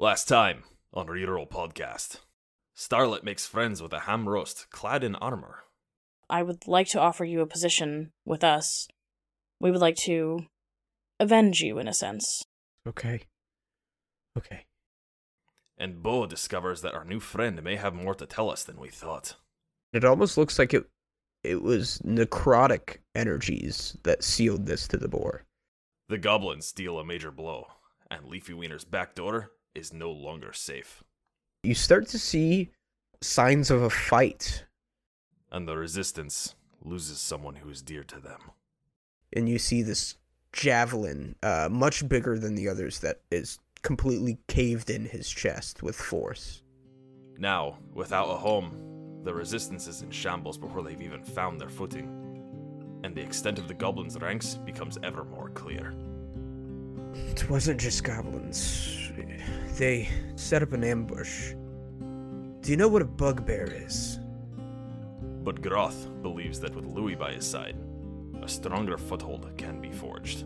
[0.00, 0.62] Last time
[0.94, 2.18] on Reroll Podcast,
[2.76, 5.64] Starlet makes friends with a ham roast clad in armor.
[6.30, 8.86] I would like to offer you a position with us.
[9.58, 10.46] We would like to
[11.18, 12.44] avenge you in a sense.
[12.86, 13.22] Okay.
[14.38, 14.66] Okay.
[15.76, 18.90] And Bo discovers that our new friend may have more to tell us than we
[18.90, 19.34] thought.
[19.92, 20.88] It almost looks like it
[21.42, 25.44] it was necrotic energies that sealed this to the boar.
[26.08, 27.66] The goblins deal a major blow,
[28.08, 31.02] and Leafy Wiener's back door is no longer safe.
[31.62, 32.70] You start to see
[33.20, 34.64] signs of a fight,
[35.50, 38.50] And the resistance loses someone who is dear to them.
[39.32, 40.16] and you see this
[40.52, 45.96] javelin, uh, much bigger than the others, that is completely caved in his chest with
[45.96, 46.62] force.
[47.38, 52.08] Now, without a home, the resistance is in shambles before they've even found their footing.
[53.04, 55.92] And the extent of the goblins' ranks becomes ever more clear.
[57.14, 58.97] It wasn't just goblins.
[59.76, 61.52] They set up an ambush.
[62.60, 64.18] Do you know what a bugbear is?
[65.42, 67.76] But Groth believes that with Louis by his side,
[68.42, 70.44] a stronger foothold can be forged.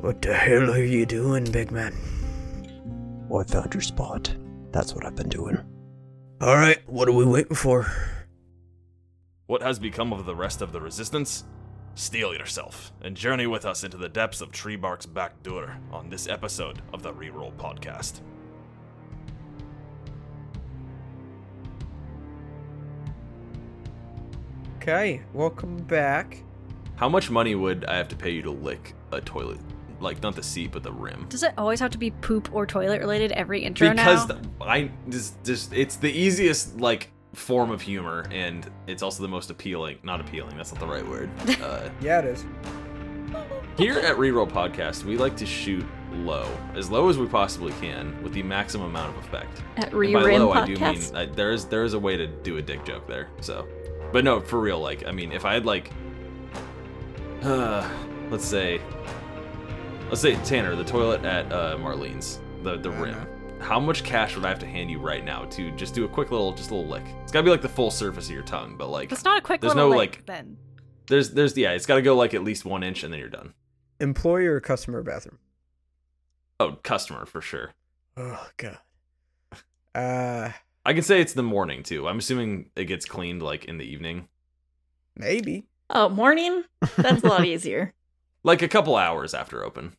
[0.00, 1.94] What the hell are you doing, big man?
[3.28, 4.34] Well, I found your spot.
[4.72, 5.58] That's what I've been doing.
[6.40, 7.86] All right, what are we waiting for?
[9.46, 11.44] What has become of the rest of the resistance?
[11.94, 16.26] Steel yourself and journey with us into the depths of Treebark's back door on this
[16.26, 18.20] episode of the Reroll Podcast.
[24.78, 26.42] Okay, welcome back.
[26.96, 29.60] How much money would I have to pay you to lick a toilet?
[30.00, 31.26] Like not the seat, but the rim.
[31.28, 34.34] Does it always have to be poop or toilet related every intro because now?
[34.34, 39.28] th- I just just it's the easiest like form of humor and it's also the
[39.28, 39.98] most appealing.
[40.02, 40.56] Not appealing.
[40.56, 41.30] That's not the right word.
[41.62, 42.44] Uh, Yeah, it is.
[43.78, 48.20] Here at Reroll Podcast, we like to shoot low, as low as we possibly can,
[48.22, 49.62] with the maximum amount of effect.
[49.76, 52.26] At And by low, I do mean I, there is there is a way to
[52.26, 53.30] do a dick joke there.
[53.40, 53.66] So,
[54.12, 54.78] but no, for real.
[54.78, 55.90] Like, I mean, if I had like,
[57.42, 57.88] uh,
[58.30, 58.80] let's say,
[60.10, 63.26] let's say Tanner, the toilet at uh, Marlene's, the the rim.
[63.62, 66.08] How much cash would I have to hand you right now to just do a
[66.08, 67.04] quick little, just a little lick?
[67.22, 69.40] It's gotta be like the full surface of your tongue, but like, It's not a
[69.40, 70.56] quick there's little no, lick, like- then.
[71.08, 73.54] there's there's yeah, it's gotta go like at least one inch and then you're done.
[74.00, 75.38] Employee or customer bathroom?
[76.60, 77.72] Oh, customer for sure.
[78.16, 78.78] Oh god.
[79.94, 80.50] Uh,
[80.84, 82.08] I can say it's the morning too.
[82.08, 84.28] I'm assuming it gets cleaned like in the evening,
[85.16, 85.66] maybe.
[85.88, 86.64] Oh, morning?
[86.96, 87.94] That's a lot easier.
[88.42, 89.94] like a couple hours after open.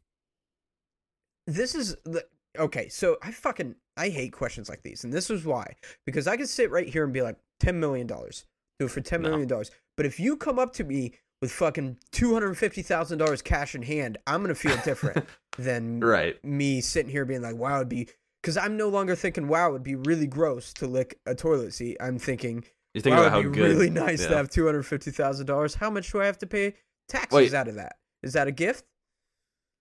[1.47, 2.25] This is the
[2.57, 2.89] okay.
[2.89, 5.75] So I fucking I hate questions like these, and this is why
[6.05, 8.45] because I could sit right here and be like ten million dollars,
[8.79, 9.29] do it for ten No.
[9.29, 9.71] million dollars.
[9.97, 13.75] But if you come up to me with fucking two hundred fifty thousand dollars cash
[13.75, 15.25] in hand, I'm gonna feel different
[15.57, 16.43] than Right.
[16.43, 18.07] me sitting here being like, wow, it'd be
[18.41, 21.95] because I'm no longer thinking, wow, it'd be really gross to lick a toilet seat.
[22.01, 23.71] I'm thinking, You're thinking wow, about how it'd be good.
[23.71, 25.75] really nice to have two hundred fifty thousand dollars.
[25.75, 26.73] How much do I have to pay
[27.07, 27.53] taxes Wait.
[27.53, 27.97] out of that?
[28.23, 28.85] Is that a gift?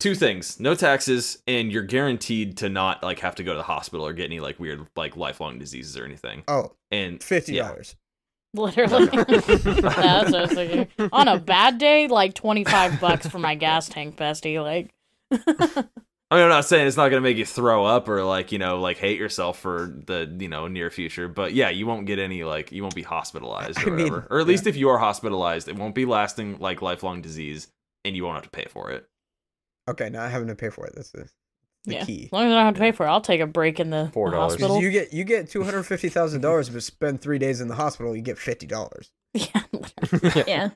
[0.02, 3.62] Two things: no taxes, and you're guaranteed to not like have to go to the
[3.62, 6.42] hospital or get any like weird like lifelong diseases or anything.
[6.48, 7.68] Oh, And fifty yeah.
[7.68, 7.94] dollars.
[8.52, 9.06] Literally.
[9.06, 10.88] That's what I was thinking.
[11.12, 14.60] On a bad day, like 25 bucks for my gas tank, bestie.
[14.60, 14.91] Like,
[15.30, 15.36] I
[16.36, 18.80] mean, I'm not saying it's not gonna make you throw up or like you know
[18.80, 22.42] like hate yourself for the you know near future, but yeah, you won't get any
[22.42, 24.26] like you won't be hospitalized or I mean, whatever.
[24.30, 27.68] or at least if you are hospitalized, it won't be lasting like lifelong disease,
[28.04, 29.06] and you won't have to pay for it.
[29.88, 30.94] Okay, not having to pay for it.
[30.94, 31.28] That's the,
[31.84, 32.04] the yeah.
[32.04, 32.25] key.
[32.26, 33.91] As long as I don't have to pay for it, I'll take a break in
[33.91, 34.81] the, Four the hospital.
[34.81, 37.75] You get you get two hundred fifty thousand dollars, but spend three days in the
[37.75, 39.10] hospital, you get fifty dollars.
[39.34, 39.62] Yeah.
[40.47, 40.69] Yeah.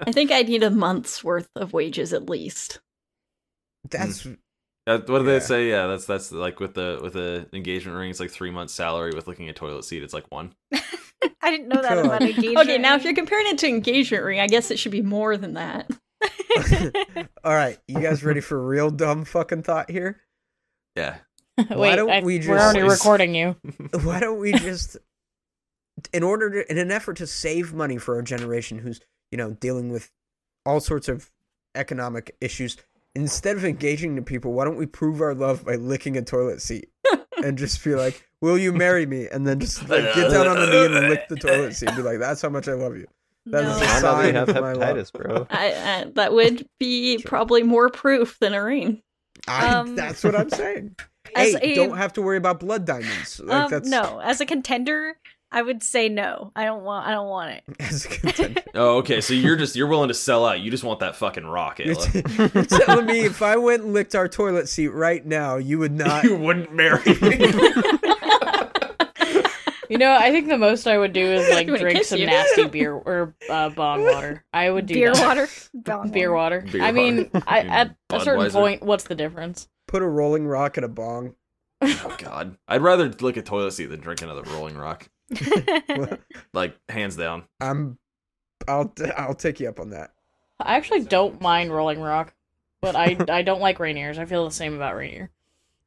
[0.00, 2.80] I think I need a month's worth of wages at least.
[3.90, 4.26] That's
[4.86, 5.22] Uh, what do Yeah.
[5.24, 5.68] they say?
[5.70, 8.10] Yeah, that's that's like with the with the engagement ring.
[8.10, 9.12] It's like three months' salary.
[9.14, 10.54] With looking at toilet seat, it's like one.
[11.42, 12.58] I didn't know that about engagement.
[12.58, 15.36] Okay, now if you're comparing it to engagement ring, I guess it should be more
[15.36, 15.90] than that.
[17.44, 17.78] all right.
[17.88, 20.20] You guys ready for a real dumb fucking thought here?
[20.96, 21.16] Yeah.
[21.70, 23.56] Wait, don't I- we we're already recording you.
[24.02, 24.96] Why don't we just,
[26.12, 29.00] in order to, in an effort to save money for our generation, who's
[29.30, 30.10] you know dealing with
[30.66, 31.30] all sorts of
[31.76, 32.76] economic issues,
[33.14, 36.60] instead of engaging to people, why don't we prove our love by licking a toilet
[36.60, 36.88] seat
[37.44, 40.56] and just be like, "Will you marry me?" And then just like get down on
[40.58, 42.96] the knee and lick the toilet seat, and be like, "That's how much I love
[42.96, 43.06] you."
[43.46, 43.84] That is No.
[43.84, 45.46] a sign they have of hepatitis, bro?
[45.50, 49.02] I, I, that would be probably more proof than a ring.
[49.46, 50.96] I, Um, that's what I'm saying.
[51.36, 53.40] as hey, a- don't have to worry about blood diamonds.
[53.44, 55.18] Like um, that's No, as a contender,
[55.52, 56.50] I would say no.
[56.56, 57.06] I don't want.
[57.06, 57.62] I don't want it.
[57.78, 58.62] As a contender.
[58.74, 59.20] Oh, okay.
[59.20, 60.58] So you're just you're willing to sell out.
[60.60, 63.92] You just want that fucking rock, You're, t- you're telling me if I went and
[63.92, 66.24] licked our toilet seat right now, you would not.
[66.24, 67.36] you wouldn't marry me.
[69.94, 72.26] You know, I think the most I would do is like drink some you.
[72.26, 74.44] nasty beer or uh, bong water.
[74.52, 75.24] I would do Beer that.
[75.24, 75.48] water.
[75.72, 76.62] Bong Beer water.
[76.62, 77.30] Beer I mean.
[77.46, 79.68] I, at a certain point, what's the difference?
[79.86, 81.36] Put a rolling rock in a bong.
[81.80, 85.08] oh God, I'd rather lick a toilet seat than drink another Rolling Rock.
[86.52, 87.44] Like hands down.
[87.60, 87.96] I'm.
[88.66, 88.92] I'll.
[89.16, 90.10] I'll take you up on that.
[90.58, 92.34] I actually don't mind Rolling Rock,
[92.80, 94.18] but I I don't like Rainiers.
[94.18, 95.30] I feel the same about Rainier.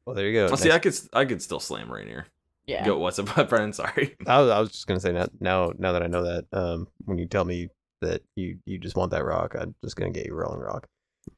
[0.06, 0.46] Well, there you go.
[0.46, 2.24] Well, see, I could I could still slam Rainier.
[2.68, 2.84] Yeah.
[2.84, 2.98] Go.
[2.98, 3.72] What's up, Brennan?
[3.72, 4.14] Sorry.
[4.26, 6.86] I was, I was just gonna say now, now, now that I know that, um,
[7.06, 7.68] when you tell me
[8.02, 10.86] that you you just want that rock, I'm just gonna get you Rolling Rock.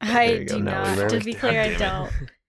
[0.01, 0.97] There I you go, do now not.
[0.97, 1.09] learned.
[1.11, 2.11] To be clear, I don't.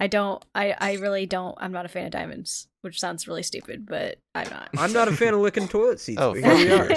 [0.00, 0.44] I don't.
[0.54, 0.74] I.
[0.78, 1.56] I really don't.
[1.60, 4.68] I'm not a fan of diamonds, which sounds really stupid, but I'm not.
[4.78, 6.20] I'm not a fan of licking toilet seats.
[6.20, 6.90] Oh, here we are.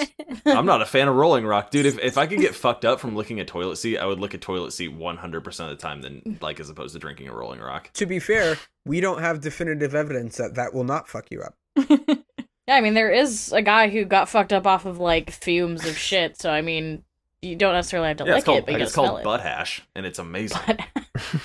[0.45, 1.87] I'm not a fan of Rolling Rock, dude.
[1.87, 4.33] If if I could get fucked up from licking a toilet seat, I would lick
[4.35, 7.33] a toilet seat 100 percent of the time, than like as opposed to drinking a
[7.33, 7.91] Rolling Rock.
[7.93, 11.55] To be fair, we don't have definitive evidence that that will not fuck you up.
[12.67, 15.85] Yeah, I mean, there is a guy who got fucked up off of like fumes
[15.85, 16.39] of shit.
[16.39, 17.03] So I mean,
[17.41, 19.23] you don't necessarily have to Yeah, lick it's called it, but you it's called smell
[19.23, 20.59] butt hash, and it's amazing.
[20.67, 20.79] it.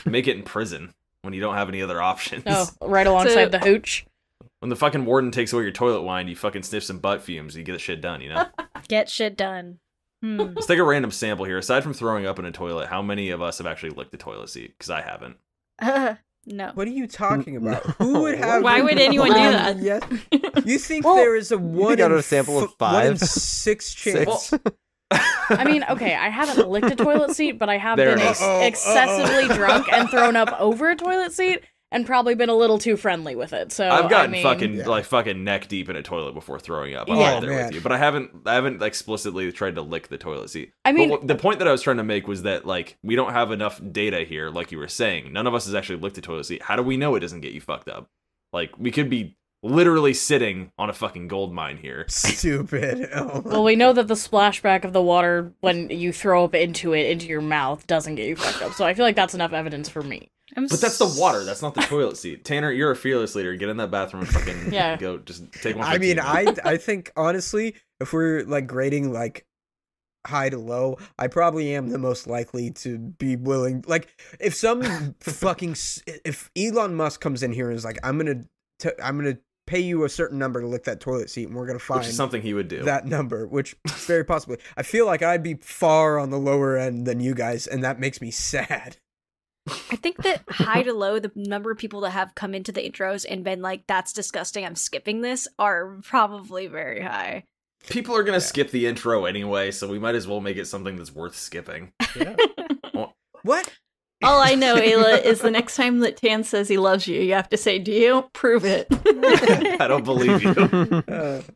[0.05, 0.93] Make it in prison
[1.27, 2.45] when you don't have any other options.
[2.47, 4.07] oh, right alongside the hooch.
[4.61, 7.55] When the fucking warden takes away your toilet wine, you fucking sniff some butt fumes.
[7.55, 8.23] And you get the shit done.
[8.23, 8.47] You know.
[8.89, 9.81] Get shit done.
[10.23, 10.39] Hmm.
[10.55, 11.59] Let's take a random sample here.
[11.59, 14.17] Aside from throwing up in a toilet, how many of us have actually licked the
[14.17, 14.73] toilet seat?
[14.79, 15.37] Because I haven't.
[15.81, 16.15] Uh,
[16.47, 16.71] no.
[16.75, 17.85] What are you talking about?
[17.87, 17.95] No.
[17.99, 18.63] Who would have?
[18.63, 19.79] Why would anyone do that?
[19.79, 20.03] Yes.
[20.65, 23.07] You think Well, there is a one You got in a sample of f- one
[23.07, 23.29] in five?
[23.29, 24.45] six chance?
[24.45, 24.63] Six.
[25.11, 28.41] I mean, okay, I haven't licked a toilet seat, but I have There been ex-
[28.43, 29.57] oh, oh, excessively uh-oh.
[29.57, 31.61] drunk and thrown up over a toilet seat,
[31.93, 33.71] and probably been a little too friendly with it.
[33.71, 34.89] So I've gotten I mean, fucking Yeah.
[34.89, 37.09] like fucking neck deep in a toilet before throwing up.
[37.09, 37.35] I'm Yeah.
[37.35, 40.19] right there Oh, with you, but I haven't I haven't explicitly tried to lick the
[40.19, 40.73] toilet seat.
[40.85, 42.99] I mean, but what- the point that I was trying to make was that like
[43.05, 45.33] we don't have enough data here, like you were saying.
[45.33, 46.63] None of us has actually licked a toilet seat.
[46.63, 48.11] How do we know it doesn't get you fucked up?
[48.53, 52.05] Like we could be literally sitting on a fucking gold mine here.
[52.09, 53.09] Stupid.
[53.15, 56.93] Oh well, we know that the splashback of the water when you throw up into
[56.93, 58.73] it into your mouth doesn't get you fucked up.
[58.75, 60.29] So I feel like that's enough evidence for me.
[60.57, 61.45] I'm But that's the water.
[61.45, 62.45] That's not the toilet seat.
[62.45, 63.57] Tanner, you're a fearless leader.
[63.57, 64.97] Get in that bathroom and fucking Yeah.
[64.97, 65.19] go.
[65.19, 65.87] Just take one.
[65.87, 66.21] I mean.
[66.21, 69.45] I I think honestly, if we're like grading like
[70.27, 73.85] high to low, I probably am the most likely to be willing.
[73.87, 74.09] Like,
[74.41, 75.77] if some fucking
[76.25, 78.45] if Elon Musk comes in here and is like, I'm gonna
[79.03, 81.79] I'm gonna pay you a certain number to lick that toilet seat, and we're gonna
[81.79, 82.83] find which is something he would do.
[82.85, 84.59] that number, which very possibly.
[84.77, 88.01] I feel like I'd be far on the lower end than you guys, and that
[88.01, 88.97] makes me sad.
[89.69, 92.89] I think that high to low, the number of people that have come into the
[92.89, 94.65] intros and been like, "That's disgusting.
[94.65, 97.45] I'm skipping this," are probably very high.
[97.89, 100.97] People are gonna skip the intro anyway, so we might as well make it something
[100.97, 101.93] that's worth skipping.
[103.43, 103.73] What?
[104.23, 107.35] All I know, Ayla, is the next time that Tan says he loves you, you
[107.35, 108.87] have to say, "Do you prove it?"
[109.81, 110.51] I don't believe you.
[110.53, 111.43] Uh,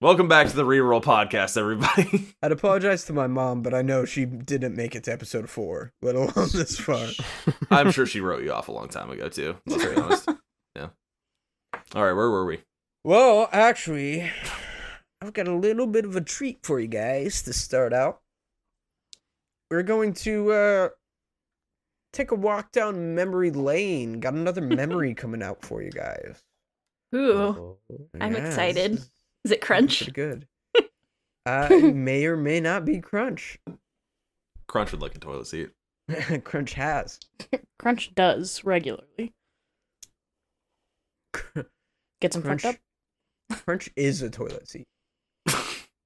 [0.00, 2.28] Welcome back to the Reroll Podcast, everybody.
[2.40, 5.92] I'd apologize to my mom, but I know she didn't make it to episode four,
[6.02, 7.08] let alone this far.
[7.68, 9.56] I'm sure she wrote you off a long time ago too.
[9.66, 10.28] Let's be honest.
[10.76, 10.88] Yeah.
[11.96, 12.60] All right, where were we?
[13.02, 14.30] Well, actually,
[15.20, 18.20] I've got a little bit of a treat for you guys to start out.
[19.68, 20.88] We're going to uh
[22.12, 24.20] take a walk down memory lane.
[24.20, 26.42] Got another memory coming out for you guys.
[27.14, 27.76] Ooh,
[28.20, 28.92] I'm Yeah, this excited.
[28.92, 29.10] is
[29.44, 29.98] is it crunch?
[29.98, 30.46] Pretty good.
[31.46, 33.56] Uh, it may or may not be Crunch.
[34.66, 35.70] Crunch would like a toilet seat.
[36.44, 37.18] Crunch has.
[37.78, 39.32] Crunch does regularly.
[42.20, 42.80] Gets him Crunch, fucked
[43.50, 43.60] up.
[43.64, 44.86] Crunch is a toilet seat.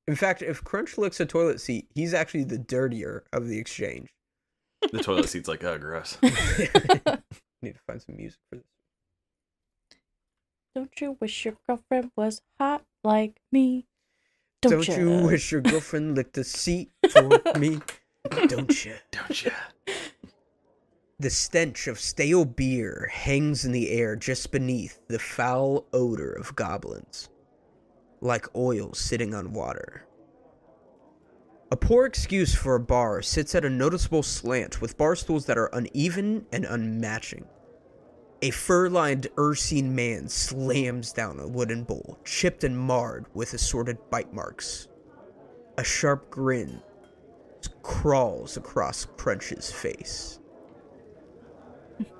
[0.06, 4.10] In fact, if Crunch licks a toilet seat, he's actually the dirtier of the exchange.
[4.92, 6.18] The toilet seat's like, oh, gross.
[6.22, 8.66] Need to find some music for this.
[10.74, 13.86] Don't you wish your girlfriend was hot like me?
[14.60, 14.96] Don't, ya?
[14.96, 17.22] you wish your girlfriend licked a seat for
[17.58, 17.80] me?
[18.46, 18.94] Don't you?
[19.10, 19.50] Don't you?
[21.18, 26.54] The stench of stale beer hangs in the air just beneath the foul odor of
[26.54, 27.28] goblins,
[28.20, 30.04] like oil sitting on water.
[31.72, 35.56] A poor excuse for a bar sits at a noticeable slant with bar stools that
[35.56, 37.46] are uneven and unmatching.
[38.42, 43.96] A fur lined Ursine man slams down a wooden bowl, chipped and marred with assorted
[44.10, 44.88] bite marks.
[45.78, 46.82] A sharp grin
[47.82, 50.40] crawls across Crunch's face.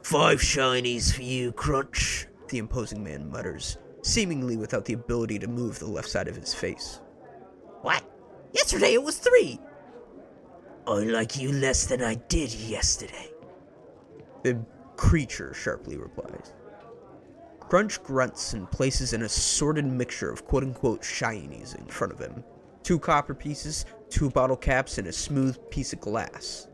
[0.02, 5.78] Five shinies for you, Crunch, the imposing man mutters, seemingly without the ability to move
[5.78, 7.02] the left side of his face.
[7.82, 8.02] What?
[8.52, 9.59] Yesterday it was three.
[10.87, 13.30] I like you less than I did yesterday.
[14.42, 14.61] The
[14.97, 16.52] creature sharply replies.
[17.61, 22.44] Crunch grunts and places an assorted mixture of quote unquote shinies in front of him
[22.82, 26.68] two copper pieces, two bottle caps, and a smooth piece of glass.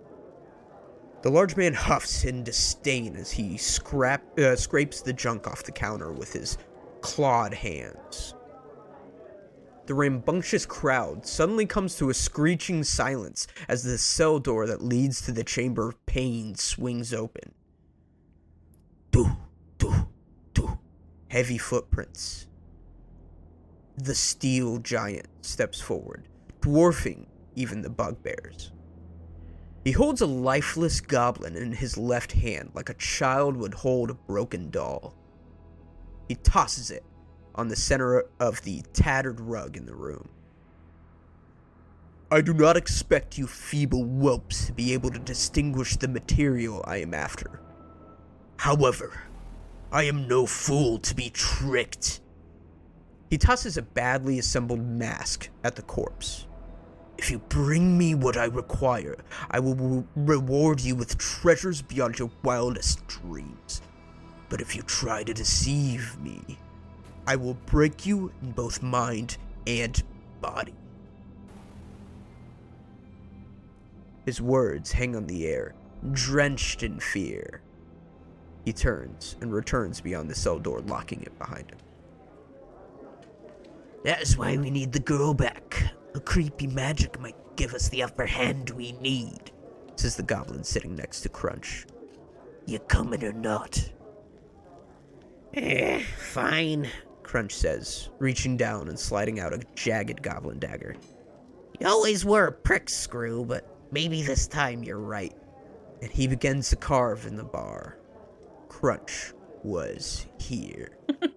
[1.22, 5.72] The large man huffs in disdain as he scrap, uh, scrapes the junk off the
[5.72, 6.56] counter with his
[7.00, 8.34] clawed hands.
[9.88, 15.22] The rambunctious crowd suddenly comes to a screeching silence as the cell door that leads
[15.22, 17.54] to the chamber of pain swings open.
[19.10, 19.30] Do,
[19.78, 19.94] do,
[20.52, 20.78] do.
[21.28, 22.48] Heavy footprints.
[23.96, 26.28] The steel giant steps forward,
[26.60, 28.72] dwarfing even the bugbears.
[29.84, 34.14] He holds a lifeless goblin in his left hand like a child would hold a
[34.14, 35.16] broken doll.
[36.28, 37.04] He tosses it
[37.58, 40.28] on the center of the tattered rug in the room.
[42.30, 46.98] I do not expect you feeble whelps to be able to distinguish the material I
[46.98, 47.60] am after.
[48.58, 49.22] However,
[49.90, 52.20] I am no fool to be tricked.
[53.28, 56.46] He tosses a badly assembled mask at the corpse.
[57.16, 59.16] If you bring me what I require,
[59.50, 63.82] I will re- reward you with treasures beyond your wildest dreams.
[64.48, 66.58] But if you try to deceive me,
[67.28, 70.02] I will break you in both mind and
[70.40, 70.72] body.
[74.24, 75.74] His words hang on the air,
[76.12, 77.60] drenched in fear.
[78.64, 81.78] He turns and returns beyond the cell door, locking it behind him.
[84.04, 85.92] That is why we need the girl back.
[86.14, 89.50] A creepy magic might give us the upper hand we need.
[89.96, 91.84] Says the goblin sitting next to Crunch.
[92.64, 93.92] You coming or not?
[95.52, 96.88] Eh, fine,
[97.28, 100.96] Crunch says, reaching down and sliding out a jagged goblin dagger.
[101.78, 105.36] You always were a prick, Screw, but maybe this time you're right.
[106.00, 107.98] And he begins to carve in the bar.
[108.70, 110.96] Crunch was here.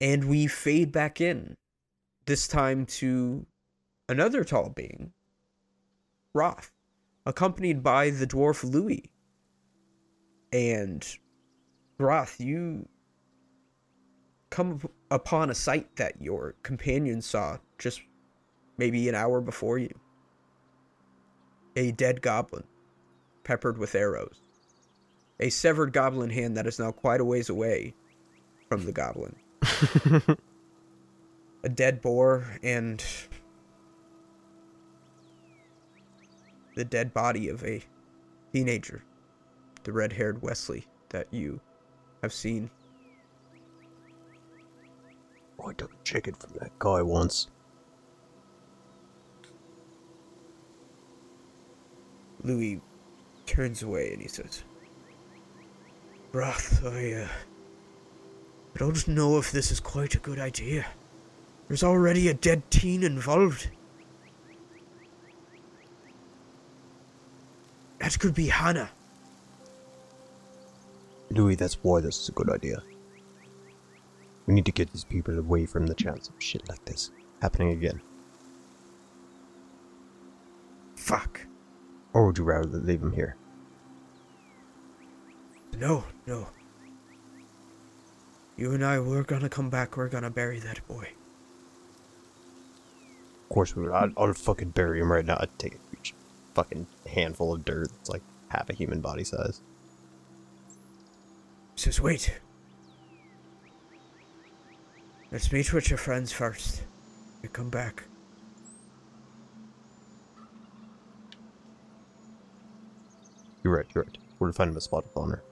[0.00, 1.58] and we fade back in,
[2.24, 3.44] this time to
[4.08, 5.12] another tall being,
[6.34, 6.72] Groth,
[7.26, 9.12] accompanied by the dwarf Louis.
[10.52, 11.06] And
[11.98, 12.88] Groth, you
[14.50, 18.02] come upon a sight that your companion saw just
[18.76, 19.92] maybe an hour before you.
[21.76, 22.64] A dead goblin,
[23.44, 24.40] peppered with arrows.
[25.40, 27.94] A severed goblin hand that is now quite a ways away
[28.68, 29.36] from the goblin.
[31.64, 33.04] a dead boar and
[36.74, 37.82] the dead body of a
[38.52, 39.02] teenager,
[39.84, 41.60] the red haired Wesley that you
[42.22, 42.70] have seen.
[45.58, 47.48] Oh, I took a chicken from that guy once.
[52.42, 52.80] Louis
[53.46, 54.64] turns away and he says,
[56.32, 57.28] Groth, I, uh,
[58.74, 60.86] I don't know if this is quite a good idea.
[61.68, 63.70] There's already a dead teen involved.
[67.98, 68.90] That could be Hannah.
[71.30, 72.82] Louis, that's why this is a good idea.
[74.46, 77.10] We need to get these people away from the chance of shit like this
[77.42, 78.00] happening again.
[80.94, 81.46] Fuck.
[82.12, 83.36] Or would you rather leave him here?
[85.78, 86.48] No, no.
[88.56, 89.96] You and I, we're gonna come back.
[89.96, 91.10] We're gonna bury that boy.
[93.42, 93.92] Of course we would.
[93.92, 95.36] I'd, I'll fucking bury him right now.
[95.38, 96.14] I'd take a huge
[96.54, 97.90] fucking handful of dirt.
[98.00, 99.60] It's like half a human body size.
[101.76, 102.40] Says, wait.
[105.30, 106.82] Let's meet with your friends first.
[107.42, 108.02] You come back.
[113.62, 114.18] You're right, you're right.
[114.38, 115.42] We'll find him a spot of honor.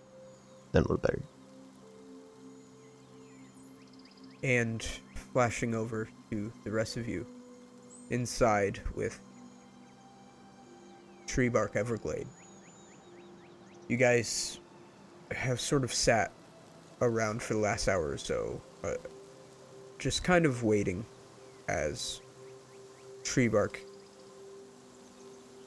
[0.72, 1.22] Then we'll bury
[4.44, 4.86] and
[5.32, 7.26] flashing over to the rest of you
[8.10, 9.18] inside with
[11.26, 12.26] tree bark everglade
[13.88, 14.60] you guys
[15.34, 16.32] have sort of sat
[17.00, 18.94] around for the last hour or so uh,
[19.98, 21.04] just kind of waiting
[21.68, 22.20] as
[23.22, 23.80] tree bark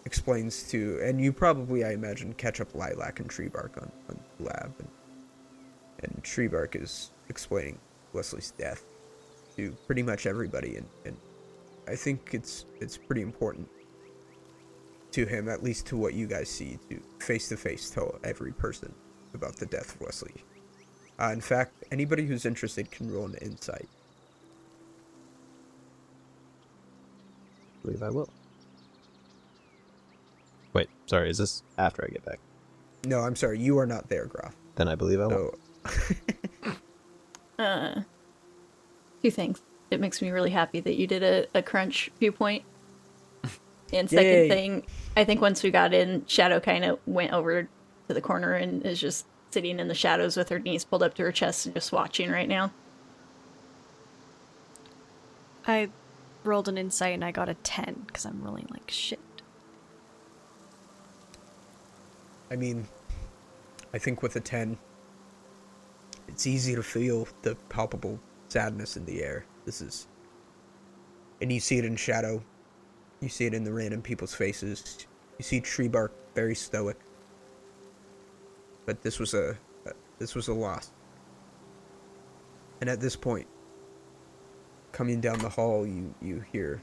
[0.06, 4.20] explains to and you probably i imagine catch up lilac and tree bark on, on
[4.40, 4.88] lab and,
[6.04, 7.78] and tree bark is explaining
[8.14, 8.84] Wesley's death
[9.56, 11.18] to pretty much everybody, and, and
[11.88, 13.68] I think it's it's pretty important
[15.12, 18.52] to him, at least to what you guys see, to face to face tell every
[18.52, 18.94] person
[19.38, 20.34] about the death of Wesley.
[21.20, 23.88] Uh, in fact, anybody who's interested can roll an insight.
[27.88, 28.30] believe I will.
[30.74, 32.40] Wait, sorry, is this after I get back?
[33.06, 34.56] No, I'm sorry, you are not there, Groth.
[34.76, 35.56] Then I believe I will.
[35.86, 36.16] So,
[37.60, 38.02] Uh,
[39.24, 39.62] two things.
[39.90, 42.64] It makes me really happy that you did a, a crunch viewpoint.
[43.92, 44.50] And second Yay.
[44.50, 44.84] thing,
[45.16, 47.68] I think once we got in, Shadow kind of went over
[48.08, 51.14] to the corner and is just sitting in the shadows with her knees pulled up
[51.16, 52.72] to her chest and just watching right now.
[55.66, 55.90] I
[56.44, 59.20] rolled an insight and I got a 10 because I'm rolling like shit.
[62.50, 62.88] I mean,
[63.94, 64.78] I think with a 10,
[66.28, 69.46] it's easy to feel the palpable sadness in the air.
[69.66, 70.08] This is.
[71.42, 72.42] And you see it in shadow.
[73.20, 75.06] You see it in the random people's faces.
[75.38, 76.98] You see tree bark very stoic.
[78.88, 79.56] But this was a.
[80.18, 80.92] This was a loss.
[82.82, 83.46] And at this point,
[84.92, 86.82] coming down the hall, you, you hear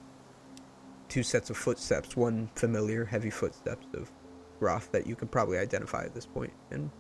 [1.09, 2.17] two sets of footsteps.
[2.17, 4.13] One familiar, heavy footsteps of
[4.61, 6.91] Groth that you can probably identify at this point, and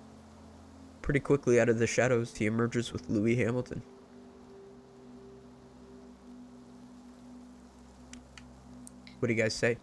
[1.03, 3.83] pretty quickly out of the shadows, he emerges with Louis Hamilton.
[9.21, 9.79] What do you guys say?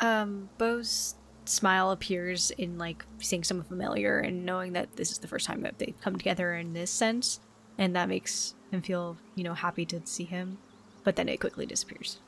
[0.00, 1.14] Um, Bo's
[1.52, 5.62] smile appears in like seeing someone familiar and knowing that this is the first time
[5.62, 7.40] that they've come together in this sense,
[7.78, 10.58] and that makes him feel, you know, happy to see him.
[11.04, 12.18] But then it quickly disappears.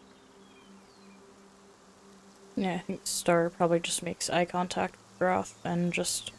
[2.57, 6.31] Yeah, I think Star probably just makes eye contact with Groth and just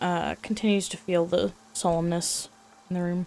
[0.00, 2.48] uh, continues to feel the solemnness
[2.90, 3.26] in the room.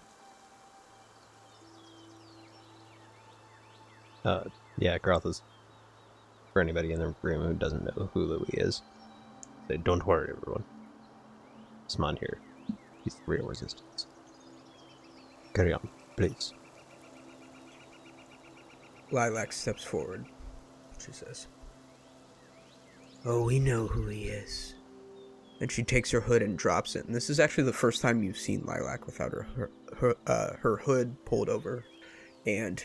[4.24, 4.44] Uh,
[4.78, 5.42] yeah, Groth is.
[6.60, 8.82] For anybody in the room who doesn't know who Louis is,
[9.66, 10.62] say, don't worry, everyone.
[11.88, 12.38] Smon here.
[13.02, 14.06] He's the real resistance.
[15.54, 15.88] Carry on,
[16.18, 16.52] please.
[19.10, 20.26] Lilac steps forward.
[21.02, 21.46] She says,
[23.24, 24.74] Oh, we know who he is.
[25.62, 27.06] and she takes her hood and drops it.
[27.06, 30.56] And this is actually the first time you've seen Lilac without her her her, uh,
[30.60, 31.86] her hood pulled over,
[32.44, 32.84] and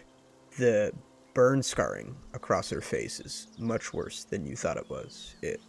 [0.59, 0.93] the
[1.35, 5.35] burn scarring across her face is much worse than you thought it was.
[5.43, 5.61] It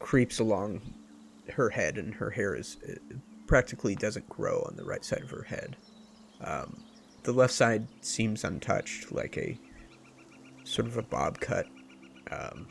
[0.00, 0.82] creeps along
[1.48, 2.76] her head, and her hair is
[3.46, 5.76] practically doesn't grow on the right side of her head.
[6.42, 6.82] Um,
[7.22, 9.58] the left side seems untouched, like a
[10.64, 11.66] sort of a bob cut.
[12.30, 12.68] Um,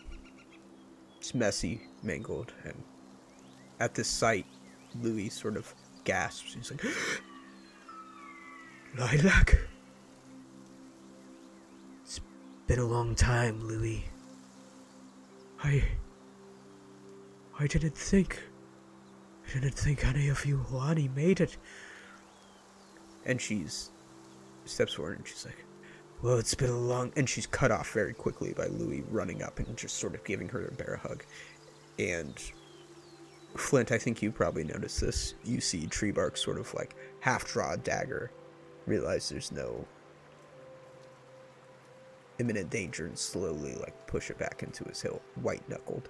[1.18, 2.84] it's messy, mangled, and
[3.80, 4.46] at this sight,
[5.02, 6.54] Louis sort of gasps.
[6.54, 6.84] He's like,
[8.98, 9.58] Lilac?
[12.68, 14.06] Been a long time, Louis.
[15.64, 15.84] I.
[17.60, 18.42] I didn't think.
[19.48, 21.58] I didn't think any of you Juani made it.
[23.26, 23.92] And she's.
[24.66, 25.64] steps forward and she's like,
[26.24, 27.14] Well, it's been a long.
[27.16, 30.50] And she's cut off very quickly by Louis running up and just sort of giving
[30.50, 31.24] her a bear hug.
[32.00, 32.36] And.
[33.56, 35.36] Flint, I think you probably noticed this.
[35.46, 38.32] You see Treebark sort of like half draw a dagger,
[38.86, 39.86] realize there's no
[42.40, 46.10] imminent danger, and slowly like push it back into his hilt, white knuckled.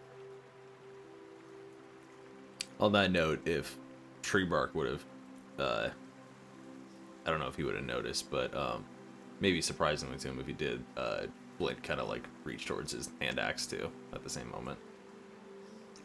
[2.80, 3.78] On that note, if
[4.22, 5.06] Treebark would have,
[5.60, 5.90] uh,
[7.26, 8.84] I don't know if he would have noticed, but um,
[9.40, 11.24] maybe surprisingly to him if he did, uh,
[11.58, 14.78] Flint kind of like reached towards his hand axe too at the same moment.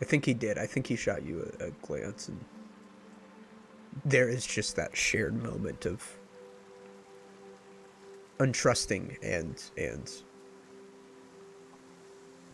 [0.01, 0.59] I think he did.
[0.59, 2.43] I think he shot you a, a glance, and
[4.05, 6.20] there is just that shared moment of
[8.41, 10.11] untrusting and and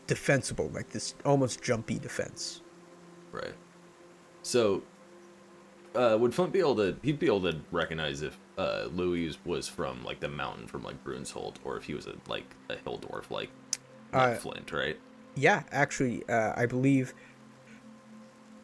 [0.06, 2.62] defensible, like this almost jumpy defense.
[3.32, 3.54] Right.
[4.42, 4.82] So,
[5.94, 6.96] uh, would Flint be able to?
[7.02, 11.02] He'd be able to recognize if uh, Louis was from like the mountain from like
[11.04, 13.50] Brunshold, or if he was a like a hill dwarf like,
[14.12, 14.98] Uh, Flint, right?
[15.34, 17.14] Yeah, actually, uh, I believe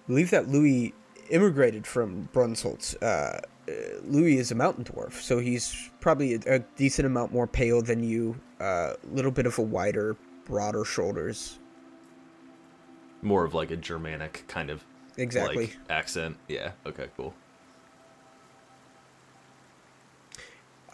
[0.06, 0.94] believe that Louis
[1.30, 2.94] immigrated from Brunsholt.
[3.02, 3.40] Uh,
[4.04, 8.02] Louis is a mountain dwarf, so he's probably a, a decent amount more pale than
[8.02, 8.38] you.
[8.60, 11.58] A uh, little bit of a wider, broader shoulders.
[13.22, 14.84] More of like a Germanic kind of
[15.16, 15.66] Exactly.
[15.66, 16.36] like accent.
[16.48, 16.72] Yeah.
[16.86, 17.08] Okay.
[17.16, 17.34] Cool.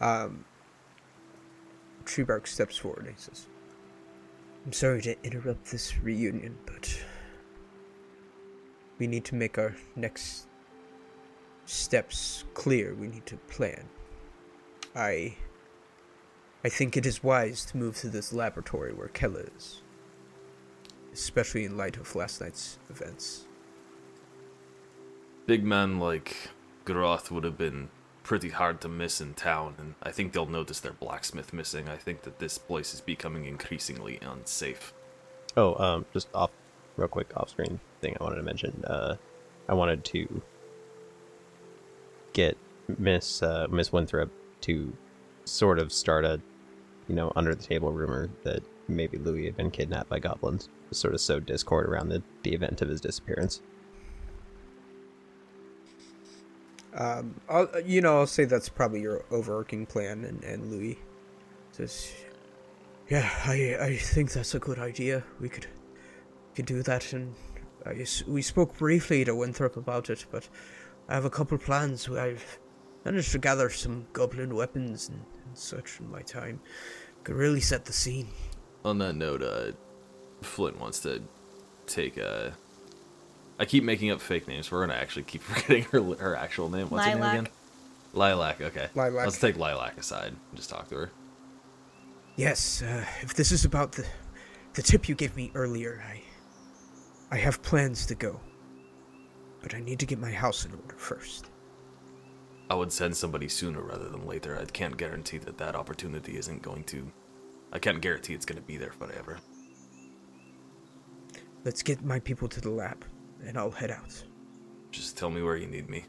[0.01, 0.45] Um,
[2.05, 3.47] Treebark steps forward and he says,
[4.65, 7.03] I'm sorry to interrupt this reunion, but
[8.99, 10.48] we need to make our next
[11.69, 12.95] steps clear.
[12.95, 13.85] We need to plan.
[14.95, 15.37] I
[16.65, 19.83] I think it is wise to move to this laboratory where Kella is.
[21.13, 23.45] Especially in light of last night's events.
[25.47, 26.51] Big men like
[26.85, 27.91] Groth would have been
[28.23, 31.89] pretty hard to miss in town, and I think they'll notice their blacksmith missing.
[31.89, 34.93] I think that this place is becoming increasingly unsafe.
[35.57, 36.51] Oh, um, just off,
[36.97, 38.85] real quick off-screen thing I wanted to mention.
[38.85, 39.17] Uh,
[39.69, 40.43] I wanted to
[42.33, 42.57] get
[42.99, 44.31] Miss uh, Miss Winthrop
[44.63, 44.93] to
[45.45, 46.41] sort of start a,
[47.09, 50.69] you know, under the table rumor that maybe Louis had been kidnapped by goblins.
[50.91, 53.61] Sort of sow discord around the, the event of his disappearance.
[56.95, 60.99] Um, I'll, you know, I'll say that's probably your overarching plan, and, and Louis
[61.71, 62.13] says,
[63.09, 65.23] "Yeah, I I think that's a good idea.
[65.41, 65.67] We could
[66.57, 67.35] could do that." And
[67.85, 70.49] I we spoke briefly to Winthrop about it, but
[71.09, 72.09] I have a couple plans.
[72.09, 72.59] I've
[73.05, 76.61] managed to gather some goblin weapons and, and such in my time.
[77.25, 78.29] Could really set the scene.
[78.85, 79.73] On that note, uh,
[80.43, 81.23] Flint wants to
[81.87, 82.53] take a.
[83.59, 84.71] I keep making up fake names.
[84.71, 86.89] We're gonna actually keep forgetting her her actual name.
[86.89, 87.49] What's her name again?
[88.13, 88.61] Lilac.
[88.61, 88.89] Okay.
[88.95, 89.27] Lilac.
[89.27, 91.11] Let's take Lilac aside and just talk to her.
[92.37, 94.07] Yes, uh, if this is about the
[94.75, 96.23] the tip you gave me earlier, I
[97.31, 98.41] I have plans to go.
[99.69, 101.51] But I need to get my house in order first.
[102.71, 104.59] I would send somebody sooner rather than later.
[104.59, 107.13] I can't guarantee that that opportunity isn't going to.
[107.71, 109.37] I can't guarantee it's going to be there forever.
[111.65, 113.05] Let's get my people to the lab,
[113.45, 114.25] and I'll head out.
[114.91, 116.07] Just tell me where you need me.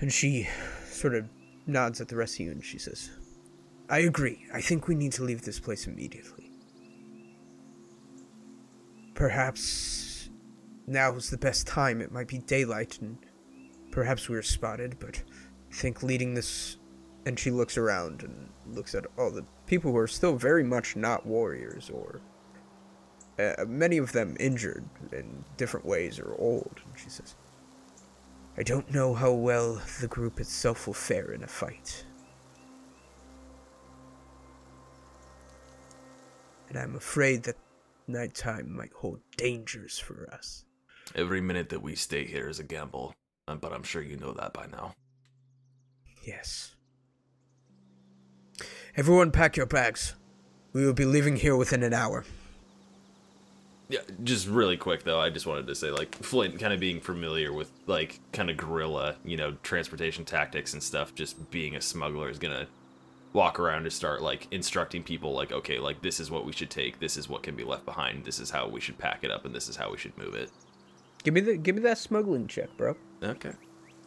[0.00, 0.48] And she
[0.86, 1.28] sort of
[1.66, 3.10] nods at the rest of you and she says,
[3.90, 4.46] I agree.
[4.50, 6.43] I think we need to leave this place immediately.
[9.14, 10.30] Perhaps
[10.86, 12.00] now's the best time.
[12.00, 13.18] It might be daylight and
[13.90, 15.22] perhaps we're spotted, but
[15.70, 16.76] I think leading this.
[17.26, 20.94] And she looks around and looks at all the people who are still very much
[20.96, 22.20] not warriors or.
[23.38, 26.80] Uh, many of them injured in different ways or old.
[26.84, 27.34] And she says,
[28.56, 32.04] I don't know how well the group itself will fare in a fight.
[36.68, 37.56] And I'm afraid that
[38.06, 40.64] nighttime might hold dangers for us.
[41.14, 43.14] Every minute that we stay here is a gamble,
[43.46, 44.94] uh, but I'm sure you know that by now.
[46.26, 46.74] Yes.
[48.96, 50.14] Everyone pack your bags.
[50.72, 52.24] We will be leaving here within an hour.
[53.88, 57.00] Yeah, just really quick though, I just wanted to say like Flint kind of being
[57.00, 61.80] familiar with like kind of guerrilla, you know, transportation tactics and stuff, just being a
[61.80, 62.66] smuggler is gonna
[63.34, 66.70] walk around and start like instructing people like, okay, like this is what we should
[66.70, 69.30] take, this is what can be left behind, this is how we should pack it
[69.30, 70.50] up, and this is how we should move it.
[71.22, 72.96] Give me the give me that smuggling check, bro.
[73.22, 73.52] Okay.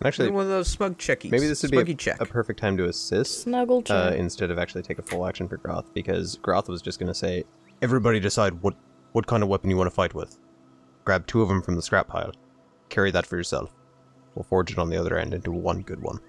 [0.03, 1.31] Actually, one of those smug checkies.
[1.31, 2.21] maybe this would be a, check.
[2.21, 3.41] a perfect time to assist.
[3.41, 4.19] Snuggle uh, check.
[4.19, 7.15] instead of actually take a full action for Groth because Groth was just going to
[7.15, 7.43] say,
[7.81, 8.75] "Everybody decide what
[9.13, 10.37] what kind of weapon you want to fight with.
[11.03, 12.31] Grab two of them from the scrap pile.
[12.89, 13.73] Carry that for yourself.
[14.35, 16.19] We'll forge it on the other end into one good one."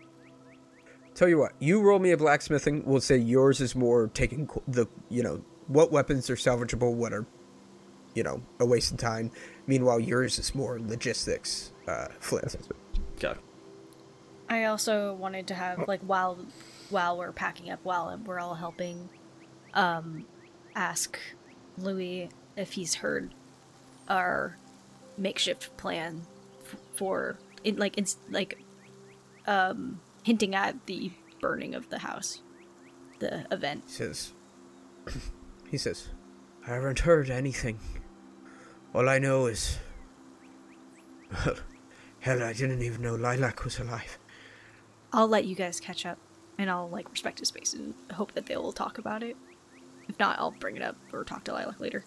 [1.18, 2.84] Tell you what, you roll me a blacksmithing.
[2.86, 7.26] We'll say yours is more taking the you know what weapons are salvageable, what are
[8.14, 9.32] you know a waste of time.
[9.66, 11.72] Meanwhile, yours is more logistics.
[11.88, 12.56] Uh, Flint.
[13.16, 13.36] Okay.
[14.48, 16.38] I also wanted to have like while
[16.88, 19.08] while we're packing up, while we're all helping,
[19.74, 20.24] um,
[20.76, 21.18] ask
[21.78, 23.34] Louis if he's heard
[24.08, 24.56] our
[25.16, 26.22] makeshift plan
[26.64, 28.62] f- for in like it's like
[29.48, 31.10] um hinting at the
[31.40, 32.42] burning of the house,
[33.18, 33.82] the event.
[33.86, 34.32] He says.
[35.70, 36.08] he says,
[36.66, 37.78] I haven't heard anything.
[38.94, 39.78] All I know is.
[41.32, 41.56] Well,
[42.20, 44.18] hell, I didn't even know Lilac was alive.
[45.14, 46.18] I'll let you guys catch up,
[46.58, 49.34] and I'll like respect his space and hope that they will talk about it.
[50.10, 52.04] If not, I'll bring it up or talk to Lilac later.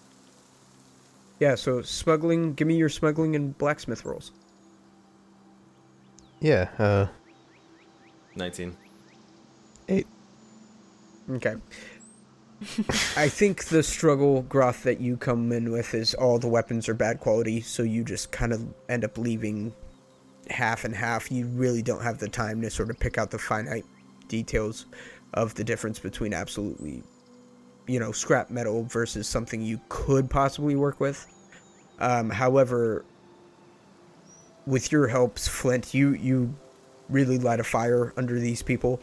[1.40, 2.54] Yeah, so smuggling.
[2.54, 4.32] Give me your smuggling and blacksmith rolls.
[6.40, 6.70] Yeah.
[6.78, 7.08] Uh.
[8.36, 8.76] 19.
[9.90, 10.08] Eight.
[11.30, 11.56] Okay.
[13.18, 16.94] I think the struggle, Groth, that you come in with is all the weapons are
[16.94, 19.74] bad quality, so you just kind of end up leaving
[20.50, 21.32] half and half.
[21.32, 23.86] You really don't have the time to sort of pick out the finite
[24.28, 24.86] details
[25.34, 27.02] of the difference between absolutely,
[27.88, 31.26] you know, scrap metal versus something you could possibly work with.
[32.00, 33.06] Um, however,
[34.68, 36.54] with your helps, Flint, you you
[37.12, 39.02] really light a fire under these people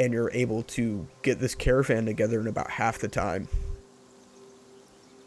[0.00, 3.48] and you're able to get this caravan together in about half the time.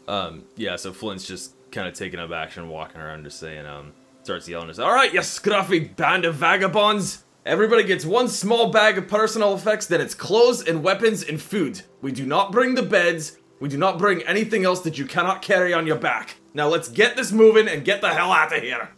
[0.08, 3.92] Um, yeah, so Flint's just kind of taking up action, walking around, just saying, um,
[4.24, 7.24] starts yelling, just, All right, you scruffy band of vagabonds!
[7.46, 11.82] Everybody gets one small bag of personal effects, then it's clothes and weapons and food.
[12.00, 13.38] We do not bring the beds.
[13.60, 16.36] We do not bring anything else that you cannot carry on your back.
[16.52, 18.90] Now let's get this moving and get the hell out of here.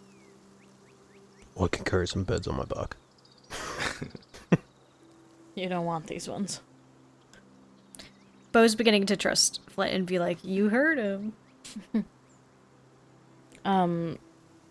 [1.61, 2.97] I can carry some beds on my back.
[5.55, 6.61] You don't want these ones.
[8.53, 11.33] Bo's beginning to trust Flint and be like, "You heard him."
[13.65, 14.21] Um,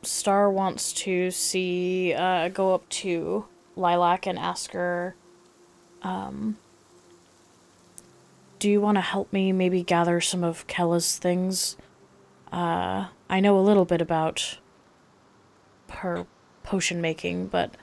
[0.03, 5.15] Star wants to see, uh, go up to Lilac and ask her,
[6.01, 6.57] um,
[8.57, 11.75] do you want to help me maybe gather some of Kella's things?
[12.53, 14.59] Uh, I know a little bit about
[15.89, 16.25] her
[16.63, 17.75] potion making, but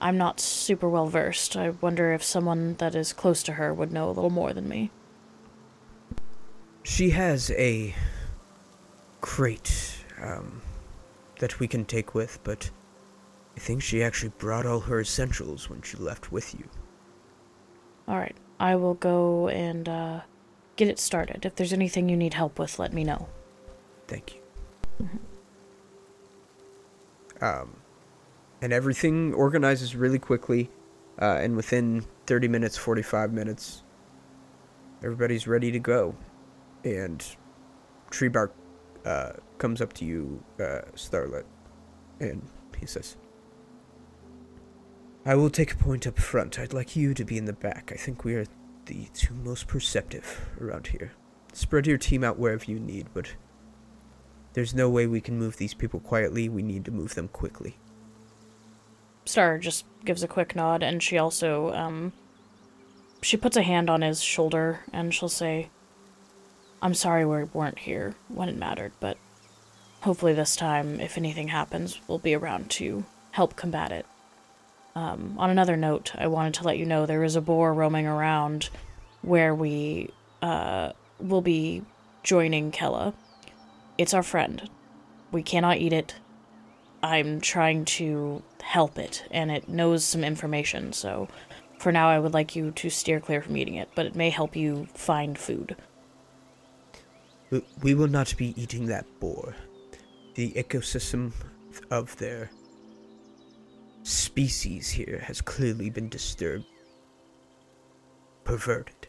[0.00, 1.56] I'm not super well versed.
[1.56, 4.68] I wonder if someone that is close to her would know a little more than
[4.68, 4.90] me.
[6.84, 7.94] She has a
[9.20, 10.62] crate um,
[11.40, 12.70] that we can take with, but
[13.56, 16.68] I think she actually brought all her essentials when she left with you.
[18.06, 20.20] All right, I will go and uh,
[20.76, 21.44] get it started.
[21.44, 23.28] If there's anything you need help with, let me know.
[24.06, 25.08] Thank you.
[27.40, 27.74] Um,
[28.60, 30.70] and everything organizes really quickly,
[31.20, 33.82] uh, and within 30 minutes, 45 minutes,
[35.02, 36.14] everybody's ready to go.
[36.84, 37.24] And
[38.10, 38.50] Treebark
[39.04, 41.44] uh, comes up to you, uh, Starlet,
[42.20, 42.42] and
[42.78, 43.16] he says,
[45.24, 46.58] I will take a point up front.
[46.58, 47.92] I'd like you to be in the back.
[47.92, 48.46] I think we are
[48.86, 51.12] the two most perceptive around here.
[51.52, 53.34] Spread your team out wherever you need, but
[54.54, 56.48] there's no way we can move these people quietly.
[56.48, 57.76] We need to move them quickly.
[59.28, 62.12] Star just gives a quick nod, and she also, um,
[63.20, 65.68] she puts a hand on his shoulder, and she'll say,
[66.80, 69.18] I'm sorry we weren't here when it mattered, but
[70.00, 74.06] hopefully this time, if anything happens, we'll be around to help combat it.
[74.94, 78.06] Um, on another note, I wanted to let you know there is a boar roaming
[78.06, 78.70] around
[79.22, 80.10] where we,
[80.40, 81.82] uh, will be
[82.22, 83.12] joining Kella.
[83.98, 84.70] It's our friend.
[85.30, 86.14] We cannot eat it.
[87.02, 91.28] I'm trying to help it, and it knows some information, so
[91.78, 94.30] for now I would like you to steer clear from eating it, but it may
[94.30, 95.76] help you find food.
[97.82, 99.54] We- will not be eating that boar.
[100.34, 101.32] The ecosystem
[101.90, 102.50] of their
[104.02, 106.66] species here has clearly been disturbed,
[108.44, 109.08] perverted.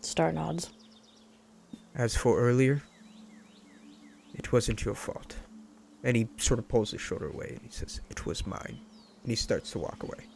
[0.00, 0.70] Star nods.
[1.94, 2.82] As for earlier,
[4.34, 5.36] it wasn't your fault.
[6.02, 8.80] And he sort of pulls his shoulder away and he says, It was mine.
[9.22, 10.26] And he starts to walk away.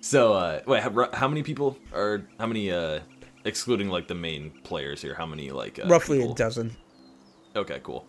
[0.00, 3.00] So, uh, wait, how, how many people are, how many, uh,
[3.44, 6.32] excluding like the main players here, how many like, uh, Roughly people?
[6.32, 6.76] a dozen.
[7.56, 8.06] Okay, cool.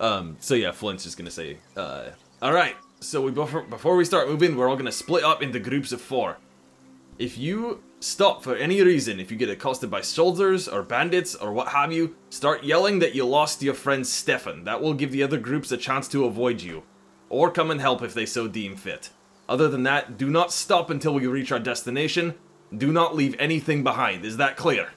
[0.00, 2.06] Um, so yeah, Flint's just gonna say, uh,
[2.40, 2.74] all right.
[3.00, 6.00] So we before before we start moving, we're all gonna split up into groups of
[6.00, 6.38] four.
[7.20, 11.52] If you stop for any reason, if you get accosted by soldiers or bandits or
[11.52, 14.64] what have you, start yelling that you lost your friend Stefan.
[14.64, 16.82] That will give the other groups a chance to avoid you,
[17.28, 19.10] or come and help if they so deem fit.
[19.50, 22.36] Other than that, do not stop until we reach our destination.
[22.74, 24.24] Do not leave anything behind.
[24.24, 24.88] Is that clear?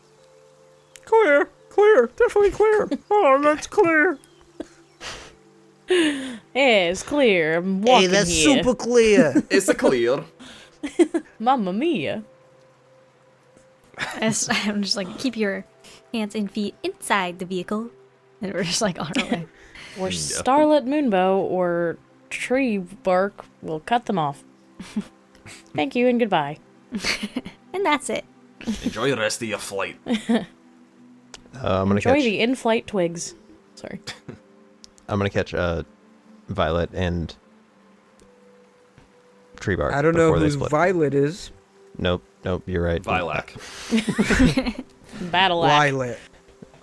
[1.04, 2.90] Clear, clear, definitely clear.
[3.12, 4.18] oh, that's clear.
[5.88, 7.58] Hey, it's clear.
[7.58, 8.64] I'm walking Hey, that's here.
[8.64, 9.44] super clear.
[9.50, 10.24] It's a clear.
[11.40, 12.24] Mamma mia.
[14.20, 15.66] As I'm just like, keep your
[16.14, 17.90] hands and feet inside the vehicle,
[18.42, 19.48] and we're just like on our way.
[20.00, 21.98] Or Starlit Moonbow or
[22.32, 24.44] Tree Bark will cut them off.
[25.76, 26.58] Thank you and goodbye.
[27.74, 28.26] and that's it.
[28.84, 29.98] Enjoy the rest of your flight.
[30.08, 30.44] Uh,
[31.54, 32.24] I'm gonna Enjoy catch.
[32.24, 33.36] the in-flight twigs.
[33.76, 34.00] Sorry.
[35.08, 35.84] I'm gonna catch uh,
[36.50, 37.36] Violet and
[39.64, 39.94] Tree Bark.
[39.94, 40.68] I don't know before they who.
[40.68, 41.52] Violet is.
[41.98, 42.64] nope, nope.
[42.66, 43.04] You're right.
[43.06, 43.56] Lilac.
[45.32, 45.72] Battle act.
[45.72, 46.20] Violet.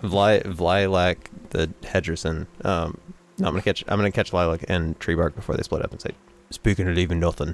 [0.01, 1.17] Vli- Vlilac
[1.51, 2.47] the Hedgerson.
[2.65, 2.97] Um,
[3.37, 3.83] no, I'm gonna catch.
[3.87, 6.09] I'm gonna catch Lilac and Tree Bark before they split up and say,
[6.49, 7.53] "Speaking of leaving nothing,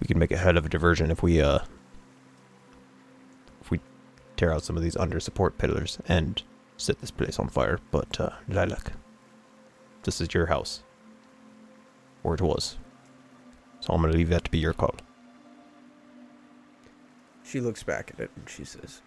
[0.00, 1.60] we can make a hell of a diversion if we uh,
[3.62, 3.80] if we
[4.36, 6.42] tear out some of these under support pillars and
[6.76, 8.92] set this place on fire." But uh, Lilac,
[10.02, 10.82] this is your house,
[12.22, 12.76] or it was.
[13.82, 14.94] So I'm gonna leave that to be your call.
[17.42, 19.02] She looks back at it and she says,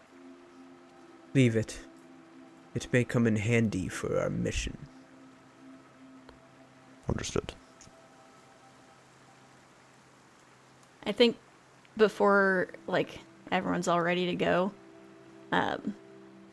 [1.34, 1.80] Leave it.
[2.76, 4.78] It may come in handy for our mission.
[7.08, 7.54] Understood.
[11.06, 11.38] I think
[11.96, 13.20] before like
[13.54, 14.74] everyone's all ready to go,
[15.54, 15.96] um,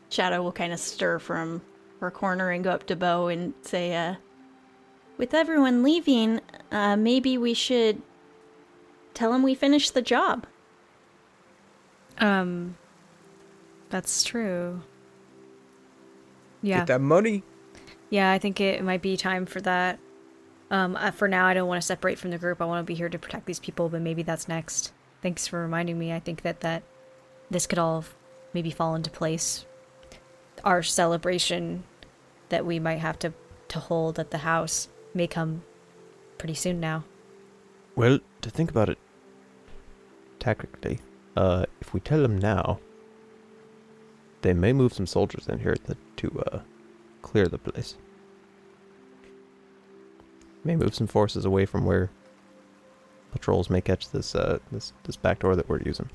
[0.07, 1.61] Shadow will kind of stir from
[1.99, 4.15] her corner and go up to Bo and say, uh,
[5.17, 6.39] "With everyone leaving,
[6.71, 8.01] uh, maybe we should
[9.13, 10.45] tell him we finished the job."
[12.19, 12.77] Um,
[13.89, 14.81] that's true.
[16.61, 17.43] Yeah, Get that money.
[18.09, 18.31] yeah.
[18.31, 19.99] I think it might be time for that.
[20.71, 22.61] Um, uh, for now, I don't want to separate from the group.
[22.61, 24.93] I want to be here to protect these people, but maybe that's next.
[25.21, 26.13] Thanks for reminding me.
[26.13, 26.83] I think that that
[27.51, 28.05] this could all
[28.53, 29.65] maybe fall into place.
[30.63, 31.83] Our celebration
[32.49, 33.33] that we might have to
[33.69, 35.63] to hold at the house may come
[36.37, 37.03] pretty soon now.
[37.95, 38.97] Well, to think about it
[40.43, 40.99] tactically,
[41.37, 42.79] uh, if we tell them now,
[44.41, 46.59] they may move some soldiers in here to, to uh,
[47.21, 47.95] clear the place.
[50.65, 52.09] May move some forces away from where
[53.31, 56.09] patrols may catch this uh, this this back door that we're using.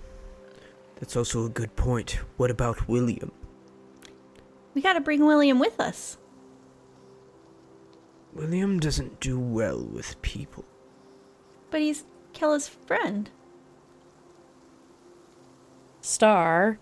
[0.97, 2.19] That's also a good point.
[2.37, 3.33] What about William?
[4.75, 6.19] We gotta bring William with us.
[8.35, 10.65] William doesn't do well with people.
[11.71, 13.31] But he's Kella's friend.
[16.09, 16.79] Star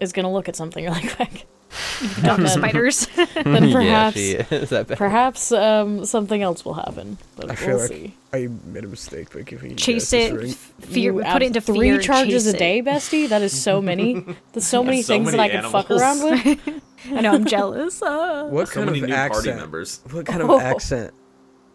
[0.00, 1.46] is gonna look at something really quick.
[2.22, 3.06] Dumb then- spiders.
[3.34, 4.72] Then perhaps, yeah, she is.
[4.96, 7.18] Perhaps um, something else will happen.
[7.34, 8.14] But I feel we'll like see.
[8.32, 10.34] I made a mistake by giving you chase guys it.
[10.34, 10.52] ring.
[10.52, 11.12] Fear.
[11.14, 12.00] You Put it into three fear.
[12.00, 12.84] charges a day, it.
[12.84, 13.28] bestie.
[13.28, 14.24] That is so many.
[14.52, 16.82] There's so many so things that many I could fuck around with.
[17.10, 17.32] I know.
[17.32, 18.00] I'm jealous.
[18.00, 19.56] Uh, What So kind many of new party accent?
[19.56, 20.00] members.
[20.12, 20.60] What kind of Oh.
[20.60, 21.12] accent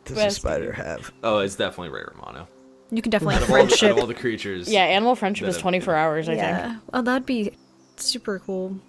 [0.06, 1.12] does a spider have?
[1.24, 2.48] Oh, it's definitely Ray Romano.
[2.92, 3.92] You can definitely Out of, all out friendship.
[3.92, 4.72] of all the creatures.
[4.72, 6.28] Yeah, animal friendship is have- 24 hours.
[6.30, 6.42] I think.
[6.44, 6.76] yeah.
[6.94, 7.52] Oh, that'd be
[7.98, 8.80] super cool.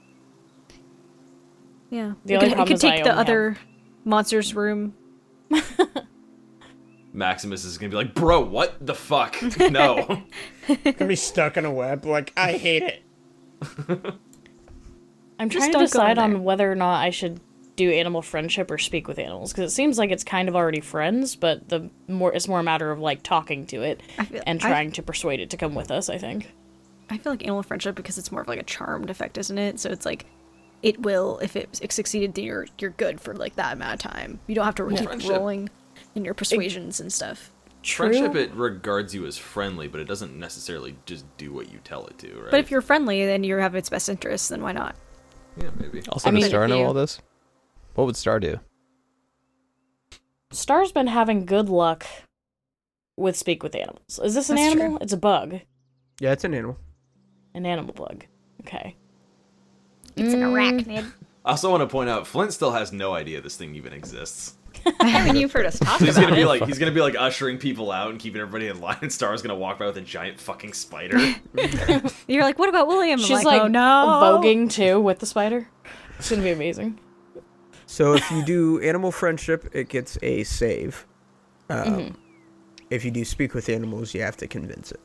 [1.90, 2.12] Yeah.
[2.24, 3.56] The we only could, we problem could is I take the only have- other
[4.04, 4.94] monsters room.
[7.12, 9.36] Maximus is gonna be like, bro, what the fuck?
[9.70, 10.22] No.
[10.84, 12.06] Gonna be stuck in a web.
[12.06, 13.02] Like I hate it.
[15.38, 16.24] I'm Just trying to don't go in decide there.
[16.24, 17.40] on whether or not I should
[17.84, 20.80] do animal friendship or speak with animals because it seems like it's kind of already
[20.80, 24.62] friends, but the more it's more a matter of like talking to it feel, and
[24.62, 26.08] I- trying to persuade it to come with us.
[26.08, 26.50] I think.
[27.08, 29.80] I feel like animal friendship because it's more of like a charmed effect, isn't it?
[29.80, 30.26] So it's like
[30.82, 34.10] it will if it, it succeeded, then you're you're good for like that amount of
[34.12, 34.38] time.
[34.46, 35.30] You don't have to keep Friendship.
[35.30, 35.70] rolling
[36.14, 37.50] in your persuasions and stuff.
[37.82, 38.12] True.
[38.12, 42.06] Friendship, it regards you as friendly, but it doesn't necessarily just do what you tell
[42.08, 42.50] it to, right?
[42.50, 44.48] But if you're friendly, then you have its best interests.
[44.50, 44.94] Then why not?
[45.56, 46.02] yeah, maybe.
[46.10, 47.20] Also, I does mean, Star if know you- all this?
[47.94, 48.60] What would Star do?
[50.52, 52.04] Star's been having good luck
[53.16, 54.18] with speak with animals.
[54.22, 54.98] Is this an That's animal?
[55.00, 55.60] It's a bug.
[56.20, 56.78] Yeah, it's an animal.
[57.54, 58.24] An animal bug.
[58.62, 58.96] Okay.
[60.16, 60.52] It's an Mm,
[60.84, 61.12] arachnid.
[61.44, 64.56] I also want to point out, Flint still has no idea this thing even exists.
[65.00, 66.46] I mean, you've heard us talk So he's gonna be it.
[66.46, 69.42] like, he's gonna be like ushering people out and keeping everybody in line, and Star's
[69.42, 71.18] gonna walk by with a giant fucking spider.
[72.28, 73.18] You're like, what about William?
[73.20, 73.80] I'm She's like, like, oh no,
[74.42, 75.68] voguing too with the spider.
[76.18, 76.98] It's gonna be amazing.
[77.90, 81.06] So if you do animal friendship, it gets a save.
[81.68, 82.14] Um, Mm-hmm.
[82.88, 85.00] If you do speak with animals, you have to convince it.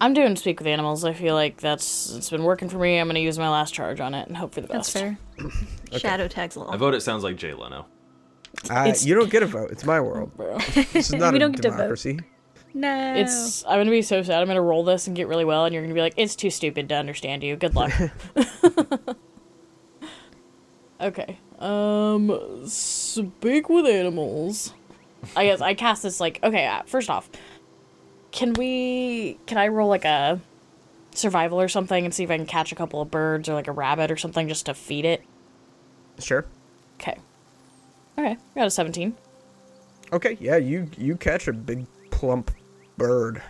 [0.00, 1.04] I'm doing speak with animals.
[1.04, 2.98] I feel like that's it's been working for me.
[2.98, 4.94] I'm gonna use my last charge on it and hope for the best.
[4.94, 5.50] that's best.
[5.92, 5.98] fair.
[5.98, 6.72] Shadow tags a little.
[6.72, 7.86] I vote it sounds like Jay Leno.
[8.70, 9.70] Uh, you don't get a vote.
[9.70, 10.34] It's my world.
[10.36, 10.58] Bro.
[10.92, 11.76] This is not We a don't get to vote.
[11.76, 12.20] democracy.
[12.74, 14.40] No, It's I'm gonna be so sad.
[14.40, 16.50] I'm gonna roll this and get really well, and you're gonna be like, "It's too
[16.50, 17.92] stupid to understand you." Good luck.
[21.00, 21.38] okay.
[21.60, 24.72] Um, speak with animals.
[25.36, 26.66] I guess I cast this like okay.
[26.66, 27.28] Uh, first off,
[28.32, 29.38] can we?
[29.46, 30.40] Can I roll like a
[31.12, 33.68] survival or something and see if I can catch a couple of birds or like
[33.68, 35.22] a rabbit or something just to feed it?
[36.18, 36.46] Sure.
[37.00, 37.18] Okay.
[38.18, 38.36] Okay.
[38.54, 39.14] Got a 17.
[40.12, 40.38] Okay.
[40.40, 42.50] Yeah, you you catch a big plump
[42.96, 43.42] bird.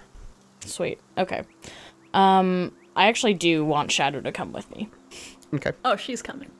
[0.60, 0.98] Sweet.
[1.16, 1.42] Okay.
[2.12, 4.88] Um, I actually do want Shadow to come with me.
[5.54, 5.72] Okay.
[5.84, 6.50] Oh, she's coming.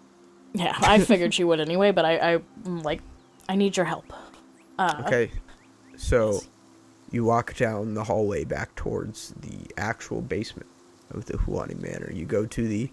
[0.53, 3.03] Yeah, I figured she would anyway, but I, I like,
[3.49, 4.13] I need your help.
[4.79, 5.31] Uh, Okay.
[5.97, 6.41] So
[7.11, 10.69] you walk down the hallway back towards the actual basement
[11.11, 12.11] of the Huani Manor.
[12.13, 12.91] You go to the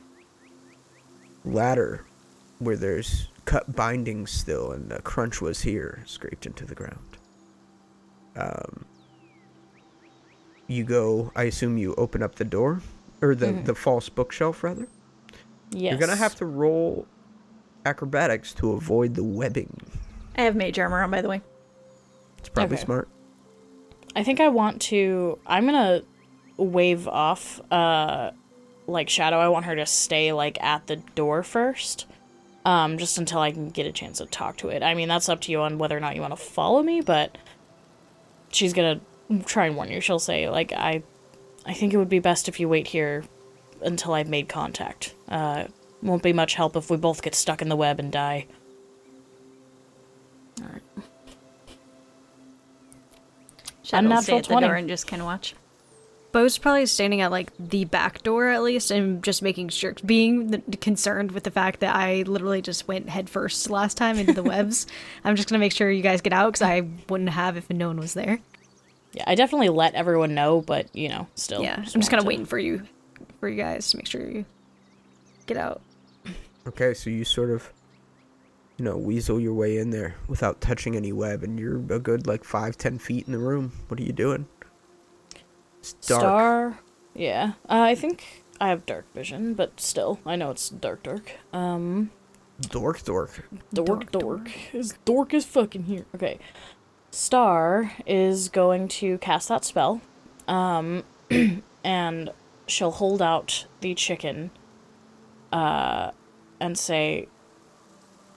[1.46, 2.06] ladder
[2.60, 7.17] where there's cut bindings still, and the crunch was here, scraped into the ground.
[8.36, 8.86] Um,
[10.67, 11.32] you go.
[11.36, 12.82] I assume you open up the door,
[13.22, 14.88] or the the false bookshelf rather.
[15.72, 15.91] Yes.
[15.91, 17.08] You're gonna have to roll
[17.88, 19.76] acrobatics to avoid the webbing.
[20.38, 21.41] I have mage armor on, by the way.
[22.38, 22.86] It's probably Okay.
[22.86, 23.08] smart.
[24.15, 25.39] I think I want to.
[25.47, 26.02] I'm gonna
[26.58, 28.32] wave off, uh,
[28.88, 29.38] like Shadow.
[29.39, 32.05] I want her to stay like at the door first,
[32.66, 34.82] um, just until I can get a chance to talk to it.
[34.84, 37.01] I mean, that's up to you on whether or not you want to follow me,
[37.01, 37.38] but
[38.51, 38.99] she's gonna
[39.45, 40.01] try and warn you.
[40.01, 41.03] She'll say like, I,
[41.66, 43.24] I think it would be best if you wait here
[43.82, 45.14] until I've made contact.
[45.28, 45.66] Uh,
[46.02, 48.48] won't be much help if we both get stuck in the web and die.
[53.88, 54.68] Shadow will stay Unnatural at the 20.
[54.68, 55.56] door and just kind of watch.
[56.34, 60.52] Bo's probably standing at like the back door at least and just making sure, being
[60.52, 64.43] the, concerned with the fact that I literally just went headfirst last time into the
[64.43, 64.88] webs.
[65.24, 67.88] I'm just gonna make sure you guys get out because I wouldn't have if no
[67.88, 68.39] one was there.
[69.14, 71.64] Yeah, I definitely let everyone know, but you know, still.
[71.64, 72.84] yeah, I'm just kind of waiting for you,
[73.39, 74.45] for you guys to make sure you
[75.45, 75.82] get out.
[76.68, 77.72] Okay, so you sort of,
[78.78, 82.28] you know, weasel your way in there without touching any web, and you're a good
[82.28, 83.72] like five, ten feet in the room.
[83.88, 84.47] What are you doing?
[85.80, 86.22] It's dark.
[86.22, 86.80] Star.
[87.13, 91.32] Yeah, uh, I think I have dark vision, but still, I know it's dark, dark.
[91.53, 92.11] Um,
[92.59, 93.47] Dork, dork.
[93.72, 94.49] dork, dork.
[94.74, 96.05] Is dork is fucking here.
[96.15, 96.39] Okay.
[97.11, 100.01] Star is going to cast that spell,
[100.47, 101.03] um,
[101.84, 102.32] and
[102.68, 104.51] she'll hold out the chicken,
[105.53, 106.11] uh,
[106.60, 107.28] and say,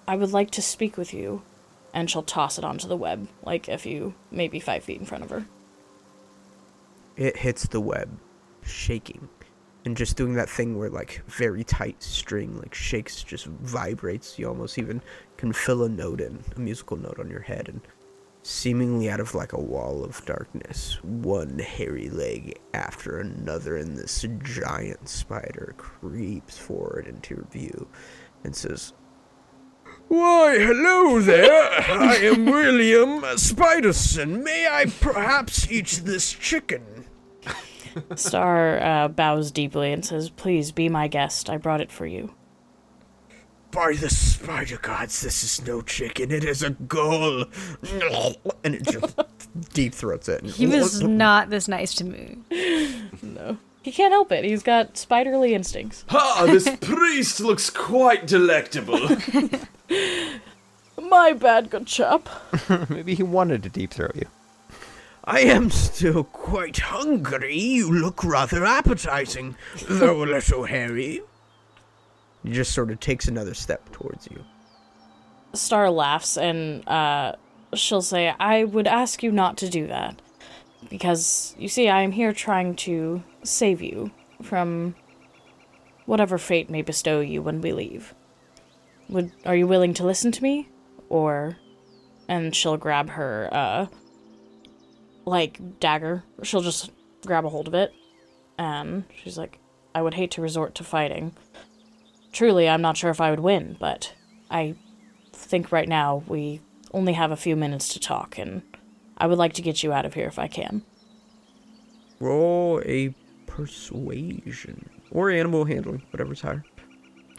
[0.07, 1.43] "I would like to speak with you,"
[1.93, 5.25] and she'll toss it onto the web, like a few, maybe five feet in front
[5.25, 5.47] of her.
[7.17, 8.19] It hits the web,
[8.63, 9.29] shaking,
[9.85, 14.39] and just doing that thing where like very tight string like shakes, just vibrates.
[14.39, 15.03] You almost even
[15.37, 17.81] can fill a note in, a musical note on your head, and
[18.43, 24.25] seemingly out of like a wall of darkness, one hairy leg after another, and this
[24.43, 27.89] giant spider creeps forward into your view
[28.45, 28.93] and says,
[30.09, 31.71] Why, hello there!
[31.81, 34.43] I am William Spiderson.
[34.43, 37.07] May I perhaps eat this chicken?
[38.15, 41.51] Star uh, bows deeply and says, Please be my guest.
[41.51, 42.35] I brought it for you.
[43.73, 47.45] By the spider gods, this is no chicken, it is a gull.
[48.63, 49.19] And it just
[49.73, 50.45] deep throats it.
[50.45, 52.39] He was not this nice to me.
[53.23, 53.57] No.
[53.83, 54.45] He can't help it.
[54.45, 56.05] He's got spiderly instincts.
[56.09, 56.45] Ha!
[56.47, 59.09] This priest looks quite delectable.
[61.01, 62.29] My bad, good chap.
[62.91, 64.27] Maybe he wanted to deep throat you.
[65.25, 67.59] I am still quite hungry.
[67.59, 69.57] You look rather appetizing,
[69.89, 71.23] though a little hairy.
[72.45, 74.45] Just sort of takes another step towards you.
[75.53, 77.35] Star laughs and uh,
[77.75, 80.21] she'll say, I would ask you not to do that.
[80.89, 84.11] Because, you see, I am here trying to save you
[84.43, 84.95] from
[86.07, 88.15] whatever fate may bestow you when we leave.
[89.11, 90.71] Would Are you willing to listen to me?
[91.11, 91.59] Or.
[92.29, 93.87] And she'll grab her, uh,
[95.27, 96.25] like, dagger.
[96.43, 96.91] She'll just
[97.27, 97.93] grab a hold of it.
[98.57, 99.59] And she's like,
[99.95, 101.37] I would hate to resort to fighting.
[102.33, 104.15] Truly, I'm not sure if I would win, but
[104.51, 104.77] I
[105.33, 106.61] think right now we
[106.93, 108.63] only have a few minutes to talk, and
[109.19, 110.83] I would like to get you out of here if I can.
[112.21, 113.15] Roll a
[113.47, 114.89] persuasion.
[115.11, 116.65] Or animal handling, whatever's higher.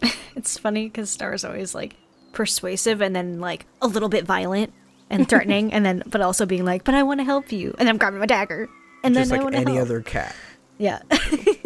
[0.34, 1.98] It's funny because Star's always like
[2.32, 4.72] persuasive and then like a little bit violent
[5.10, 7.90] and threatening, and then but also being like, "But I want to help you," and
[7.90, 8.70] I'm grabbing my dagger,
[9.04, 9.86] and Just then I want to any help.
[9.88, 10.34] other cat.
[10.78, 11.02] Yeah.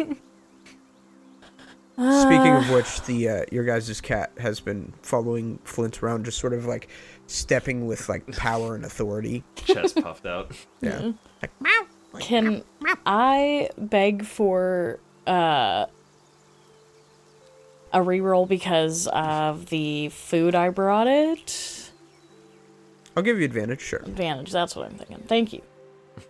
[1.96, 6.52] Speaking of which, the uh, your guys' cat has been following Flint around, just sort
[6.52, 6.88] of like
[7.26, 9.44] stepping with like power and authority.
[9.56, 10.52] Chest puffed out.
[10.82, 11.12] Yeah.
[12.20, 12.64] Can
[13.06, 15.86] I beg for uh,
[17.92, 21.90] a reroll because of the food I brought it?
[23.16, 24.00] I'll give you advantage, sure.
[24.00, 25.24] Advantage, that's what I'm thinking.
[25.26, 25.62] Thank you.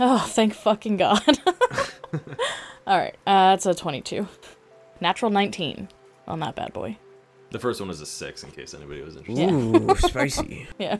[0.00, 1.20] Oh, thank fucking God.
[2.86, 4.26] Alright, uh, that's a 22.
[5.00, 5.88] Natural 19
[6.26, 6.96] on that bad boy.
[7.50, 9.50] The first one was a six, in case anybody was interested.
[9.50, 10.66] Ooh, spicy.
[10.78, 10.98] Yeah.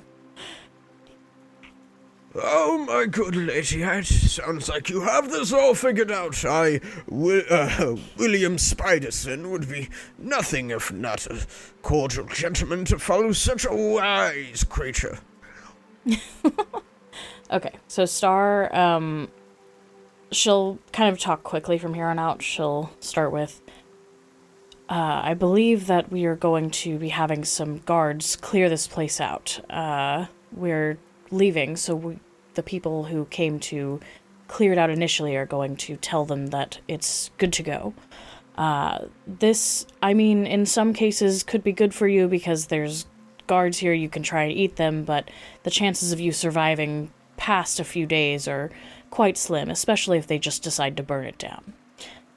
[2.34, 6.42] Oh, my good lady, it sounds like you have this all figured out.
[6.46, 11.46] I, Wi- uh, William Spiderson, would be nothing if not a
[11.82, 15.18] cordial gentleman to follow such a wise creature.
[17.50, 19.28] Okay, so Star, um,
[20.32, 22.42] she'll kind of talk quickly from here on out.
[22.42, 23.60] She'll start with,
[24.88, 29.20] uh, I believe that we are going to be having some guards clear this place
[29.20, 29.60] out.
[29.70, 30.98] Uh, we're
[31.30, 32.18] leaving, so we,
[32.54, 34.00] the people who came to
[34.48, 37.94] clear it out initially are going to tell them that it's good to go.
[38.56, 43.06] Uh, this, I mean, in some cases could be good for you because there's
[43.46, 45.30] guards here, you can try and eat them, but
[45.62, 48.70] the chances of you surviving past a few days are
[49.12, 51.74] quite slim, especially if they just decide to burn it down.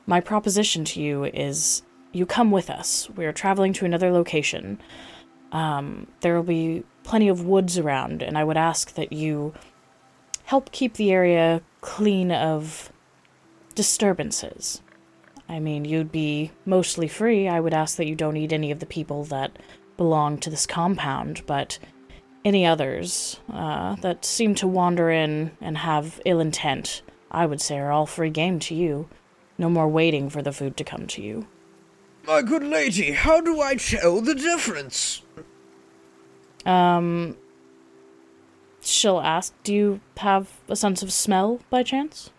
[0.06, 3.10] My proposition to you is you come with us.
[3.16, 4.80] We are traveling to another location.
[5.54, 9.54] Um, there will be plenty of woods around, and I would ask that you
[10.44, 12.92] help keep the area clean of
[13.74, 14.82] disturbances.
[15.48, 17.48] I mean, you'd be mostly free.
[17.48, 19.58] I would ask that you don't eat any of the people that
[19.96, 21.80] belong to this compound, but
[22.46, 27.80] any others uh, that seem to wander in and have ill intent, I would say,
[27.80, 29.10] are all free game to you.
[29.58, 31.48] No more waiting for the food to come to you.
[32.28, 35.24] My good lady, how do I tell the difference?
[36.66, 37.38] Um,
[38.82, 42.30] she'll ask, Do you have a sense of smell by chance?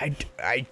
[0.00, 0.66] I, I,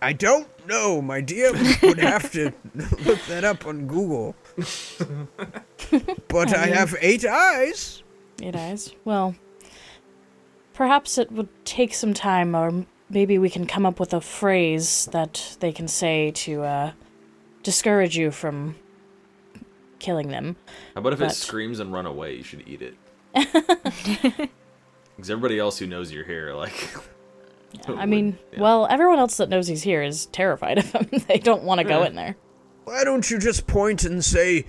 [0.00, 1.52] I don't know, my dear.
[1.82, 2.52] Would have to
[3.04, 4.36] look that up on Google.
[6.28, 8.02] but I have eight eyes.
[8.42, 8.94] Eight eyes.
[9.04, 9.34] Well,
[10.72, 15.06] perhaps it would take some time, or maybe we can come up with a phrase
[15.12, 16.92] that they can say to uh,
[17.62, 18.76] discourage you from
[19.98, 20.56] killing them.
[20.94, 22.34] How about if it screams and run away?
[22.36, 24.50] You should eat it.
[25.16, 26.88] Because everybody else who knows you're here, like,
[27.86, 28.60] I mean, yeah.
[28.60, 31.08] well, everyone else that knows he's here is terrified of him.
[31.28, 32.36] they don't want to go in there.
[32.84, 34.66] Why don't you just point and say,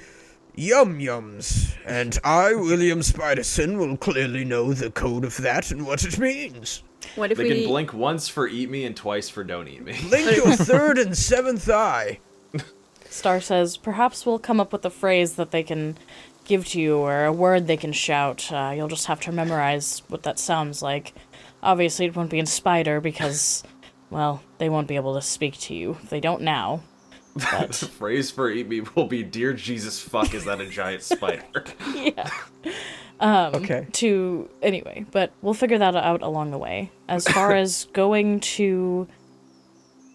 [0.55, 1.75] Yum Yums?
[1.85, 6.81] And I, William Spiderson, will clearly know the code of that and what it means.
[7.15, 9.83] What if they we can blink once for eat me and twice for don't eat
[9.83, 9.95] me.
[10.09, 12.19] Blink your third and seventh eye.
[13.09, 15.97] Star says, perhaps we'll come up with a phrase that they can
[16.45, 18.51] give to you or a word they can shout.
[18.51, 21.13] Uh, you'll just have to memorize what that sounds like.
[21.63, 23.63] Obviously, it won't be in Spider because,
[24.09, 25.97] well, they won't be able to speak to you.
[26.09, 26.81] They don't now.
[27.35, 31.65] The phrase for eat me will be "Dear Jesus, fuck, is that a giant spider?"
[31.93, 32.29] yeah.
[33.19, 33.87] Um, Okay.
[33.93, 36.91] To anyway, but we'll figure that out along the way.
[37.07, 39.07] As far as going to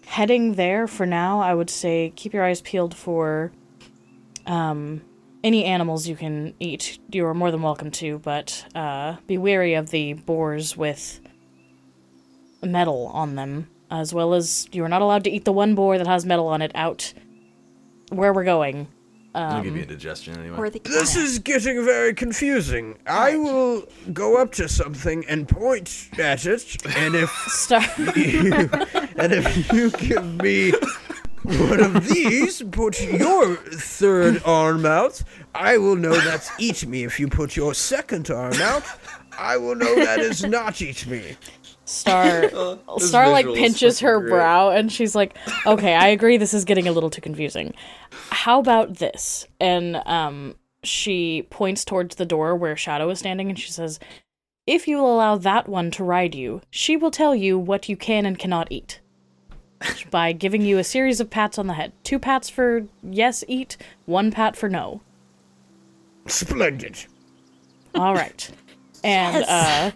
[0.05, 3.51] heading there for now, I would say keep your eyes peeled for
[4.45, 5.01] um,
[5.43, 6.99] any animals you can eat.
[7.11, 11.19] You are more than welcome to, but uh, be wary of the boars with
[12.61, 15.97] metal on them, as well as you are not allowed to eat the one boar
[15.97, 17.13] that has metal on it out
[18.09, 18.87] where we're going.
[19.33, 20.57] I'll Um, give you indigestion anyway.
[20.57, 22.97] or the This is getting very confusing.
[23.07, 27.81] I will go up to something and point at it, and if Star.
[28.15, 28.51] you,
[29.15, 30.73] and if you give me
[31.43, 35.23] one of these, put your third arm out,
[35.55, 37.03] I will know that's eat me.
[37.05, 38.83] If you put your second arm out,
[39.39, 41.37] I will know that is not eat me.
[41.91, 42.41] Star
[42.97, 44.29] this Star like pinches her great.
[44.29, 47.73] brow and she's like, "Okay, I agree this is getting a little too confusing.
[48.29, 53.59] How about this?" And um she points towards the door where Shadow is standing and
[53.59, 53.99] she says,
[54.65, 57.97] "If you will allow that one to ride you, she will tell you what you
[57.97, 58.99] can and cannot eat."
[60.11, 61.91] By giving you a series of pats on the head.
[62.03, 65.01] Two pats for yes, eat, one pat for no.
[66.27, 67.05] Splendid.
[67.95, 68.49] All right.
[69.03, 69.91] And uh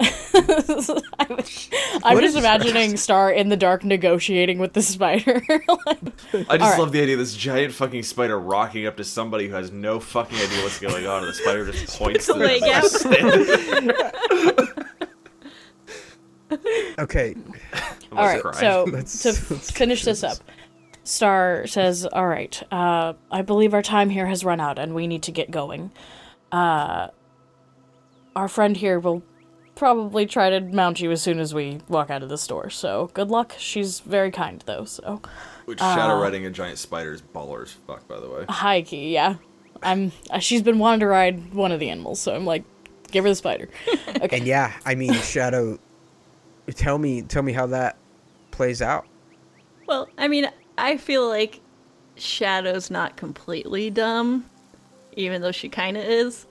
[0.00, 1.68] I was-
[2.04, 5.42] I'm just is- imagining Star in the dark negotiating with the spider.
[5.50, 6.78] I just Alright.
[6.78, 9.98] love the idea of this giant fucking spider rocking up to somebody who has no
[9.98, 12.84] fucking idea what's going on, and the spider just points to the leg out.
[16.98, 17.34] Okay,
[18.12, 18.40] All right.
[18.40, 18.56] crying.
[18.58, 20.38] So Let's- to let's finish this up,
[21.04, 22.60] Star says, "All right.
[22.72, 25.90] Uh, I believe our time here has run out, and we need to get going.
[26.50, 27.08] Uh,
[28.36, 29.22] our friend here will
[29.74, 32.68] probably try to mount you as soon as we walk out of the store.
[32.70, 33.54] So good luck.
[33.58, 34.84] She's very kind, though.
[34.84, 35.22] So
[35.66, 38.44] Which uh, shadow riding a giant spider is baller as fuck, by the way.
[38.48, 39.36] high key, yeah.
[39.82, 40.10] I'm.
[40.30, 42.64] Uh, she's been wanting to ride one of the animals, so I'm like,
[43.12, 43.68] give her the spider.
[44.20, 44.38] Okay.
[44.38, 45.78] and yeah, I mean Shadow.
[46.74, 47.96] Tell me, tell me how that
[48.50, 49.06] plays out.
[49.86, 51.60] Well, I mean, I feel like
[52.16, 54.50] Shadow's not completely dumb,
[55.12, 56.47] even though she kind of is.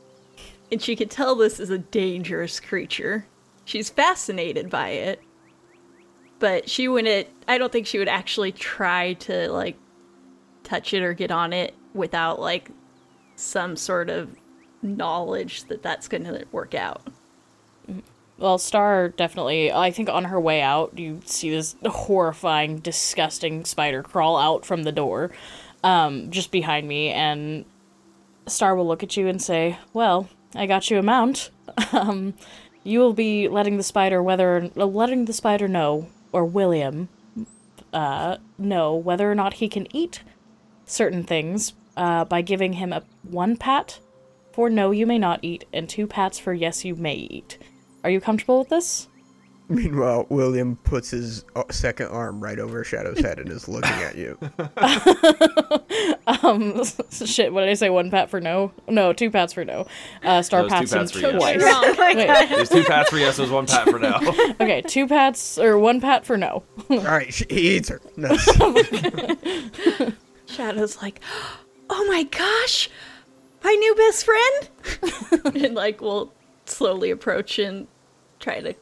[0.71, 3.25] And she could tell this is a dangerous creature.
[3.65, 5.21] She's fascinated by it.
[6.39, 9.75] But she wouldn't, I don't think she would actually try to, like,
[10.63, 12.69] touch it or get on it without, like,
[13.35, 14.35] some sort of
[14.81, 17.01] knowledge that that's going to work out.
[18.37, 19.71] Well, Star definitely.
[19.71, 24.83] I think on her way out, you see this horrifying, disgusting spider crawl out from
[24.83, 25.31] the door,
[25.83, 27.65] um, just behind me, and
[28.45, 31.51] Star will look at you and say, "Well, I got you a mount.
[31.91, 32.33] um,
[32.83, 37.09] you will be letting the spider whether uh, letting the spider know, or William,
[37.93, 40.23] uh, know whether or not he can eat
[40.85, 43.99] certain things, uh, by giving him a one pat
[44.53, 47.59] for no, you may not eat, and two pats for yes, you may eat."
[48.03, 49.07] Are you comfortable with this?
[49.69, 54.15] Meanwhile, William puts his uh, second arm right over Shadow's head and is looking at
[54.15, 54.37] you.
[56.27, 57.53] Um, shit.
[57.53, 57.89] What did I say?
[57.89, 58.73] One pat for no?
[58.87, 59.87] No, two pats for no.
[60.23, 61.35] Uh, star No, it's two pats him pats for yes.
[61.35, 61.63] twice.
[61.63, 61.95] Wrong.
[61.97, 64.19] Wait, There's two pats for yes, there's one pat for no.
[64.59, 66.63] okay, two pats or one pat for no.
[66.89, 68.01] All right, she, he eats her.
[68.17, 68.35] No.
[70.47, 71.21] Shadow's like,
[71.89, 72.89] oh my gosh,
[73.63, 75.55] my new best friend!
[75.63, 76.33] and like, we'll
[76.65, 77.87] slowly approach and
[78.39, 78.75] try to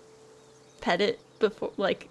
[0.85, 2.07] pet it before, like,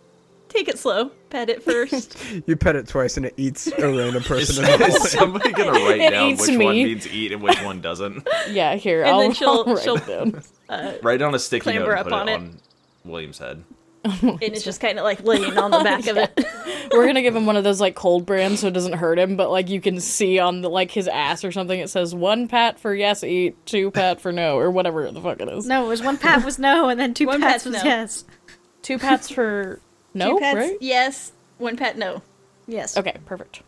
[0.49, 1.11] take it slow.
[1.31, 2.17] Pet it first.
[2.47, 5.53] You pet it twice and it eats a random Is, person in the is somebody
[5.53, 6.85] gonna write It down eats which one me.
[6.85, 8.27] means eat and which one doesn't?
[8.51, 10.43] Yeah, here, And I'll, then she'll- I'll write she'll- it down.
[10.69, 12.37] uh, Write down a sticky note Clamber and up put on it it.
[12.37, 12.61] on
[13.05, 13.63] William's head.
[14.05, 16.45] and it's just kind of like laying on the back of it.
[16.93, 19.37] We're gonna give him one of those like cold brands so it doesn't hurt him,
[19.37, 22.47] but like you can see on the like his ass or something it says one
[22.47, 25.65] pat for yes eat, two pat for no, or whatever the fuck it is.
[25.67, 27.83] No, it was one pat was no, and then two One pats pat's was no.
[27.85, 28.25] yes.
[28.85, 29.81] Two pats for
[30.15, 30.77] no, Two pets, right?
[30.81, 31.33] yes.
[31.59, 32.23] One pet, no.
[32.69, 32.97] Yes.
[32.97, 33.63] Okay, perfect.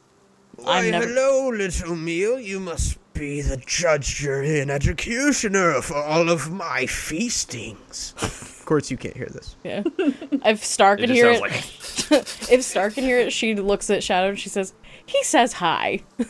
[0.56, 2.38] Why, I'm never- hello, little meal.
[2.38, 8.14] You must be the judge, jury, and executioner for all of my feastings.
[8.22, 9.56] of course, you can't hear this.
[9.64, 9.82] Yeah.
[10.44, 11.52] If Star can just hear it, like
[12.52, 14.74] if Star can hear it, she looks at Shadow and she says,
[15.06, 16.00] "He says hi."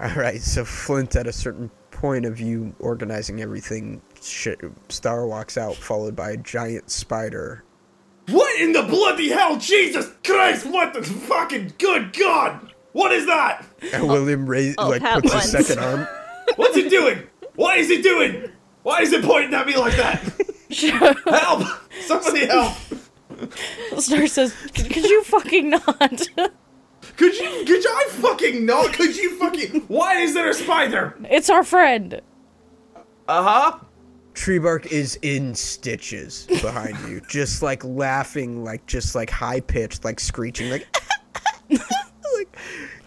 [0.00, 4.48] All right, so Flint, at a certain point of you organizing everything, sh-
[4.88, 7.64] Star walks out, followed by a giant spider.
[8.28, 9.56] What in the bloody hell?
[9.56, 10.66] Jesus Christ!
[10.66, 12.72] What the fucking good God?
[12.92, 13.64] What is that?
[13.92, 15.52] And William raise, oh, like Pat puts once.
[15.52, 16.06] his second arm.
[16.56, 17.22] What's it doing?
[17.56, 18.50] What is it doing?
[18.82, 20.20] Why is it pointing at me like that?
[21.26, 21.66] help!
[22.02, 22.74] Somebody help!
[23.98, 26.28] Star says, "Could you fucking not?"
[27.16, 27.64] Could you?
[27.66, 27.90] Could you?
[27.90, 28.92] I fucking not.
[28.92, 29.82] Could you fucking?
[29.88, 31.16] Why is there a spider?
[31.28, 32.20] it's our friend.
[33.28, 33.78] Uh huh.
[34.34, 40.18] Treebark is in stitches behind you, just like laughing, like just like high pitched, like
[40.18, 40.86] screeching, like,
[41.70, 42.56] like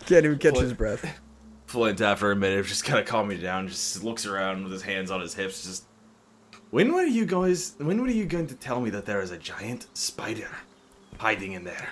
[0.06, 1.20] can't even catch his breath.
[1.66, 3.68] Flint, after a minute, just kind of calm me down.
[3.68, 5.64] Just looks around with his hands on his hips.
[5.64, 5.86] Just
[6.70, 7.74] when were you guys?
[7.80, 10.50] When were you going to tell me that there is a giant spider
[11.18, 11.90] hiding in there?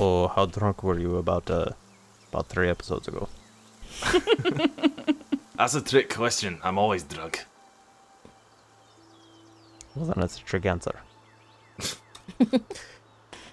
[0.00, 1.70] Oh, how drunk were you about uh,
[2.30, 3.28] about three episodes ago?
[5.56, 6.58] That's a trick question.
[6.62, 7.44] I'm always drunk.
[9.94, 11.00] Well, then it's a trick answer.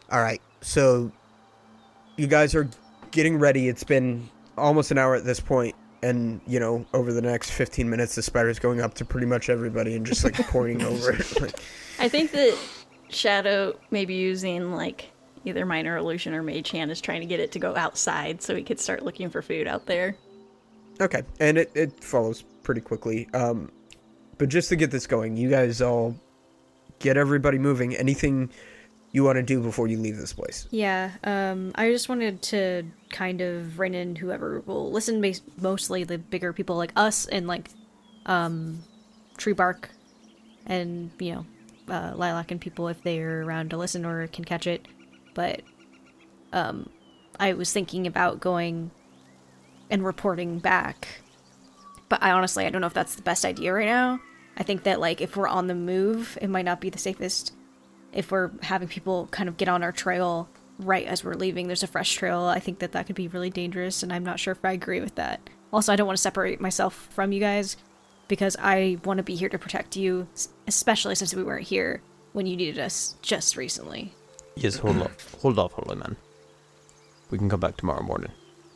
[0.10, 1.12] All right, so
[2.18, 2.70] you guys are
[3.12, 3.70] getting ready.
[3.70, 7.90] It's been almost an hour at this point, and you know, over the next fifteen
[7.90, 11.42] minutes, the spider's going up to pretty much everybody and just like pointing over it.
[11.42, 11.56] Like,
[12.00, 12.58] I think that
[13.10, 15.12] Shadow maybe using like
[15.46, 18.56] either minor illusion or mage hand is trying to get it to go outside so
[18.56, 20.16] he could start looking for food out there.
[21.02, 23.28] Okay, and it, it follows pretty quickly.
[23.34, 23.72] Um,
[24.38, 26.16] but just to get this going, you guys all
[27.00, 27.96] get everybody moving.
[27.96, 28.50] Anything
[29.12, 30.68] you want to do before you leave this place?
[30.72, 35.24] Yeah, um, I just wanted to kind of rein in whoever will listen,
[35.58, 37.70] mostly the bigger people like us and like
[38.26, 38.84] um,
[39.38, 39.90] Tree Bark
[40.66, 41.46] and, you know,
[41.94, 44.88] uh, Lilac and people if they're around to listen or can catch it.
[45.34, 45.62] But
[46.52, 46.90] um,
[47.40, 48.92] I was thinking about going
[49.94, 51.08] and reporting back.
[52.10, 54.20] But I honestly, I don't know if that's the best idea right now.
[54.58, 57.54] I think that, like, if we're on the move, it might not be the safest
[58.12, 61.84] if we're having people kind of get on our trail right as we're leaving there's
[61.84, 64.52] a fresh trail i think that that could be really dangerous and i'm not sure
[64.52, 65.40] if i agree with that
[65.72, 67.78] also i don't want to separate myself from you guys
[68.28, 70.28] because i want to be here to protect you
[70.68, 72.02] especially since we weren't here
[72.34, 74.12] when you needed us just recently
[74.56, 76.16] Yes, hold off, hold off, holy man.
[77.32, 78.32] We can come back tomorrow morning.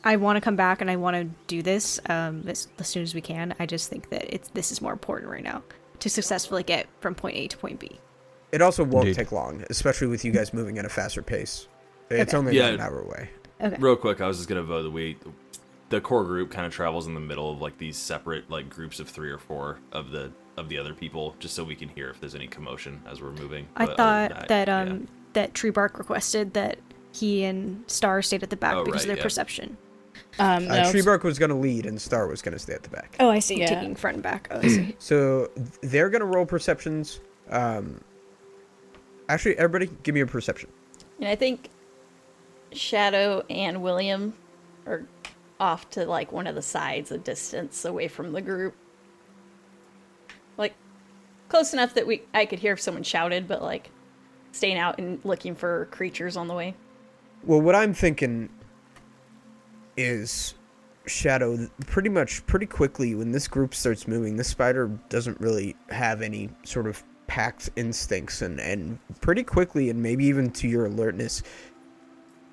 [0.08, 3.04] I want to come back and i want to do this um, as, as soon
[3.04, 5.62] as we can i just think that it's this is more important right now
[6.00, 8.00] to successfully get from point a to point b
[8.52, 9.20] It also won't Indeed.
[9.20, 11.68] take long, especially with you guys moving at a faster pace.
[12.10, 12.68] It's only Yeah.
[12.68, 13.30] an hour away.
[13.62, 15.18] okay Real quick, I was just gonna vote that we,
[15.90, 19.00] the core group, kind of travels in the middle of like these separate like groups
[19.02, 22.10] of three or four of the of the other people, just so we can hear
[22.10, 23.68] if there's any commotion as we're moving.
[23.76, 24.82] I But thought than that, yeah.
[24.82, 26.78] um that Tree Bark requested that
[27.12, 29.24] he and Star stayed at the back Oh, because right, of their yeah.
[29.24, 29.78] perception.
[30.40, 32.90] Um, Uh, Treebark was going to lead, and Star was going to stay at the
[32.90, 33.16] back.
[33.20, 33.60] Oh, I see.
[33.60, 33.68] Yeah.
[33.68, 34.48] Taking front and back.
[34.52, 34.96] Oh, I see.
[35.00, 35.50] So
[35.82, 37.20] they're going to roll perceptions.
[37.50, 38.02] Um,
[39.30, 40.70] actually, everybody, give me a perception.
[41.20, 41.70] And I think
[42.72, 44.34] Shadow and William
[44.86, 45.06] are
[45.60, 48.76] off to like one of the sides, a distance away from the group.
[50.58, 50.74] Like
[51.50, 53.90] close enough that we I could hear if someone shouted, but like
[54.52, 56.76] staying out and looking for creatures on the way.
[57.44, 58.50] Well, what I'm thinking
[59.98, 60.54] is
[61.08, 66.22] Shadow, pretty much, pretty quickly, when this group starts moving, this spider doesn't really have
[66.22, 71.44] any sort of packed instincts, and, and pretty quickly, and maybe even to your alertness,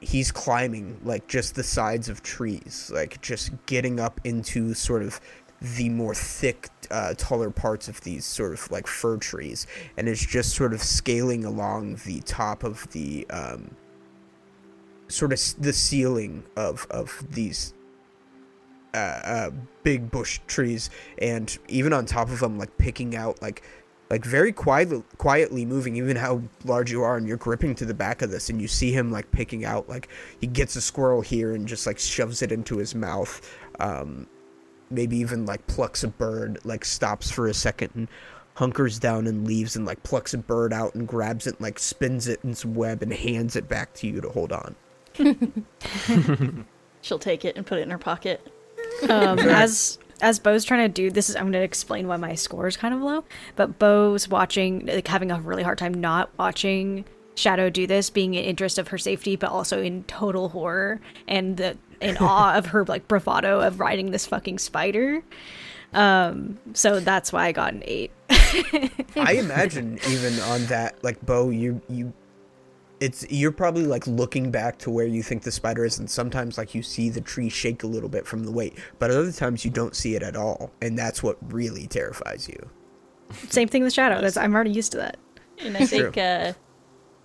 [0.01, 5.21] he's climbing like just the sides of trees, like just getting up into sort of
[5.77, 9.67] the more thick, uh, taller parts of these sort of like fir trees,
[9.97, 13.75] and is just sort of scaling along the top of the um,
[15.09, 17.75] sort of the ceiling of of these
[18.95, 19.51] uh, uh,
[19.83, 23.63] big bush trees, and even on top of them, like picking out like
[24.11, 27.95] like very quietly quietly moving even how large you are and you're gripping to the
[27.95, 30.09] back of this and you see him like picking out like
[30.41, 34.27] he gets a squirrel here and just like shoves it into his mouth um
[34.91, 38.09] maybe even like plucks a bird like stops for a second and
[38.55, 41.79] hunkers down and leaves and like plucks a bird out and grabs it and like
[41.79, 44.77] spins it in some web and hands it back to you to hold on
[47.03, 48.47] She'll take it and put it in her pocket.
[49.09, 52.35] Um, as as Bo's trying to do this is I'm going to explain why my
[52.35, 53.25] score is kind of low,
[53.57, 57.05] but Bo's watching like having a really hard time not watching
[57.37, 61.57] Shadow do this, being in interest of her safety, but also in total horror and
[61.57, 65.23] the in awe of her like bravado of riding this fucking spider.
[65.93, 68.11] Um, so that's why I got an eight.
[68.31, 72.13] I imagine even on that, like Bo, you you,
[73.05, 76.57] it's you're probably like looking back to where you think the spider is, and sometimes
[76.57, 79.63] like you see the tree shake a little bit from the weight, but other times
[79.63, 82.71] you don't see it at all, and that's what really terrifies you.
[83.51, 84.23] Same thing with Shadow.
[84.23, 85.19] That's I'm already used to that.
[85.59, 86.55] And I think uh,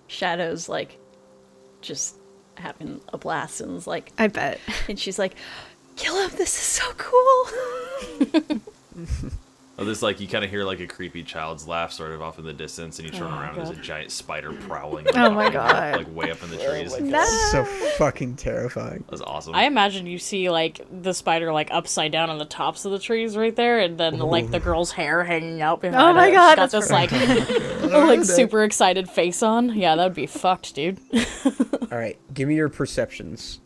[0.06, 0.98] Shadow's like
[1.80, 2.16] just
[2.56, 4.60] having a blast and is like, I bet.
[4.86, 5.34] and she's like,
[5.96, 6.30] kill him.
[6.36, 8.60] This is so cool.
[9.80, 12.38] Oh, this like you kind of hear like a creepy child's laugh sort of off
[12.38, 15.06] in the distance, and you turn Oh, around and there's a giant spider prowling.
[15.14, 15.96] Oh my God.
[15.96, 16.94] Like way up in the oh trees.
[17.10, 19.04] That's so fucking terrifying.
[19.08, 19.54] That's awesome.
[19.54, 22.98] I imagine you see like the spider like upside down on the tops of the
[22.98, 26.02] trees right there, and then like the girl's hair hanging out behind.
[26.02, 26.32] Oh my it.
[26.32, 27.10] God, She's got this like
[27.90, 29.74] oh like super excited face on.
[29.74, 31.00] Yeah, that'd be fucked, dude.
[31.90, 33.60] All right, give me your perceptions.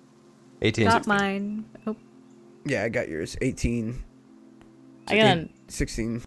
[0.62, 0.86] 18.
[0.86, 1.64] Got mine.
[1.88, 1.96] Oh,
[2.64, 3.36] Yeah, I got yours.
[3.42, 4.02] 18,
[5.08, 6.22] I got a, 16.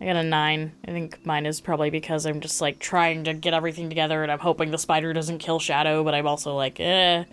[0.00, 0.72] I got a nine.
[0.86, 4.30] I think mine is probably because I'm just like trying to get everything together, and
[4.30, 7.24] I'm hoping the spider doesn't kill Shadow, but I'm also like, eh,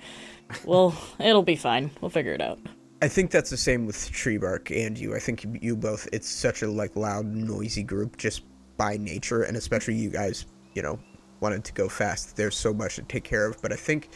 [0.63, 1.91] well, it'll be fine.
[2.01, 2.59] We'll figure it out.
[3.01, 5.13] I think that's the same with Tree Bark and you.
[5.13, 6.07] I think you- you both.
[6.13, 8.43] It's such a like loud, noisy group just
[8.77, 10.45] by nature, and especially you guys.
[10.73, 10.99] You know,
[11.41, 12.35] wanted to go fast.
[12.37, 14.09] There's so much to take care of, but I think,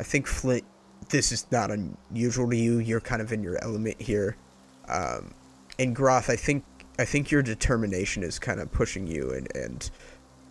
[0.00, 0.64] I think Flint.
[1.10, 2.78] This is not unusual to you.
[2.78, 4.36] You're kind of in your element here,
[4.88, 5.32] um,
[5.78, 6.30] and Groth.
[6.30, 6.64] I think
[6.98, 9.90] I think your determination is kind of pushing you, and and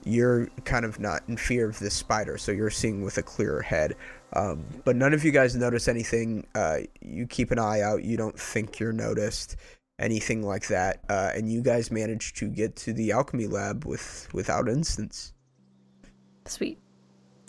[0.05, 3.61] you're kind of not in fear of this spider, so you're seeing with a clearer
[3.61, 3.95] head.
[4.33, 6.45] Um, but none of you guys notice anything.
[6.55, 8.03] Uh, you keep an eye out.
[8.03, 9.55] You don't think you're noticed
[9.99, 14.27] anything like that, uh, and you guys manage to get to the alchemy lab with
[14.33, 15.33] without instance.
[16.45, 16.79] sweet.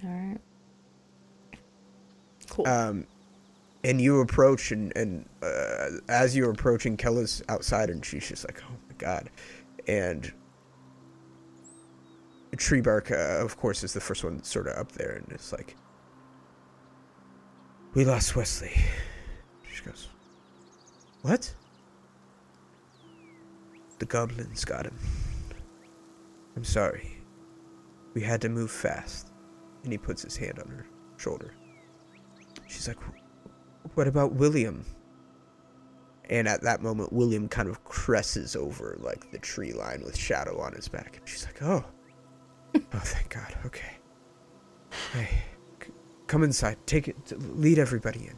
[0.05, 0.39] All right.
[2.51, 2.69] Cool.
[2.69, 3.07] Um,
[3.85, 8.63] and you approach, and and uh, as you're approaching, Kella's outside, and she's just like,
[8.69, 9.31] "Oh my god!"
[9.87, 10.33] And
[12.57, 13.15] Tree Bark, uh,
[13.45, 15.77] of course, is the first one sort of up there, and it's like,
[17.95, 18.73] "We lost Wesley."
[19.73, 20.09] She goes,
[21.23, 21.55] "What?"
[23.99, 24.99] The goblins got him.
[26.57, 27.19] I'm sorry.
[28.15, 29.31] We had to move fast.
[29.83, 31.55] And he puts his hand on her shoulder.
[32.67, 32.99] She's like,
[33.93, 34.85] What about William?
[36.31, 40.59] And at that moment, William kind of cresses over like the tree line with Shadow
[40.59, 41.19] on his back.
[41.19, 41.85] And she's like, Oh.
[42.93, 43.55] Oh, thank God.
[43.67, 43.93] Okay.
[45.13, 45.29] Hey,
[45.81, 45.93] c-
[46.27, 46.77] come inside.
[46.87, 47.17] Take it.
[47.57, 48.37] Lead everybody in.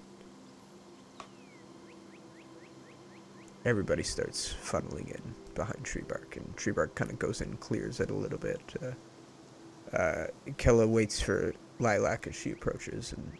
[3.65, 7.61] Everybody starts funneling in behind Tree Bark, and Tree Bark kind of goes in, and
[7.61, 8.61] clears it a little bit.
[8.83, 10.27] Uh, uh,
[10.57, 13.33] Kella waits for Lilac as she approaches, and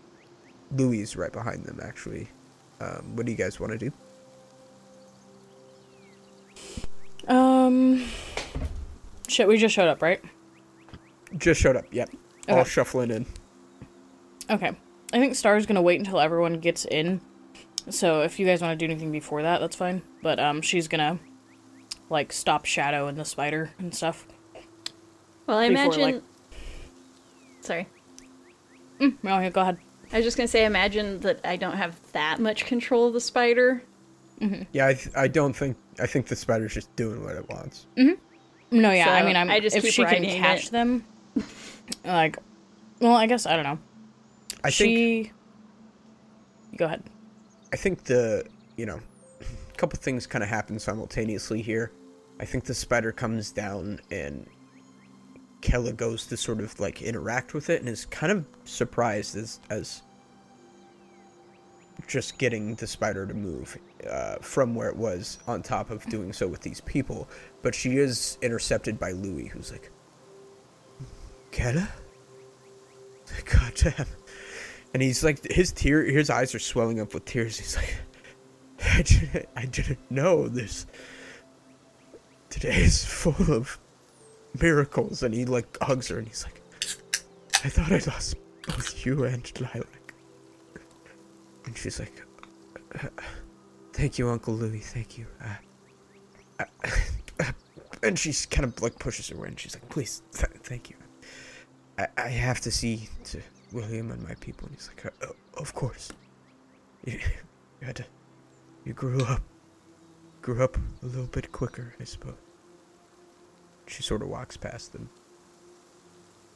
[0.73, 2.29] Louis is right behind them, actually.
[2.81, 3.93] Um, what do you guys want to do?
[7.29, 8.05] Um,
[9.29, 10.23] shit, we just showed up, right?
[11.39, 11.85] Just showed up.
[11.91, 12.11] Yep.
[12.49, 13.27] All shuffling in.
[14.49, 14.73] Okay.
[15.13, 17.21] I think Star's gonna wait until everyone gets in.
[17.91, 20.03] So if you guys want to do anything before that, that's fine.
[20.23, 21.19] But um, she's gonna
[22.11, 24.27] like stop Shadow and the spider and stuff.
[25.47, 26.03] Well, I Before, imagine.
[26.03, 26.23] like-
[27.61, 27.89] Sorry.
[29.01, 29.79] Mm, oh, yeah, go ahead.
[30.17, 33.21] I was just gonna say, imagine that I don't have that much control of the
[33.21, 33.83] spider.
[34.41, 34.63] Mm-hmm.
[34.73, 35.77] Yeah, I, th- I don't think.
[36.01, 37.87] I think the spider's just doing what it wants.
[37.99, 38.81] Mm-hmm.
[38.81, 40.73] No, yeah, I mean, I'm, I just if she can riding catch it.
[40.73, 41.05] them,
[42.07, 42.39] like,
[42.99, 43.79] well, I guess I don't know.
[44.65, 44.73] I think.
[44.73, 45.33] she.
[46.79, 47.03] Go ahead.
[47.75, 48.47] I think the
[48.79, 49.01] you know,
[49.43, 51.93] a couple things kind of happen simultaneously here.
[52.41, 54.47] I think the spider comes down and
[55.61, 59.61] Kella goes to sort of like interact with it and is kind of surprised as
[59.69, 60.01] as
[62.07, 63.79] just getting the spider to move
[64.09, 67.29] uh, from where it was on top of doing so with these people.
[67.63, 69.91] But she is intercepted by Louis, who's like,
[71.51, 71.89] Kella?
[73.45, 74.07] God damn.
[74.95, 77.59] And he's like, his tear, his eyes are swelling up with tears.
[77.59, 77.97] He's like,
[78.95, 80.87] I didn't, I didn't know this.
[82.51, 83.79] Today is full of
[84.61, 85.23] miracles.
[85.23, 86.63] And he like hugs her and he's like,
[87.65, 88.37] I thought I lost
[88.67, 90.06] both you and Lilac.
[91.67, 92.13] And she's like,
[93.03, 93.09] "Uh,
[93.93, 94.81] Thank you, Uncle Louis.
[94.81, 95.27] Thank you.
[95.43, 96.65] Uh,
[97.41, 97.53] uh,
[98.03, 100.97] and she's kind of like pushes her away and she's like, Please, th- thank you.
[101.99, 103.41] I, I have to see to
[103.73, 104.69] William and my people.
[104.69, 106.13] And he's like, "Uh, Of course.
[107.05, 107.15] You,
[107.81, 108.05] you had to.
[108.85, 109.43] You grew up.
[110.43, 112.35] Grew up a little bit quicker, I suppose.
[113.87, 115.09] She sort of walks past them.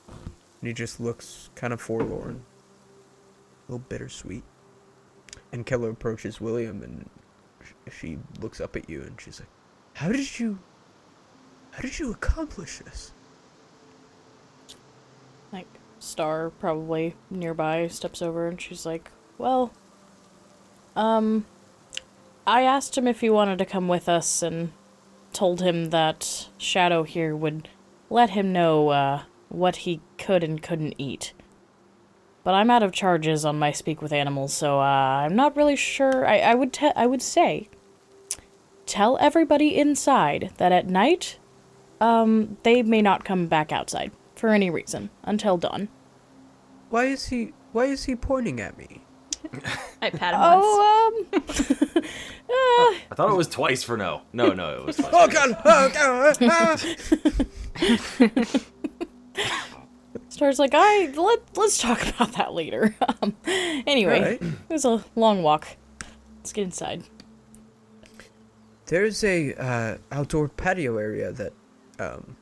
[0.08, 2.44] And he just looks kind of forlorn.
[3.68, 4.44] A little bittersweet.
[5.52, 7.08] And Kella approaches William and
[7.62, 9.48] sh- she looks up at you and she's like,
[9.94, 10.58] How did you.
[11.72, 13.12] How did you accomplish this?
[15.52, 19.72] Like, Star, probably nearby, steps over and she's like, Well,
[20.96, 21.46] um,
[22.46, 24.72] I asked him if he wanted to come with us and
[25.32, 27.68] told him that Shadow here would
[28.08, 31.32] let him know, uh, what he could and couldn't eat.
[32.42, 34.82] But I'm out of charges on my speak with animals, so uh,
[35.24, 36.26] I'm not really sure.
[36.26, 37.68] I, I would te- I would say,
[38.86, 41.38] tell everybody inside that at night,
[42.00, 45.88] um, they may not come back outside for any reason until dawn.
[46.88, 47.52] Why is he.
[47.72, 49.02] Why is he pointing at me?
[50.02, 50.64] I pat him once.
[50.66, 51.42] Oh, um,
[52.04, 52.08] uh,
[52.48, 54.22] I thought it was twice for no.
[54.32, 55.10] No, no, it was twice.
[55.12, 55.56] Oh god!
[55.64, 56.38] Oh god!
[56.42, 56.76] ah!
[60.40, 62.96] Star's like, I let let's talk about that later.
[63.22, 64.42] Um, anyway, Alright.
[64.42, 65.76] it was a long walk.
[66.38, 67.02] Let's get inside.
[68.86, 71.52] There's a uh, outdoor patio area that
[71.98, 72.34] um,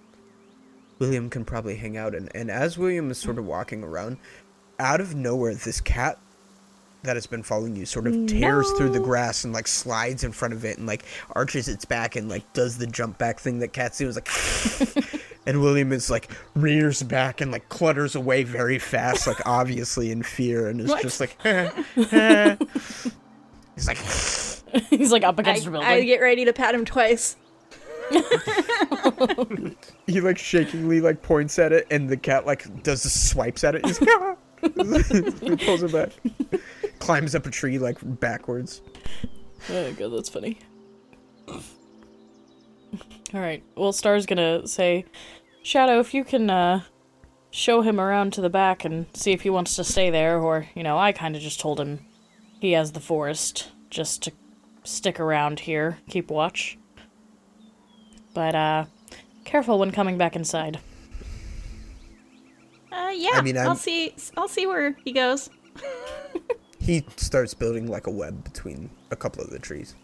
[1.01, 2.29] William can probably hang out in.
[2.29, 4.19] And as William is sort of walking around,
[4.79, 6.21] out of nowhere, this cat
[7.03, 10.33] that has been following you sort of tears through the grass and like slides in
[10.33, 13.61] front of it and like arches its back and like does the jump back thing
[13.61, 14.09] that cats do.
[14.09, 19.47] It's like, and William is like rears back and like clutters away very fast, like
[19.47, 21.41] obviously in fear, and is just like,
[23.75, 23.99] he's like.
[24.91, 25.89] He's like up I, against the building.
[25.89, 27.37] I get ready to pat him twice.
[30.07, 33.75] he like shakingly like points at it and the cat like does the swipes at
[33.75, 36.11] it he's like, "Ah!" he pulls it back
[36.99, 38.83] climbs up a tree like backwards
[39.71, 40.59] Oh god, that's funny.
[41.49, 41.61] All
[43.41, 43.63] right.
[43.77, 45.05] Well, Star's gonna say,
[45.63, 46.83] Shadow, if you can uh,
[47.51, 50.67] show him around to the back and see if he wants to stay there, or
[50.75, 52.07] you know, I kind of just told him
[52.61, 54.33] he has the forest just to
[54.85, 56.79] stick around here, keep watch.
[58.33, 58.85] But uh,
[59.45, 60.79] careful when coming back inside.
[62.91, 63.33] Uh, yeah.
[63.35, 64.15] I mean, I'll see.
[64.37, 65.51] I'll see where he goes.
[66.89, 69.95] he starts building like a web between a couple of the trees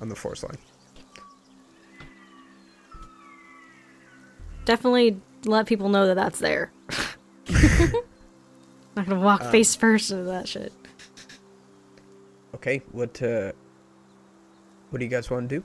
[0.00, 0.56] on the forest line
[4.64, 6.70] Definitely let people know that that's there.
[8.94, 10.72] Not gonna walk Uh, face first into that shit.
[12.54, 13.50] okay what uh
[14.90, 15.60] what do you guys want to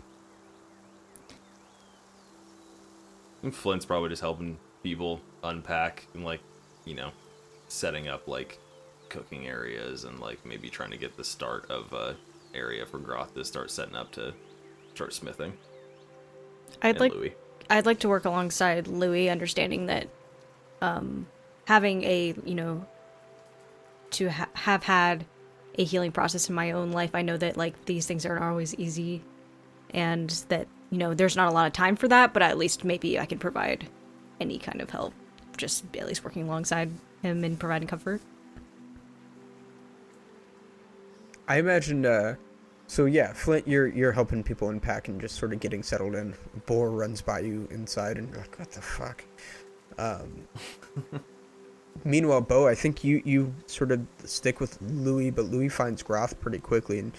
[3.44, 6.40] do Flint's probably just helping people unpack and like,
[6.86, 7.12] you know,
[7.68, 8.58] setting up like
[9.14, 12.14] cooking areas and like maybe trying to get the start of uh
[12.54, 14.34] area for Groth to start setting up to
[14.94, 15.54] start smithing.
[16.82, 17.36] I'd and like Louis.
[17.70, 20.08] I'd like to work alongside Louis, understanding that
[20.82, 21.28] um,
[21.66, 22.86] having a you know
[24.12, 25.26] to ha- have had
[25.78, 28.76] a healing process in my own life, I know that like these things aren't always
[28.76, 29.24] easy,
[29.92, 32.34] and that you know there's not a lot of time for that.
[32.34, 33.88] But at least maybe I can provide
[34.40, 35.14] any kind of help,
[35.58, 36.92] just at least working alongside
[37.22, 38.22] him and providing comfort.
[41.48, 42.06] I imagine.
[42.06, 42.36] uh
[42.88, 46.36] so yeah, Flint you're you're helping people unpack and just sort of getting settled in.
[46.66, 49.24] Boar runs by you inside and you're like, what the fuck?
[49.98, 50.48] Um
[52.04, 56.40] Meanwhile, Bo, I think you you sort of stick with Louis, but Louis finds Groth
[56.40, 57.14] pretty quickly and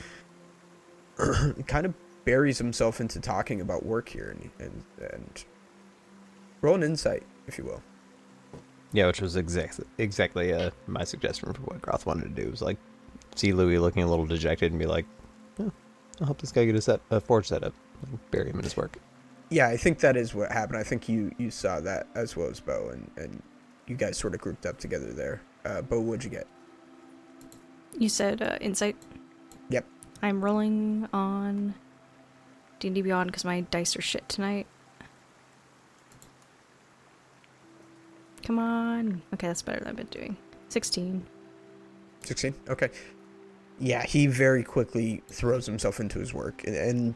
[1.67, 1.95] kind of
[2.25, 5.45] buries himself into talking about work here and and, and
[6.61, 7.83] roll an insight, if you will.
[8.93, 12.51] Yeah, which was exactly exactly uh, my suggestion for what Groth wanted to do.
[12.51, 12.79] Was like
[13.35, 15.07] see Louis looking a little dejected and be like,
[15.59, 15.73] oh,
[16.21, 18.65] "I'll help this guy get a set a forge set up, and bury him in
[18.65, 18.99] his work."
[19.51, 20.79] Yeah, I think that is what happened.
[20.79, 23.43] I think you you saw that as well as Bo, and and
[23.87, 25.43] you guys sort of grouped up together there.
[25.65, 26.47] Uh, Bo, what'd you get?
[27.99, 28.97] You said uh, insight.
[29.69, 29.87] Yep.
[30.23, 31.75] I'm rolling on
[32.81, 34.67] D&D Beyond because my dice are shit tonight.
[38.43, 39.23] Come on.
[39.33, 40.37] Okay, that's better than I've been doing.
[40.69, 41.25] 16.
[42.25, 42.91] 16 okay
[43.79, 47.15] yeah he very quickly throws himself into his work and, and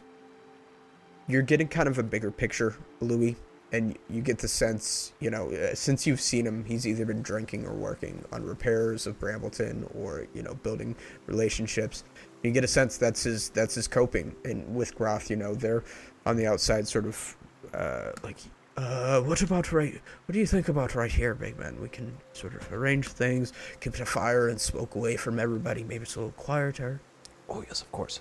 [1.27, 3.37] you're getting kind of a bigger picture louis
[3.73, 7.21] and you get the sense, you know, uh, since you've seen him, he's either been
[7.23, 10.97] drinking or working on repairs of Brambleton or you know building
[11.27, 12.05] relationships.
[12.43, 14.35] You get a sense that's his that's his coping.
[14.45, 15.85] And with Groth, you know, they're
[16.25, 17.37] on the outside, sort of
[17.75, 18.39] uh, like,
[18.79, 20.01] uh, what about right?
[20.27, 21.81] What do you think about right here, big man?
[21.81, 25.83] We can sort of arrange things, keep a fire, and smoke away from everybody.
[25.83, 27.01] Maybe it's a little quieter.
[27.49, 28.21] Oh yes, of course.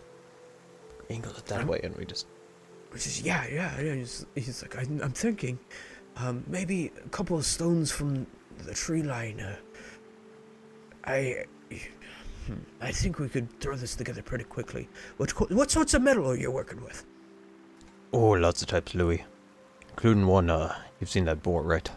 [1.10, 2.26] Angle it that way, and we just
[2.92, 3.80] Which is yeah, yeah.
[3.80, 3.94] yeah.
[3.94, 5.60] He's, he's like, I'm, I'm thinking,
[6.16, 8.26] um, maybe a couple of stones from
[8.66, 9.40] the tree line.
[9.40, 9.56] Uh,
[11.06, 11.46] I,
[12.82, 14.90] I think we could throw this together pretty quickly.
[15.18, 17.06] What what sorts of metal are you working with?
[18.14, 19.24] oh, lots of types, Louis,
[19.98, 20.50] including one.
[20.50, 21.90] Uh, you've seen that boar, right?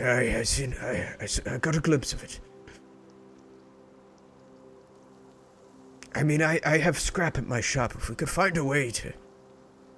[0.00, 1.14] I, I seen, I
[1.46, 2.40] I got a glimpse of it.
[6.12, 7.94] I mean, I, I have scrap at my shop.
[7.94, 9.12] If we could find a way to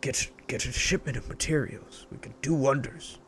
[0.02, 3.18] get get a shipment of materials, we could do wonders.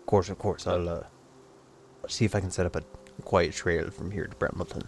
[0.00, 0.66] Of course, of course.
[0.68, 1.02] I'll uh,
[2.06, 2.82] see if I can set up a
[3.24, 4.84] quiet trail from here to Brambleton.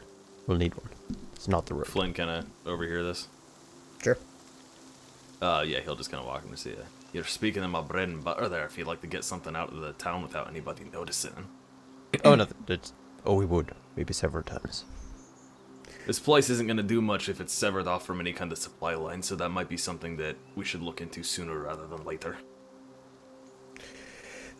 [0.47, 0.89] We'll need one.
[1.35, 1.89] It's not the road.
[1.89, 3.29] Flint kind of overhear this.
[4.03, 4.17] Sure.
[5.43, 6.85] Uh, yeah, he'll just kind of walk him to see you.
[7.13, 8.65] You're speaking of my bread and butter there.
[8.65, 11.49] If you'd like to get something out of the town without anybody noticing.
[12.25, 12.93] oh, no, It's,
[13.27, 13.73] oh, we would.
[13.97, 14.85] Maybe several times.
[16.07, 18.59] This place isn't going to do much if it's severed off from any kind of
[18.59, 22.05] supply line, so that might be something that we should look into sooner rather than
[22.05, 22.37] later.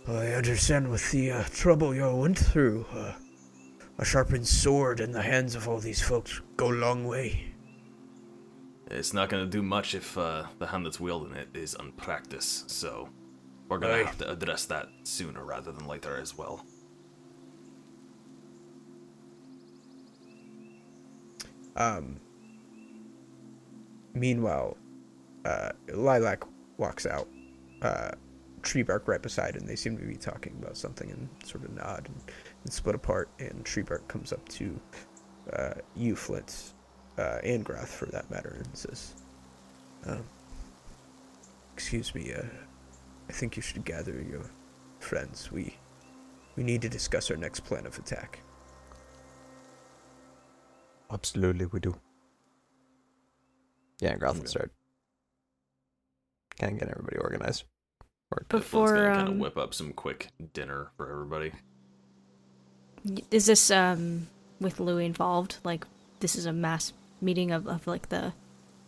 [0.07, 3.13] I understand with the uh, trouble you went through, uh,
[3.99, 7.50] a sharpened sword in the hands of all these folks go a long way.
[8.91, 12.71] It's not going to do much if uh, the hand that's wielding it is unpracticed,
[12.71, 13.09] so
[13.69, 16.65] we're going to have to address that sooner rather than later as well.
[21.77, 22.21] Um.
[24.13, 24.77] Meanwhile,
[25.45, 26.43] uh, Lilac
[26.79, 27.29] walks out,
[27.83, 28.11] uh,
[28.63, 32.09] Treebark right beside, and they seem to be talking about something and sort of nod
[32.09, 32.21] and,
[32.65, 33.31] and split apart.
[33.39, 34.81] And Treebark comes up to
[35.53, 36.75] uh, you, Flint,
[37.21, 39.15] uh, and Groth for that matter, and says,
[40.07, 40.25] um,
[41.75, 42.43] "Excuse me, uh,
[43.29, 44.49] I think you should gather your
[44.99, 45.53] friends.
[45.53, 45.75] We
[46.57, 48.41] we need to discuss our next plan of attack."
[51.11, 51.95] Absolutely, we do.
[54.01, 54.49] Yeah, Groth will Okay.
[54.49, 54.73] start.
[56.59, 57.65] Kind of get everybody organized.
[58.31, 61.53] Or Before Flint's gonna kind um, of whip up some quick dinner for everybody.
[63.31, 64.29] is this um
[64.61, 65.57] with Louis involved?
[65.65, 65.85] Like
[66.21, 68.33] this is a mass meeting of, of like the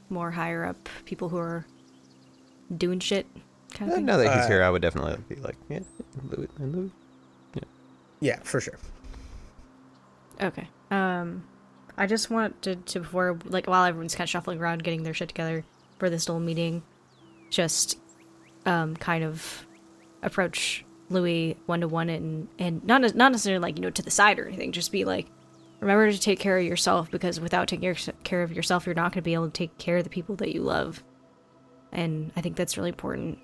[0.08, 1.66] more higher up people who are
[2.76, 3.26] doing shit
[3.72, 4.06] kind of Uh, thing.
[4.06, 5.80] now that he's Uh, here, I would definitely be like, yeah,
[6.30, 6.90] Louis, and Louis.
[8.20, 8.78] Yeah, for sure.
[10.40, 10.68] Okay.
[10.92, 11.44] Um,
[11.98, 15.28] I just wanted to before like while everyone's kind of shuffling around, getting their shit
[15.28, 15.64] together
[15.98, 16.82] for this little meeting,
[17.50, 17.98] just
[18.64, 19.66] um kind of
[20.22, 24.02] approach Louis one to one and and not ne- not necessarily like you know to
[24.02, 24.70] the side or anything.
[24.72, 25.26] Just be like,
[25.82, 29.22] remember to take care of yourself because without taking care of yourself, you're not going
[29.22, 31.02] to be able to take care of the people that you love.
[31.90, 33.38] And I think that's really important.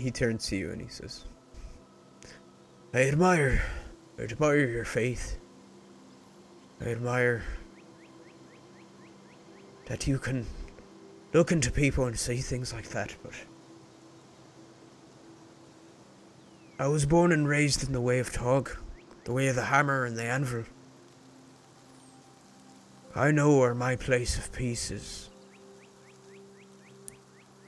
[0.00, 1.24] he turns to you and he says,
[2.94, 3.62] I admire,
[4.18, 5.38] I admire your faith.
[6.80, 7.44] I admire
[9.86, 10.46] that you can
[11.32, 13.34] look into people and say things like that, but
[16.80, 18.70] I was born and raised in the way of Tog,
[19.24, 20.64] the way of the hammer and the anvil.
[23.14, 25.28] I know where my place of peace is.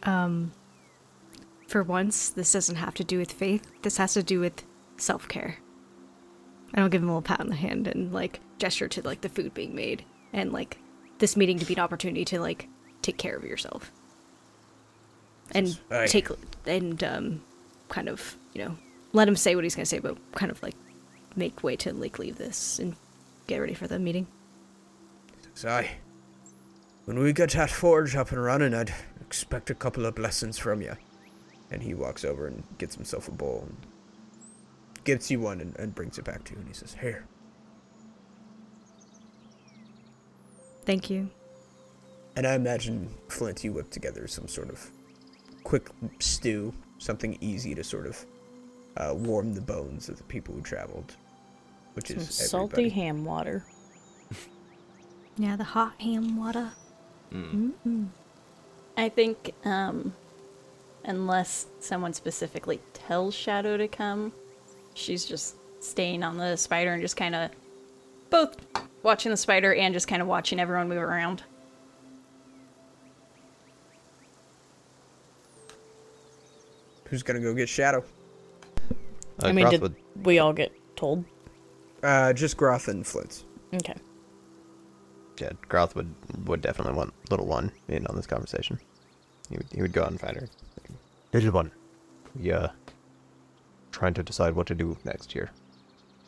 [0.05, 0.53] Um,
[1.69, 3.71] for once, this doesn't have to do with faith.
[3.83, 4.65] This has to do with
[4.97, 5.59] self care.
[6.73, 9.21] And I'll give him a little pat on the hand and like gesture to like
[9.21, 10.79] the food being made and like
[11.19, 12.67] this meeting to be an opportunity to like
[13.03, 13.93] take care of yourself
[15.51, 16.07] and Aye.
[16.07, 16.29] take
[16.65, 17.43] and um
[17.91, 18.77] kind of you know
[19.13, 20.75] let him say what he's gonna say, but kind of like
[21.37, 22.97] make way to like leave this and
[23.47, 24.27] get ready for the meeting.
[25.55, 25.85] So
[27.05, 30.83] when we get that forge up and running, I'd expect a couple of blessings from
[30.83, 30.97] you.
[31.71, 33.77] And he walks over and gets himself a bowl and
[35.05, 36.59] gets you one and, and brings it back to you.
[36.59, 37.27] And he says, Here.
[40.85, 41.31] Thank you.
[42.37, 44.91] And I imagine, Flint, you whip together some sort of
[45.65, 45.89] quick
[46.19, 48.25] stew, something easy to sort of
[48.97, 51.15] uh, warm the bones of the people who traveled,
[51.95, 52.89] which Some is salty everybody.
[52.91, 53.65] ham water.
[55.39, 56.71] Yeah, the hot ham water.
[57.33, 58.09] Mm.
[58.99, 60.13] I think, um,
[61.07, 64.35] unless someone specifically tells Shadow to come,
[64.93, 67.51] she's just staying on the spider and just kind of
[68.29, 68.59] both
[69.03, 71.43] watching the spider and just kind of watching everyone move around.
[77.13, 78.03] who's gonna go get Shadow?
[79.43, 81.25] Uh, I mean, Groth did would, we all get told?
[82.03, 83.45] Uh, just Groth and Flint.
[83.75, 83.95] Okay.
[85.41, 86.15] yeah, Groth would
[86.47, 88.79] would definitely want little one in on this conversation.
[89.49, 90.49] He would, he would go out and find her.
[91.33, 91.71] Little one,
[92.39, 92.69] we uh
[93.91, 95.51] trying to decide what to do next year.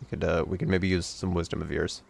[0.00, 2.02] We could uh we could maybe use some wisdom of yours.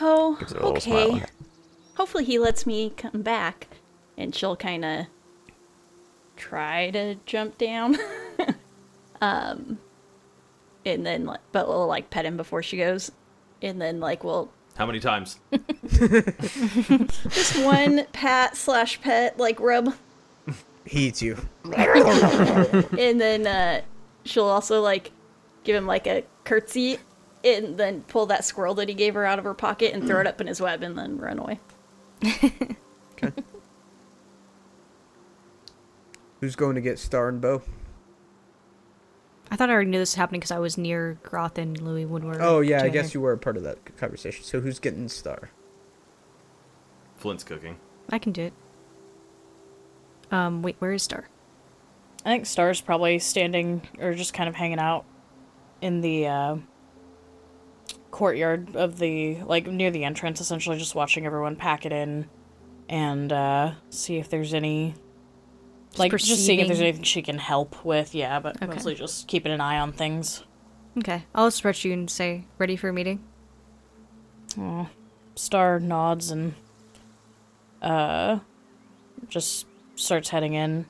[0.00, 1.16] Oh, Gives her a little smile.
[1.16, 1.24] okay.
[1.96, 3.68] Hopefully he lets me come back,
[4.18, 5.06] and she'll kind of
[6.36, 7.96] try to jump down.
[9.20, 9.78] um,
[10.84, 13.10] and then, but we'll like pet him before she goes,
[13.62, 15.38] and then like we'll How many times?
[15.88, 19.94] just one pat slash pet like rub,
[20.84, 21.36] He eats you.
[21.64, 23.80] and then uh,
[24.24, 25.10] she'll also like
[25.64, 26.98] give him like a curtsy,
[27.42, 30.20] and then pull that squirrel that he gave her out of her pocket and throw
[30.20, 31.58] it up in his web, and then run away.
[36.46, 37.60] Who's going to get Star and Bow?
[39.50, 42.04] I thought I already knew this was happening because I was near Groth and Louis
[42.04, 42.40] when we were.
[42.40, 44.44] Oh yeah, I guess you were a part of that conversation.
[44.44, 45.50] So who's getting Star?
[47.16, 47.78] Flint's cooking.
[48.10, 48.52] I can do it.
[50.30, 51.28] Um, wait, where is Star?
[52.24, 55.04] I think Star's probably standing or just kind of hanging out
[55.80, 56.56] in the uh,
[58.12, 62.28] courtyard of the like near the entrance, essentially just watching everyone pack it in
[62.88, 64.94] and uh, see if there's any
[65.98, 68.14] like just seeing if there's anything she can help with.
[68.14, 68.66] Yeah, but Okay.
[68.66, 70.44] mostly just keeping an eye on things.
[70.98, 73.22] Okay, I'll stretch you and say, "Ready for a meeting?"
[74.58, 74.86] Aw.
[75.34, 76.54] Star nods and
[77.82, 78.38] uh
[79.28, 79.66] just
[79.96, 80.86] starts heading in.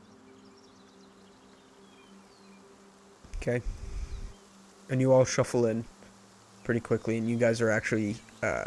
[3.36, 3.62] Okay.
[4.90, 5.84] And you all shuffle in
[6.64, 8.64] pretty quickly, and you guys are actually uh,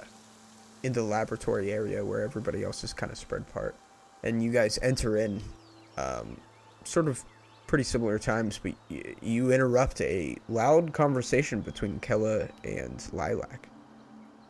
[0.84, 3.76] in the laboratory area where everybody else is kind of spread apart.
[4.24, 5.42] And you guys enter in
[6.00, 6.40] um,
[6.84, 7.24] sort of
[7.68, 13.68] pretty similar times, but y- you interrupt a loud conversation between Kella and Lilac.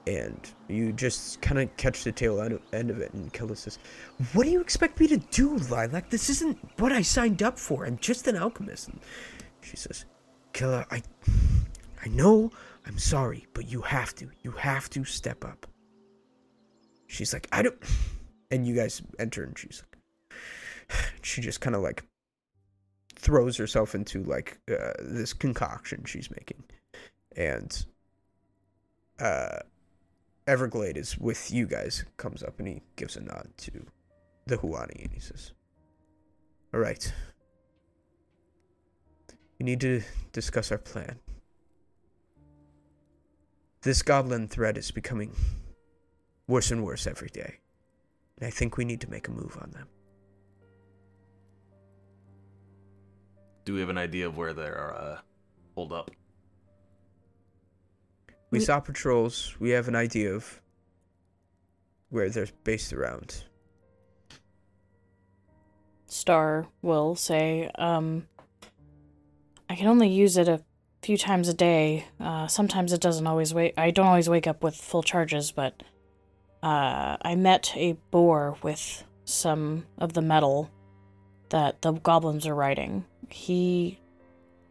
[0.08, 3.78] And you just kind of catch the tail end of, it, and Kella says,
[4.34, 6.10] What do you expect me to do, Lilac?
[6.10, 7.86] This isn't what I signed up for.
[7.86, 8.88] I'm just an alchemist.
[8.88, 9.00] And
[9.62, 10.06] she says,
[10.54, 11.04] Kella, I
[12.04, 12.52] I know
[12.88, 14.30] I'm sorry, but you have to.
[14.42, 15.68] You have to step up.
[17.08, 17.78] She's like, I don't
[18.52, 19.84] and you guys enter and she's
[21.22, 22.04] she just kind of like
[23.16, 26.64] throws herself into like uh, this concoction she's making.
[27.36, 27.86] And
[29.20, 29.60] uh
[30.48, 33.86] Everglade is with you guys, comes up and he gives a nod to
[34.48, 35.52] the Huani and he says,
[36.74, 37.14] All right,
[39.60, 41.20] we need to discuss our plan.
[43.84, 45.36] This goblin threat is becoming
[46.48, 47.60] worse and worse every day.
[48.38, 49.88] And I think we need to make a move on them.
[53.70, 55.20] Do we have an idea of where they're uh,
[55.76, 56.10] hold up?
[58.50, 59.56] We We- saw patrols.
[59.60, 60.60] We have an idea of
[62.10, 63.44] where they're based around.
[66.08, 68.28] Star will say, um,
[69.70, 70.64] I can only use it a
[71.04, 72.08] few times a day.
[72.20, 73.76] Uh, sometimes it doesn't always wake.
[73.78, 75.84] I don't always wake up with full charges, but
[76.64, 80.72] uh, I met a boar with some of the metal
[81.50, 83.06] that the goblins are writing.
[83.30, 84.00] He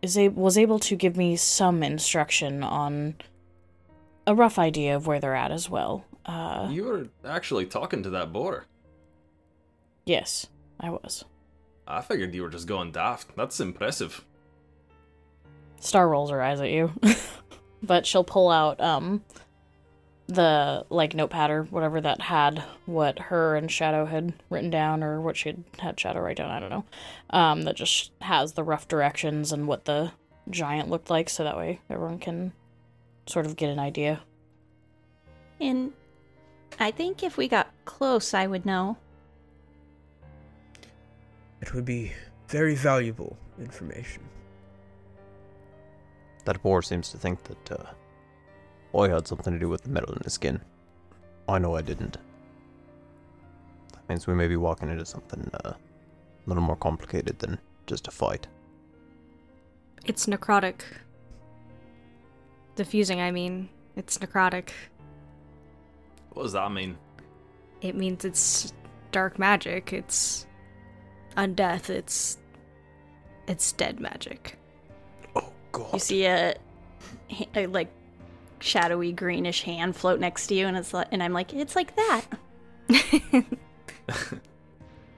[0.02, 3.16] is a- was able to give me some instruction on
[4.26, 6.04] a rough idea of where they're at as well.
[6.26, 8.66] Uh, You were actually talking to that boar.
[10.04, 10.46] yes,
[10.80, 11.24] I was.
[11.86, 13.34] I figured you were just going daft.
[13.36, 14.24] That's impressive.
[15.80, 16.92] Star rolls her eyes at you.
[17.82, 19.22] but she'll pull out um
[20.28, 25.20] the like notepad or whatever that had what her and Shadow had written down or
[25.20, 26.84] what she had had Shadow write down, I don't know.
[27.30, 30.12] Um that just has the rough directions and what the
[30.50, 32.52] giant looked like so that way everyone can
[33.26, 34.20] sort of get an idea.
[35.60, 35.92] And
[36.78, 38.98] I think if we got close, I would know.
[41.60, 42.12] It would be
[42.48, 44.22] very valuable information.
[46.44, 47.84] That boar seems to think that uh,
[48.96, 50.60] I had something to do with the metal in his skin.
[51.48, 52.16] I know I didn't.
[53.92, 55.76] That means we may be walking into something uh, a
[56.46, 58.46] little more complicated than just a fight.
[60.04, 60.80] It's necrotic.
[62.76, 63.68] Diffusing, I mean.
[63.96, 64.70] It's necrotic.
[66.30, 66.96] What does that mean?
[67.80, 68.72] It means it's
[69.12, 69.92] dark magic.
[69.92, 70.46] It's
[71.36, 71.90] undeath.
[71.90, 72.38] It's
[73.48, 74.58] it's dead magic.
[75.34, 75.94] Oh god.
[75.94, 76.54] You see a,
[77.30, 77.90] ha- a like
[78.60, 81.94] shadowy greenish hand float next to you, and it's like, and I'm like, it's like
[81.96, 82.24] that.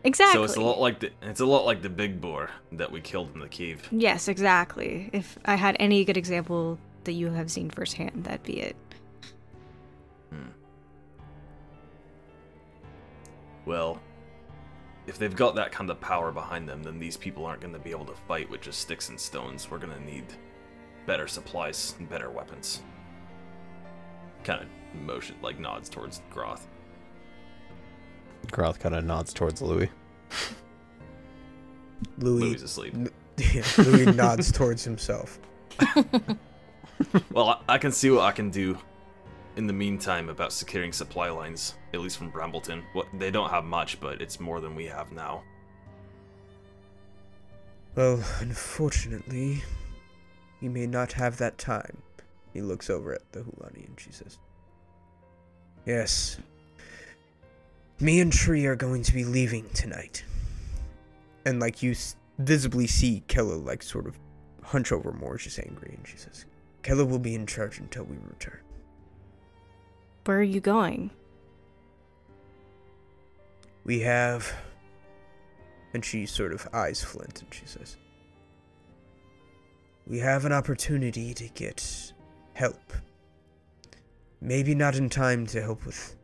[0.02, 0.38] Exactly.
[0.38, 3.00] So it's a lot like the it's a lot like the big boar that we
[3.00, 3.86] killed in the cave.
[3.90, 5.10] Yes, exactly.
[5.12, 8.76] If I had any good example that you have seen firsthand, that'd be it.
[10.30, 10.48] Hmm.
[13.66, 14.00] Well,
[15.06, 17.80] if they've got that kind of power behind them, then these people aren't going to
[17.80, 19.70] be able to fight with just sticks and stones.
[19.70, 20.24] We're going to need
[21.04, 22.82] better supplies and better weapons.
[24.44, 24.68] Kind of
[25.00, 26.66] motion, like nods towards Groth.
[28.50, 29.90] Groth kind of nods towards Louis.
[32.18, 32.94] Louis, Louis asleep.
[33.36, 35.38] yeah, Louis nods towards himself.
[37.32, 38.76] Well, I, I can see what I can do
[39.56, 42.82] in the meantime about securing supply lines, at least from Brambleton.
[42.92, 45.42] What they don't have much, but it's more than we have now.
[47.94, 49.62] Well, unfortunately,
[50.60, 52.02] you may not have that time.
[52.52, 54.38] He looks over at the Hulani and she says,
[55.86, 56.38] Yes.
[58.00, 60.24] Me and Tree are going to be leaving tonight.
[61.44, 64.18] And, like, you s- visibly see Kella, like, sort of
[64.62, 65.38] hunch over more.
[65.38, 66.46] She's angry and she says,
[66.82, 68.60] Kella will be in charge until we return.
[70.24, 71.10] Where are you going?
[73.84, 74.52] We have.
[75.92, 77.96] And she sort of eyes Flint and she says,
[80.06, 82.12] We have an opportunity to get
[82.60, 82.92] help.
[84.42, 86.14] Maybe not in time to help with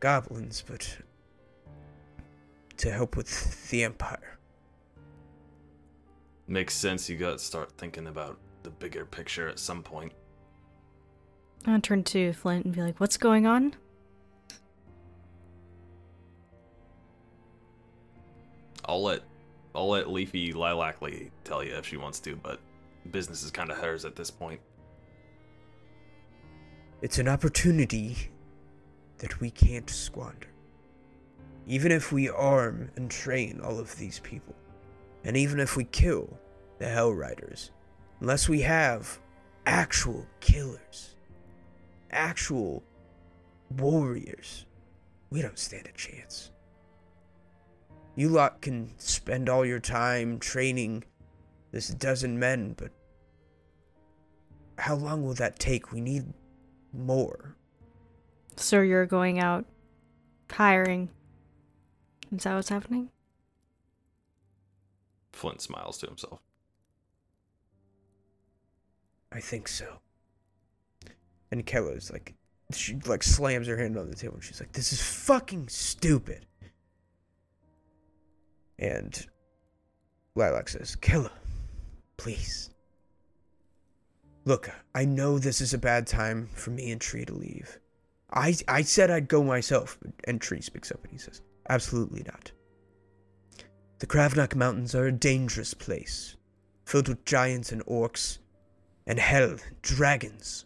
[0.00, 0.98] goblins, but
[2.78, 4.38] to help with the Empire.
[6.48, 7.08] Makes sense.
[7.08, 10.12] You got to start thinking about the bigger picture at some point.
[11.64, 13.74] I'll turn to Flint and be like, "What's going on?"
[18.84, 19.22] I'll let
[19.76, 22.58] I'll let Leafy Lilacly tell you if she wants to, but
[23.12, 24.60] business is kind of hers at this point.
[27.02, 28.16] It's an opportunity
[29.18, 30.48] that we can't squander.
[31.66, 34.54] Even if we arm and train all of these people,
[35.22, 36.38] and even if we kill
[36.78, 37.70] the Hell Riders,
[38.20, 39.20] unless we have
[39.66, 41.16] actual killers,
[42.12, 42.82] actual
[43.76, 44.64] warriors,
[45.28, 46.50] we don't stand a chance.
[48.14, 51.04] You lot can spend all your time training
[51.72, 52.90] this dozen men, but
[54.78, 55.92] how long will that take?
[55.92, 56.32] We need
[56.92, 57.56] more.
[58.56, 59.66] So you're going out
[60.50, 61.10] hiring.
[62.32, 63.10] Is that what's happening?
[65.32, 66.40] Flint smiles to himself.
[69.30, 70.00] I think so.
[71.50, 72.34] And Kella's like,
[72.72, 76.46] she like slams her hand on the table and she's like, this is fucking stupid.
[78.78, 79.26] And
[80.34, 81.32] Lilac says, Kella,
[82.16, 82.70] please.
[84.46, 87.80] Look, I know this is a bad time for me and Tree to leave.
[88.30, 92.52] I, I said I'd go myself, and Tree speaks up and he says, absolutely not.
[93.98, 96.36] The Kravnak Mountains are a dangerous place,
[96.84, 98.38] filled with giants and orcs,
[99.04, 100.64] and hell, dragons.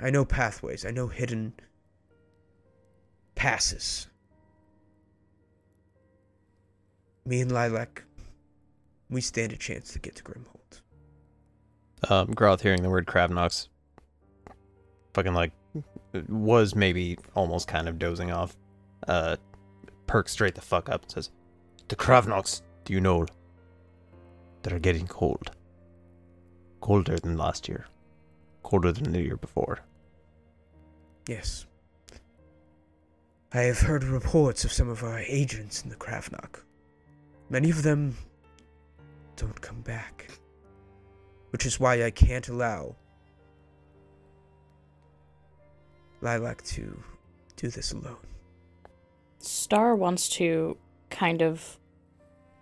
[0.00, 1.54] I know pathways, I know hidden
[3.34, 4.06] passes.
[7.24, 8.04] Me and Lilac,
[9.10, 10.51] we stand a chance to get to Grimhold.
[12.08, 13.68] Um, Groth hearing the word Kravnox,
[15.14, 15.52] fucking like,
[16.28, 18.56] was maybe almost kind of dozing off,
[19.08, 19.36] uh,
[20.06, 21.30] perks straight the fuck up and says,
[21.88, 23.26] The Kravnox, do you know,
[24.62, 25.52] that are getting cold.
[26.80, 27.86] Colder than last year.
[28.62, 29.80] Colder than the year before.
[31.28, 31.66] Yes.
[33.52, 36.60] I have heard reports of some of our agents in the Kravnok.
[37.50, 38.16] Many of them
[39.36, 40.28] don't come back.
[41.52, 42.96] Which is why I can't allow
[46.20, 47.02] Lilac to
[47.56, 48.26] do this alone.
[49.38, 50.76] Star wants to
[51.10, 51.78] kind of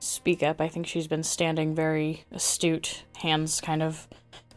[0.00, 0.60] speak up.
[0.60, 4.08] I think she's been standing very astute, hands kind of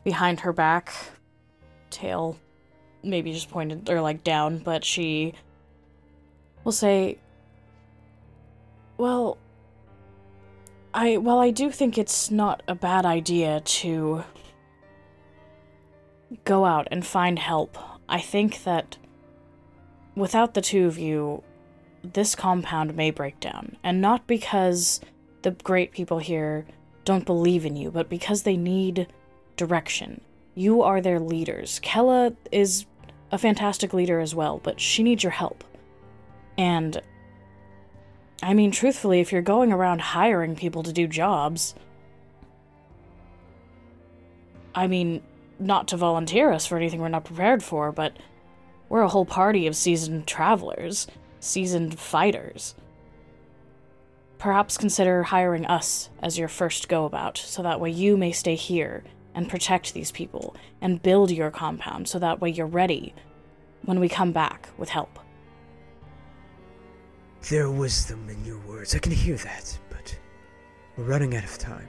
[0.03, 0.93] behind her back,
[1.89, 2.37] tail
[3.03, 5.33] maybe just pointed or like down, but she
[6.63, 7.17] will say,
[8.97, 9.37] "Well,
[10.93, 14.23] I well, I do think it's not a bad idea to
[16.45, 17.77] go out and find help.
[18.07, 18.97] I think that
[20.15, 21.43] without the two of you,
[22.03, 24.99] this compound may break down, and not because
[25.41, 26.65] the great people here
[27.05, 29.07] don't believe in you, but because they need
[29.57, 30.21] direction.
[30.55, 31.79] You are their leaders.
[31.79, 32.85] Kella is
[33.31, 35.63] a fantastic leader as well, but she needs your help.
[36.57, 37.01] And
[38.41, 41.75] I mean, truthfully, if you're going around hiring people to do jobs,
[44.75, 45.21] I mean,
[45.59, 48.17] not to volunteer us for anything we're not prepared for, but
[48.89, 51.07] we're a whole party of seasoned travelers.
[51.39, 52.73] seasoned fighters.
[54.37, 58.55] Perhaps consider hiring us as your first go about, so that way you may stay
[58.55, 59.03] here
[59.35, 63.13] and protect these people and build your compound, so that way you're ready
[63.83, 65.19] when we come back with help.
[67.49, 68.95] There wisdom in your words.
[68.95, 70.17] I can hear that, but
[70.95, 71.87] we're running out of time.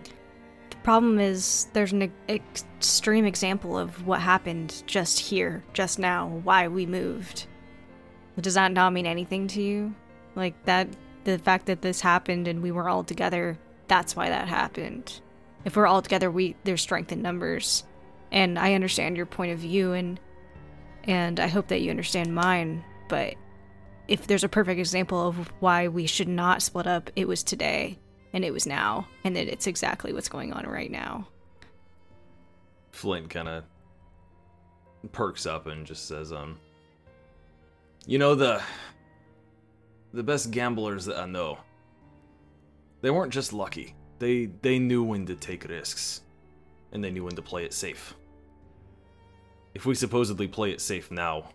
[0.71, 6.67] The problem is there's an extreme example of what happened just here, just now, why
[6.67, 7.47] we moved.
[8.41, 9.95] Does that not mean anything to you?
[10.35, 10.89] Like that
[11.23, 13.57] the fact that this happened and we were all together,
[13.87, 15.21] that's why that happened.
[15.65, 17.85] If we're all together, we there's strength in numbers.
[18.33, 20.19] And I understand your point of view and
[21.05, 23.35] and I hope that you understand mine, but
[24.09, 27.99] if there's a perfect example of why we should not split up, it was today
[28.33, 31.29] and it was now, and that it's exactly what's going on right now.
[32.91, 33.65] Flint kind of
[35.13, 36.59] perks up and just says, um,
[38.07, 38.61] you know the
[40.13, 41.59] the best gamblers that I know.
[43.01, 43.95] They weren't just lucky.
[44.19, 46.23] They they knew when to take risks,
[46.93, 48.15] and they knew when to play it safe.
[49.75, 51.51] If we supposedly play it safe now,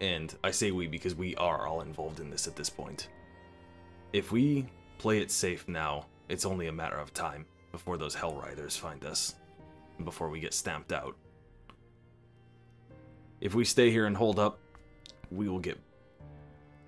[0.00, 3.08] and I say we because we are all involved in this at this point.
[4.12, 4.66] If we
[4.98, 9.04] play it safe now, it's only a matter of time before those Hell Riders find
[9.04, 9.34] us,
[9.96, 11.16] and before we get stamped out.
[13.40, 14.58] If we stay here and hold up,
[15.30, 15.78] we will get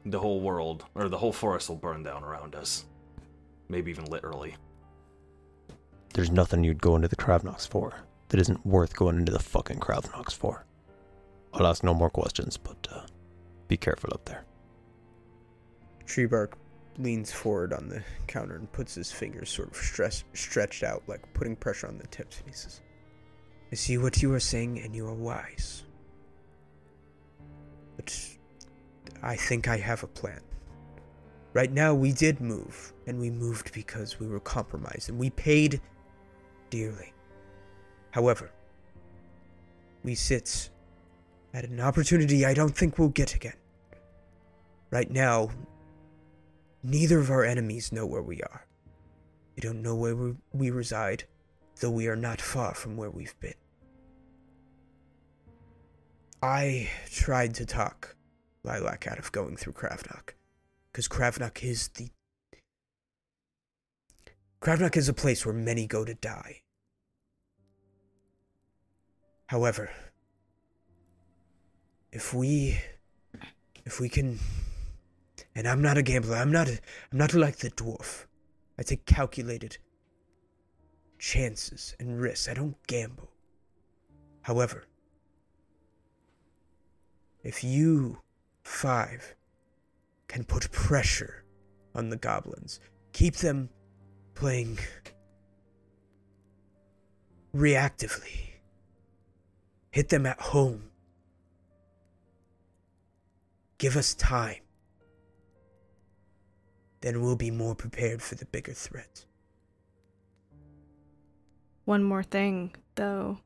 [0.04, 2.84] the whole world, or the whole forest will burn down around us.
[3.68, 4.56] Maybe even literally.
[6.14, 7.94] There's nothing you'd go into the Kravnox for
[8.28, 10.66] that isn't worth going into the fucking Kravnox for.
[11.54, 13.02] I'll ask no more questions, but uh,
[13.68, 14.44] be careful up there.
[16.06, 16.54] Treebark
[16.98, 21.20] leans forward on the counter and puts his fingers sort of stress, stretched out, like
[21.34, 22.80] putting pressure on the tips, and he says,
[23.70, 25.84] I see what you are saying, and you are wise.
[27.96, 28.18] But
[29.22, 30.40] I think I have a plan.
[31.54, 35.80] Right now, we did move, and we moved because we were compromised, and we paid
[36.70, 37.12] dearly.
[38.10, 38.50] However,
[40.02, 40.70] we sit
[41.54, 43.56] at an opportunity I don't think we'll get again.
[44.90, 45.50] Right now,
[46.82, 48.66] neither of our enemies know where we are.
[49.54, 51.24] They don't know where we, reside,
[51.80, 53.54] though we are not far from where we've been.
[56.42, 58.16] I tried to talk
[58.64, 60.30] Lilac out of going through Kravnak,
[60.90, 62.08] because Kravnak is the.
[64.60, 66.62] Kravnak is a place where many go to die.
[69.46, 69.90] However,
[72.12, 72.78] if we
[73.84, 74.38] if we can
[75.54, 76.78] and I'm not a gambler, I'm not a,
[77.10, 78.26] I'm not like the dwarf.
[78.78, 79.78] I take calculated
[81.18, 82.48] chances and risks.
[82.48, 83.30] I don't gamble.
[84.42, 84.84] However,
[87.42, 88.18] if you
[88.64, 89.34] five
[90.28, 91.44] can put pressure
[91.94, 92.80] on the goblins,
[93.12, 93.68] keep them
[94.34, 94.78] playing
[97.54, 98.52] reactively,
[99.90, 100.91] hit them at home,
[103.82, 104.60] Give us time.
[107.00, 109.24] Then we'll be more prepared for the bigger threat.
[111.84, 113.38] One more thing, though.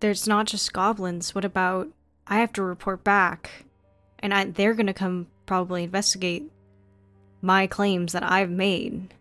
[0.00, 1.34] There's not just goblins.
[1.34, 1.88] What about
[2.26, 3.66] I have to report back,
[4.18, 6.50] and I, they're gonna come probably investigate
[7.42, 9.12] my claims that I've made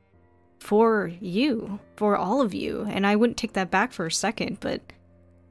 [0.57, 4.61] for you, for all of you, and I wouldn't take that back for a second.
[4.61, 4.79] But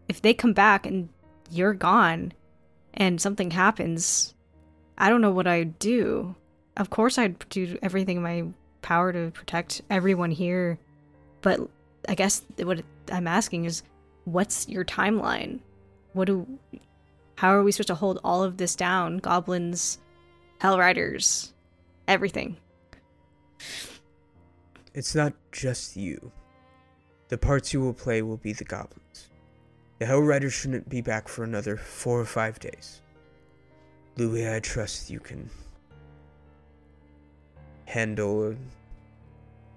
[0.08, 1.10] if they come back and
[1.50, 2.32] you're gone,
[2.94, 4.32] and something happens,
[4.98, 6.34] I don't know what I'd do.
[6.76, 8.44] Of course, I'd do everything in my
[8.80, 10.78] power to protect everyone here.
[11.40, 11.60] But
[12.08, 13.82] I guess what I'm asking is,
[14.24, 15.60] what's your timeline?
[16.12, 16.46] What do,
[17.36, 19.18] how are we supposed to hold all of this down?
[19.18, 19.98] Goblins,
[20.60, 21.52] Hell Riders,
[22.06, 22.56] everything.
[24.94, 26.30] It's not just you.
[27.28, 29.30] The parts you will play will be the goblins.
[29.98, 33.01] The Hell Riders shouldn't be back for another four or five days.
[34.16, 35.48] Louis, I trust you can
[37.86, 38.54] handle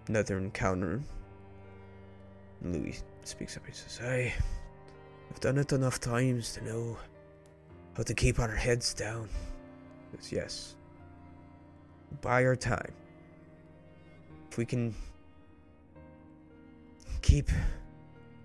[0.07, 1.01] another encounter.
[2.61, 3.65] Louis speaks up.
[3.65, 4.33] He says, I
[5.29, 6.97] have done it enough times to know
[7.95, 9.29] how to keep our heads down.
[10.11, 10.75] He says, yes.
[12.21, 12.91] Buy our time.
[14.51, 14.93] If we can
[17.21, 17.49] keep.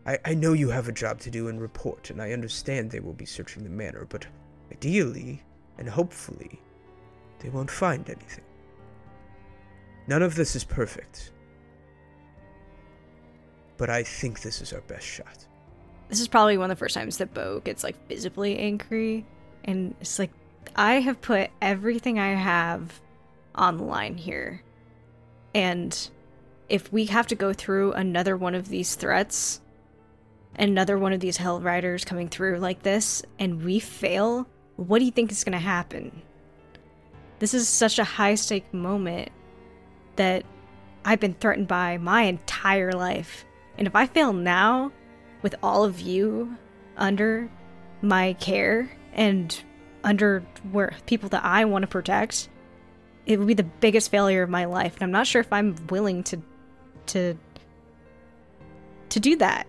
[0.07, 3.01] I, I know you have a job to do and report, and I understand they
[3.01, 4.27] will be searching the manor, but
[4.73, 5.43] ideally,
[5.81, 6.61] and hopefully,
[7.41, 8.45] they won't find anything.
[10.07, 11.33] None of this is perfect.
[13.77, 15.47] But I think this is our best shot.
[16.09, 19.25] This is probably one of the first times that Bo gets like visibly angry,
[19.65, 20.31] and it's like
[20.77, 23.01] I have put everything I have
[23.55, 24.63] on the line here.
[25.55, 26.11] And
[26.69, 29.61] if we have to go through another one of these threats,
[30.59, 34.47] another one of these Hell Riders coming through like this, and we fail,
[34.87, 36.23] what do you think is going to happen?
[37.39, 39.31] This is such a high stake moment
[40.17, 40.45] that
[41.05, 43.45] I've been threatened by my entire life.
[43.77, 44.93] And if I fail now,
[45.43, 46.57] with all of you
[46.97, 47.51] under
[48.03, 49.63] my care and
[50.05, 50.41] under
[50.71, 52.49] where people that I want to protect,
[53.27, 54.95] it would be the biggest failure of my life.
[54.95, 56.43] And I'm not sure if I'm willing to
[57.07, 57.37] to
[59.11, 59.67] to do that.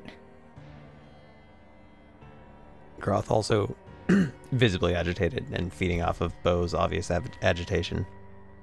[2.99, 3.75] Groth also
[4.51, 8.05] visibly agitated and feeding off of Bo's obvious agitation.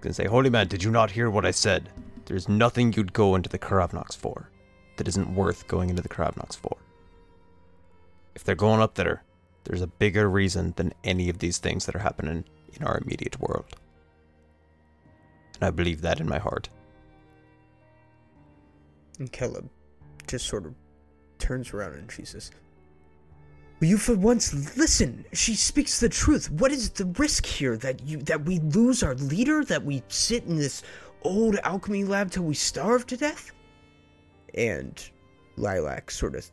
[0.00, 1.88] Gonna say, Holy man, did you not hear what I said?
[2.26, 4.50] There's nothing you'd go into the Karavnox for
[4.96, 6.76] that isn't worth going into the Karavnox for.
[8.34, 9.22] If they're going up there,
[9.64, 12.44] there's a bigger reason than any of these things that are happening
[12.74, 13.66] in our immediate world.
[15.54, 16.68] And I believe that in my heart.
[19.18, 19.62] And Kella
[20.26, 20.74] just sort of
[21.38, 22.50] turns around and she says,
[23.80, 25.24] Will you for once listen?
[25.32, 26.50] She speaks the truth.
[26.50, 29.64] What is the risk here that you that we lose our leader?
[29.64, 30.82] That we sit in this
[31.22, 33.52] old alchemy lab till we starve to death?
[34.54, 35.00] And
[35.56, 36.50] Lilac sort of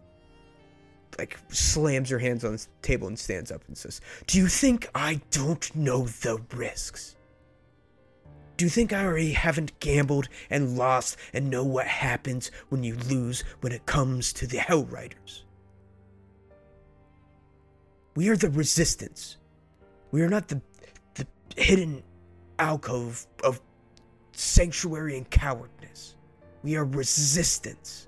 [1.18, 4.90] like slams her hands on the table and stands up and says, Do you think
[4.94, 7.16] I don't know the risks?
[8.58, 12.96] Do you think I already haven't gambled and lost and know what happens when you
[12.96, 15.45] lose when it comes to the Hell Riders?
[18.16, 19.38] We are the resistance.
[20.12, 20.62] We are not the
[21.16, 21.28] the
[21.58, 22.04] hidden
[22.60, 23.62] alcove of
[24.32, 26.16] sanctuary and cowardness.
[26.64, 28.08] We are resistance.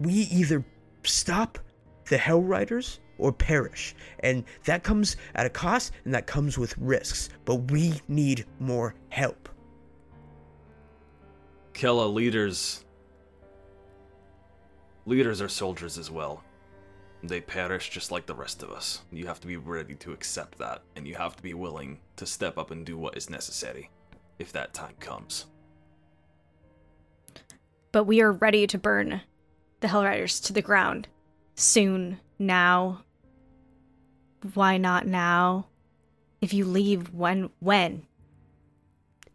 [0.00, 0.64] We either
[1.04, 1.58] stop
[2.06, 3.94] the Hell Riders or perish.
[4.20, 7.30] And that comes at a cost and that comes with risks.
[7.44, 9.48] But we need more help.
[11.72, 12.84] Kella leaders.
[15.06, 16.43] Leaders are soldiers as well.
[17.26, 19.00] They perish just like the rest of us.
[19.10, 22.26] You have to be ready to accept that, and you have to be willing to
[22.26, 23.88] step up and do what is necessary
[24.38, 25.46] if that time comes.
[27.92, 29.22] But we are ready to burn
[29.80, 31.08] the Hell Riders to the ground.
[31.54, 33.04] Soon, now.
[34.52, 35.68] Why not now?
[36.42, 37.48] If you leave, when?
[37.60, 38.06] When?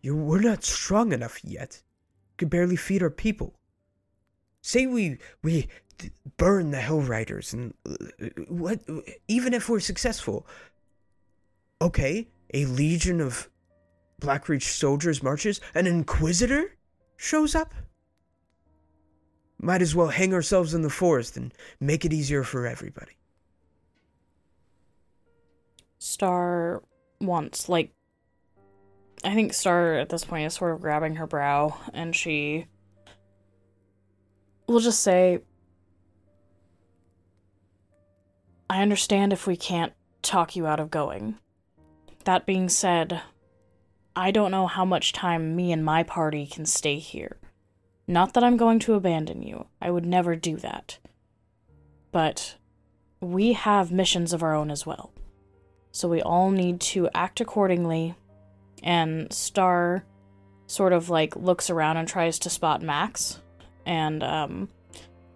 [0.02, 1.82] You we're not strong enough yet.
[2.38, 3.56] Could barely feed our people.
[4.61, 5.70] Say we we d-
[6.38, 7.96] burn the Hell Riders and uh,
[8.48, 8.82] what?
[9.28, 10.48] Even if we're successful,
[11.82, 13.50] okay, a legion of
[14.22, 15.62] Blackreach soldiers marches.
[15.74, 16.76] An Inquisitor
[17.18, 17.74] shows up.
[19.62, 23.14] Might as well hang ourselves in the forest and make it easier for everybody.
[25.98, 26.82] Star
[27.20, 27.92] wants, like,
[29.24, 32.68] I think Star at this point is sort of grabbing her brow, and she
[34.68, 35.40] will just say,
[38.70, 41.38] I understand if we can't talk you out of going.
[42.26, 43.22] That being said,
[44.16, 47.38] I don't know how much time me and my party can stay here.
[48.08, 50.98] Not that I'm going to abandon you, I would never do that.
[52.12, 52.56] But
[53.22, 55.14] we have missions of our own as well.
[55.91, 58.16] So we all need to act accordingly.
[58.84, 60.06] And Star
[60.68, 63.40] sort of like looks around and tries to spot Max.
[63.86, 64.70] And um,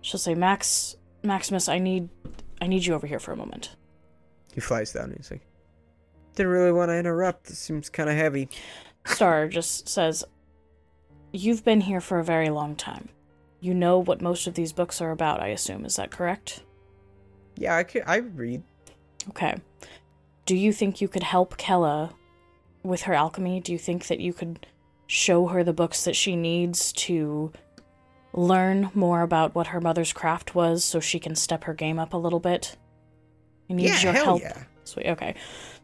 [0.01, 2.09] she'll say, Max, Maximus, I need,
[2.63, 3.75] I need you over here for a moment.
[4.53, 5.41] He flies down and he's like,
[6.35, 7.47] Didn't really want to interrupt.
[7.47, 8.47] This seems kind of heavy.
[9.05, 10.23] Star just says,
[11.33, 13.09] You've been here for a very long time.
[13.59, 15.83] You know what most of these books are about, I assume.
[15.83, 16.63] Is that correct?
[17.57, 18.63] Yeah, I could, I read.
[19.27, 19.57] Okay.
[20.45, 22.15] Do you think you could help Kella
[22.81, 23.59] with her alchemy?
[23.59, 24.65] Do you think that you could
[25.07, 27.51] show her the books that she needs to
[28.33, 32.13] learn more about what her mother's craft was so she can step her game up
[32.13, 32.75] a little bit?
[33.69, 34.41] I need Yeah, your help.
[34.41, 34.63] yeah.
[34.83, 35.07] Sweet.
[35.07, 35.35] Okay.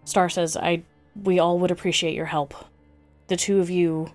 [0.05, 0.83] Star says, I
[1.23, 2.53] we all would appreciate your help.
[3.27, 4.11] The two of you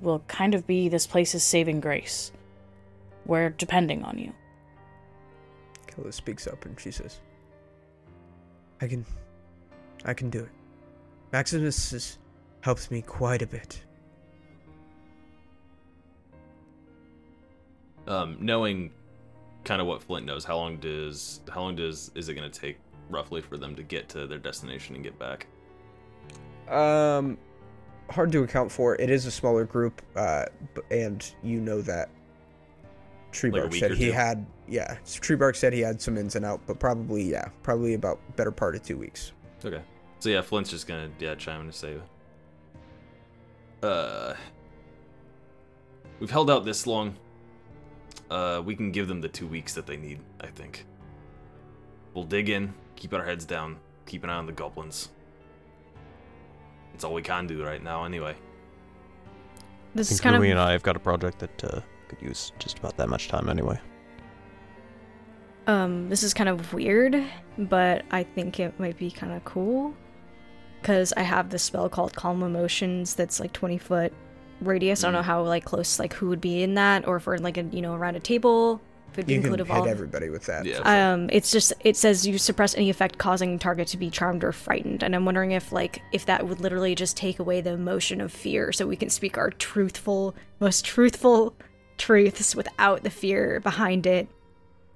[0.00, 2.32] will kind of be this place's saving grace.
[3.26, 4.32] We're depending on you.
[5.86, 7.20] Kella speaks up and she says,
[8.80, 9.04] I can.
[10.04, 10.48] I can do it.
[11.32, 12.18] Maximus has
[12.62, 13.80] helped me quite a bit.
[18.06, 18.90] Um, knowing
[19.64, 22.60] kind of what Flint knows, how long does how long does is it going to
[22.60, 22.78] take
[23.10, 25.46] roughly for them to get to their destination and get back?
[26.68, 27.38] Um,
[28.10, 28.94] hard to account for.
[28.96, 30.46] It is a smaller group, uh,
[30.90, 32.10] and you know that.
[33.32, 34.12] Treebark Like said he two?
[34.12, 34.98] had, yeah.
[35.06, 38.74] Treebark said he had some ins and out, but probably, yeah, probably about better part
[38.74, 39.32] of two weeks.
[39.64, 39.80] Okay.
[40.18, 41.96] So yeah, Flint's just gonna yeah chime in to say,
[43.82, 44.34] uh,
[46.20, 47.16] we've held out this long.
[48.32, 50.18] Uh, we can give them the two weeks that they need.
[50.40, 50.86] I think.
[52.14, 55.10] We'll dig in, keep our heads down, keep an eye on the goblins.
[56.94, 58.34] It's all we can do right now, anyway.
[59.94, 62.52] This is kind Rui of and I have got a project that uh, could use
[62.58, 63.78] just about that much time anyway.
[65.66, 67.22] um this is kind of weird,
[67.58, 69.94] but I think it might be kind of cool
[70.80, 74.12] because I have this spell called Calm Emotions that's like 20 foot
[74.62, 75.04] radius.
[75.04, 77.38] I don't know how like close like who would be in that, or if we're
[77.38, 78.80] like a you know around a table.
[79.10, 79.86] If it'd be You can include hit all.
[79.86, 80.64] everybody with that.
[80.64, 80.78] Yeah.
[81.12, 84.52] Um, it's just it says you suppress any effect causing target to be charmed or
[84.52, 88.20] frightened, and I'm wondering if like if that would literally just take away the emotion
[88.22, 91.54] of fear, so we can speak our truthful, most truthful
[91.98, 94.28] truths without the fear behind it,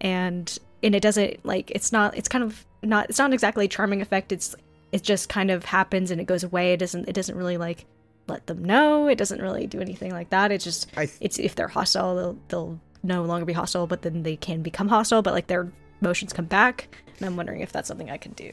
[0.01, 3.69] and and it doesn't like it's not it's kind of not it's not exactly a
[3.69, 4.33] charming effect.
[4.33, 4.55] It's
[4.93, 6.73] it just kind of happens and it goes away.
[6.73, 7.85] It doesn't it doesn't really like
[8.29, 9.09] let them know.
[9.09, 10.51] It doesn't really do anything like that.
[10.53, 14.03] It's just I th- it's if they're hostile, they'll they'll no longer be hostile, but
[14.03, 15.71] then they can become hostile, but like their
[16.01, 16.89] emotions come back.
[17.19, 18.51] And I'm wondering if that's something I can do.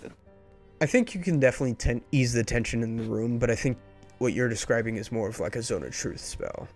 [0.82, 3.78] I think you can definitely ten- ease the tension in the room, but I think
[4.20, 6.68] what you're describing is more of like a zone of truth spell.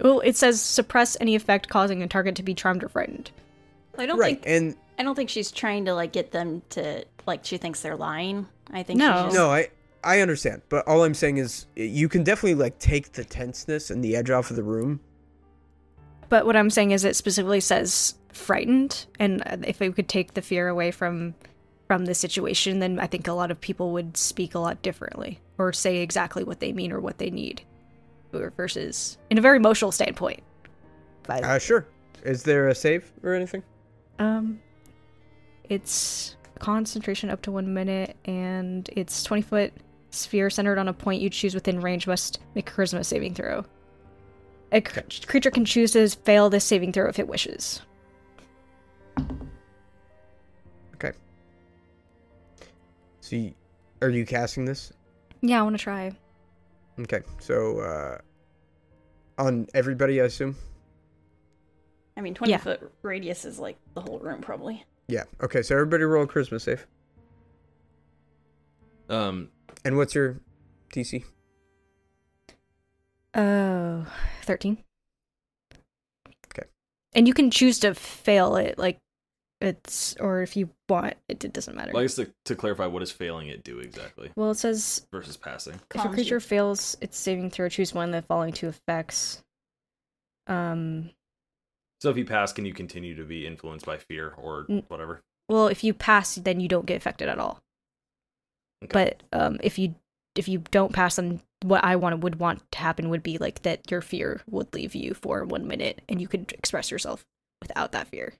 [0.00, 3.30] Well, it says suppress any effect causing a target to be charmed or frightened.
[3.98, 7.04] I don't right, think and I don't think she's trying to like get them to
[7.26, 8.46] like she thinks they're lying.
[8.70, 9.12] I think No.
[9.12, 9.68] she's just, no, I
[10.04, 14.04] I understand, but all I'm saying is you can definitely like take the tenseness and
[14.04, 15.00] the edge off of the room.
[16.28, 20.34] But what I'm saying is it specifically says frightened, and uh, if we could take
[20.34, 21.34] the fear away from
[21.86, 25.40] from the situation, then I think a lot of people would speak a lot differently
[25.58, 27.62] or say exactly what they mean or what they need,
[28.32, 30.42] versus in a very emotional standpoint.
[31.24, 31.86] But Uh, sure.
[32.24, 33.62] Is there a save or anything?
[34.18, 34.60] Um,
[35.68, 39.72] it's concentration up to one minute, and it's 20 foot
[40.12, 43.64] sphere centered on a point you choose within range must make a charisma saving throw.
[44.70, 47.82] A cr- creature can choose to fail this saving throw if it wishes.
[50.94, 51.12] Okay.
[53.20, 53.54] So, you,
[54.00, 54.92] are you casting this?
[55.40, 56.12] Yeah, I want to try.
[57.00, 58.18] Okay, so uh,
[59.38, 60.54] on everybody, I assume.
[62.16, 62.58] I mean, twenty Yeah.
[62.58, 64.84] foot radius is like the whole room probably.
[65.08, 65.24] Yeah.
[65.42, 66.86] Okay, so everybody roll a charisma save.
[69.08, 69.48] Um,
[69.84, 70.40] And what's your
[70.94, 71.24] DC?
[73.34, 74.06] Oh,
[74.42, 74.78] 13.
[76.54, 76.68] Okay.
[77.14, 78.98] And you can choose to fail it, like
[79.60, 81.92] it's, or if you want, it, it doesn't matter.
[81.92, 85.06] well, I guess to, to clarify, what does failing it do exactly well, it says
[85.12, 85.80] versus passing?
[85.94, 89.42] If a creature fails its saving throw, choose one of the following two effects.
[90.46, 91.10] Um,
[92.00, 95.22] So if you pass, can you continue to be influenced by fear or N- whatever?
[95.48, 97.60] well, if you pass, then you don't get affected at all.
[98.84, 98.88] Okay.
[98.92, 99.94] But um, if you
[100.34, 103.62] if you don't pass, then what I want would want to happen would be like
[103.62, 107.24] that your fear would leave you for one minute, and you could express yourself
[107.60, 108.34] without that fear.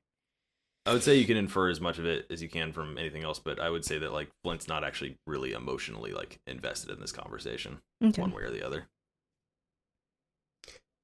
[0.85, 3.23] I would say you can infer as much of it as you can from anything
[3.23, 6.99] else, but I would say that like Flint's not actually really emotionally like invested in
[7.01, 8.21] this conversation Okay.
[8.21, 8.89] one way or the other.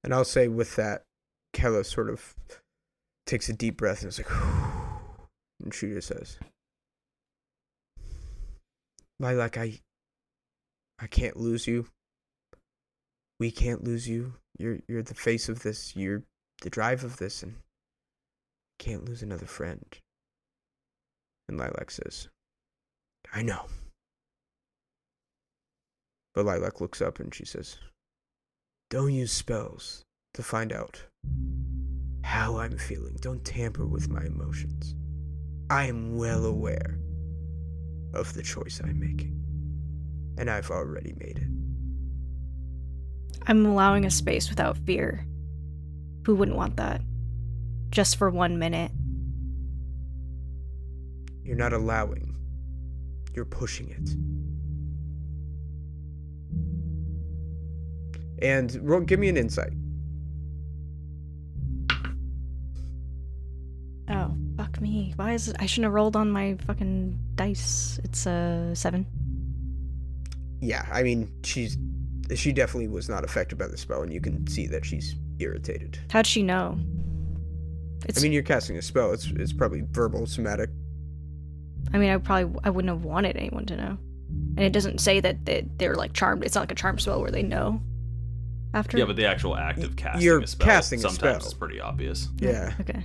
[0.03, 1.05] And I'll say with that,
[1.53, 2.35] Kella sort of
[3.27, 4.31] takes a deep breath and is like,
[5.63, 6.39] and she just says,
[9.21, 9.81] Lilac, I,
[10.99, 11.87] I can't lose you.
[13.41, 14.35] We can't lose you.
[14.59, 15.95] You're you're the face of this.
[15.95, 16.25] You're
[16.63, 17.57] the drive of this, and
[18.79, 19.85] can't lose another friend.
[21.49, 22.29] And Lilac says,
[23.33, 23.67] I know.
[26.35, 27.79] But Lilac looks up and she says,
[28.91, 30.05] Don't use spells
[30.35, 31.03] to find out
[32.23, 33.17] how I'm feeling.
[33.21, 34.95] Don't tamper with my emotions.
[35.71, 36.99] I am well aware
[38.19, 39.41] of the choice I'm making,
[40.37, 41.49] and I've already made it.
[43.47, 45.27] I'm allowing a space without fear.
[46.27, 47.01] Who wouldn't want that?
[47.91, 48.91] Just for one minute.
[51.43, 52.37] You're not allowing,
[53.35, 54.11] you're pushing it.
[58.45, 59.73] And give me an insight.
[65.09, 65.15] Me.
[65.17, 65.57] Why is it?
[65.59, 67.99] I shouldn't have rolled on my fucking dice.
[68.05, 69.07] It's a seven.
[70.61, 71.79] Yeah, I mean, she's
[72.35, 75.99] she definitely was not affected by the spell, and you can see that she's irritated.
[76.11, 76.79] How'd she know?
[78.07, 78.19] It's.
[78.19, 79.13] I mean, you're casting a spell.
[79.13, 80.71] It's it's probably verbal, somatic.
[81.93, 83.99] I mean, I probably I wouldn't have wanted anyone to know.
[84.57, 86.45] And it doesn't say that they, they're like charmed.
[86.45, 87.81] It's not like a charm spell where they know.
[88.75, 88.99] After.
[88.99, 91.47] Yeah, but the actual act of casting You're a spell casting a sometimes spell.
[91.49, 92.29] is pretty obvious.
[92.39, 93.03] Yeah, Okay.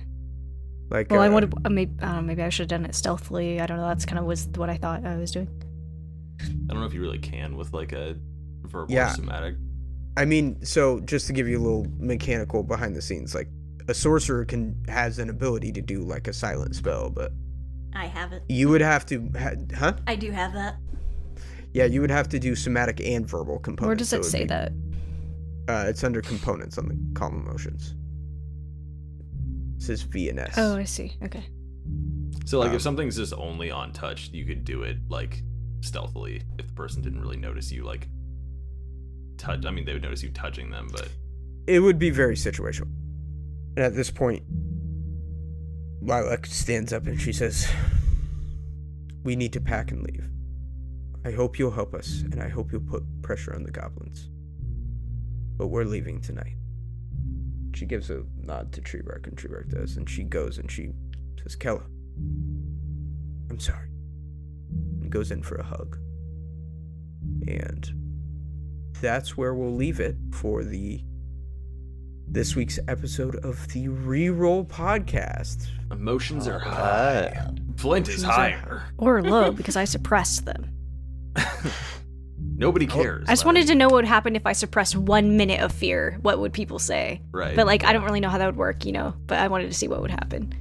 [0.94, 1.54] Like Well, I uh, would have.
[1.64, 2.22] Uh, maybe I don't know.
[2.22, 3.60] Maybe I should have done it stealthily.
[3.60, 3.88] I don't know.
[3.88, 5.48] That's kind of was what I thought I was doing.
[6.40, 8.16] I don't know if you really can with like a
[8.62, 9.10] verbal Yeah.
[9.10, 9.56] or somatic.
[10.16, 13.48] I mean, so just to give you a little mechanical behind the scenes, like
[13.88, 17.32] a sorcerer can has an ability to do like a silent spell, but
[17.92, 18.42] I have it.
[18.48, 19.94] you would have to, ha- huh?
[20.06, 20.76] I do have that.
[21.72, 23.86] Yeah, you would have to do somatic and verbal components.
[23.88, 24.72] Where does so it say be- that?
[25.66, 27.96] Uh, it's under components on the Calm Emotions.
[29.84, 30.54] It says V and S.
[30.56, 31.12] Oh, I see.
[31.22, 31.44] Okay.
[32.46, 35.42] So like Um, if something's just only on touch, you could do it like
[35.82, 38.08] stealthily if the person didn't really notice you like
[39.36, 39.66] touch.
[39.66, 41.10] I mean, they would notice you touching them, but
[41.66, 42.88] It would be very situational.
[43.76, 44.42] And at this point,
[46.00, 47.68] Lilac stands up and she says,
[49.22, 50.26] We need to pack and leave.
[51.26, 54.30] I hope you'll help us, and I hope you'll put pressure on the goblins.
[55.58, 56.56] But we're leaving tonight.
[57.74, 60.92] She gives a nod to Treebark, and Treebark does, and she goes and she
[61.42, 61.82] says, Kella,
[63.50, 63.88] I'm sorry.
[65.02, 65.98] And goes in for a hug.
[67.48, 67.90] And
[69.00, 71.02] that's where we'll leave it for the
[72.26, 75.68] this week's episode of the Reroll Podcast.
[75.90, 77.50] emotions are high.
[77.76, 78.84] Flint is higher.
[78.96, 80.70] Or low because I suppressed them.
[82.56, 83.28] Nobody cares.
[83.28, 86.18] I just wanted to know what would happen if I suppressed one minute of fear.
[86.22, 87.20] What would people say?
[87.32, 87.56] Right.
[87.56, 89.14] But like, I don't really know how that would work, you know.
[89.26, 90.54] But I wanted to see what would happen.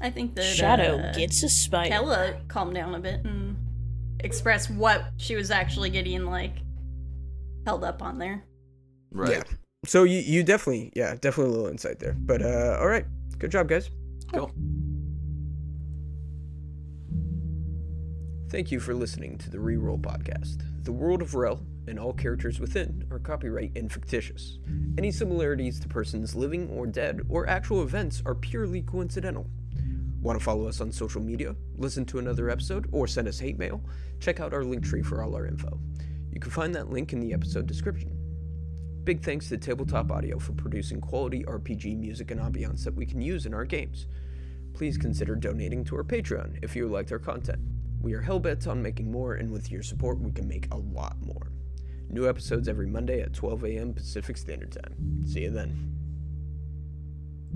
[0.00, 1.90] I think that Shadow uh, gets a spike.
[1.90, 3.56] Kella calmed down a bit and
[4.20, 6.56] expressed what she was actually getting like
[7.66, 8.44] held up on there.
[9.10, 9.30] Right.
[9.30, 9.42] Yeah.
[9.86, 12.14] So you you definitely yeah definitely a little insight there.
[12.18, 13.06] But uh, all right,
[13.38, 13.90] good job, guys.
[14.32, 14.52] Cool.
[18.50, 20.64] Thank you for listening to the Reroll Podcast.
[20.82, 24.58] The world of Rel and all characters within are copyright and fictitious.
[24.98, 29.46] Any similarities to persons living or dead or actual events are purely coincidental.
[30.20, 33.56] Want to follow us on social media, listen to another episode, or send us hate
[33.56, 33.84] mail?
[34.18, 35.78] Check out our link tree for all our info.
[36.32, 38.10] You can find that link in the episode description.
[39.04, 43.22] Big thanks to Tabletop Audio for producing quality RPG music and ambiance that we can
[43.22, 44.08] use in our games.
[44.74, 47.60] Please consider donating to our Patreon if you liked our content.
[48.00, 51.16] We are hellbent on making more, and with your support, we can make a lot
[51.20, 51.52] more.
[52.08, 53.92] New episodes every Monday at 12 a.m.
[53.92, 55.22] Pacific Standard Time.
[55.26, 55.99] See you then.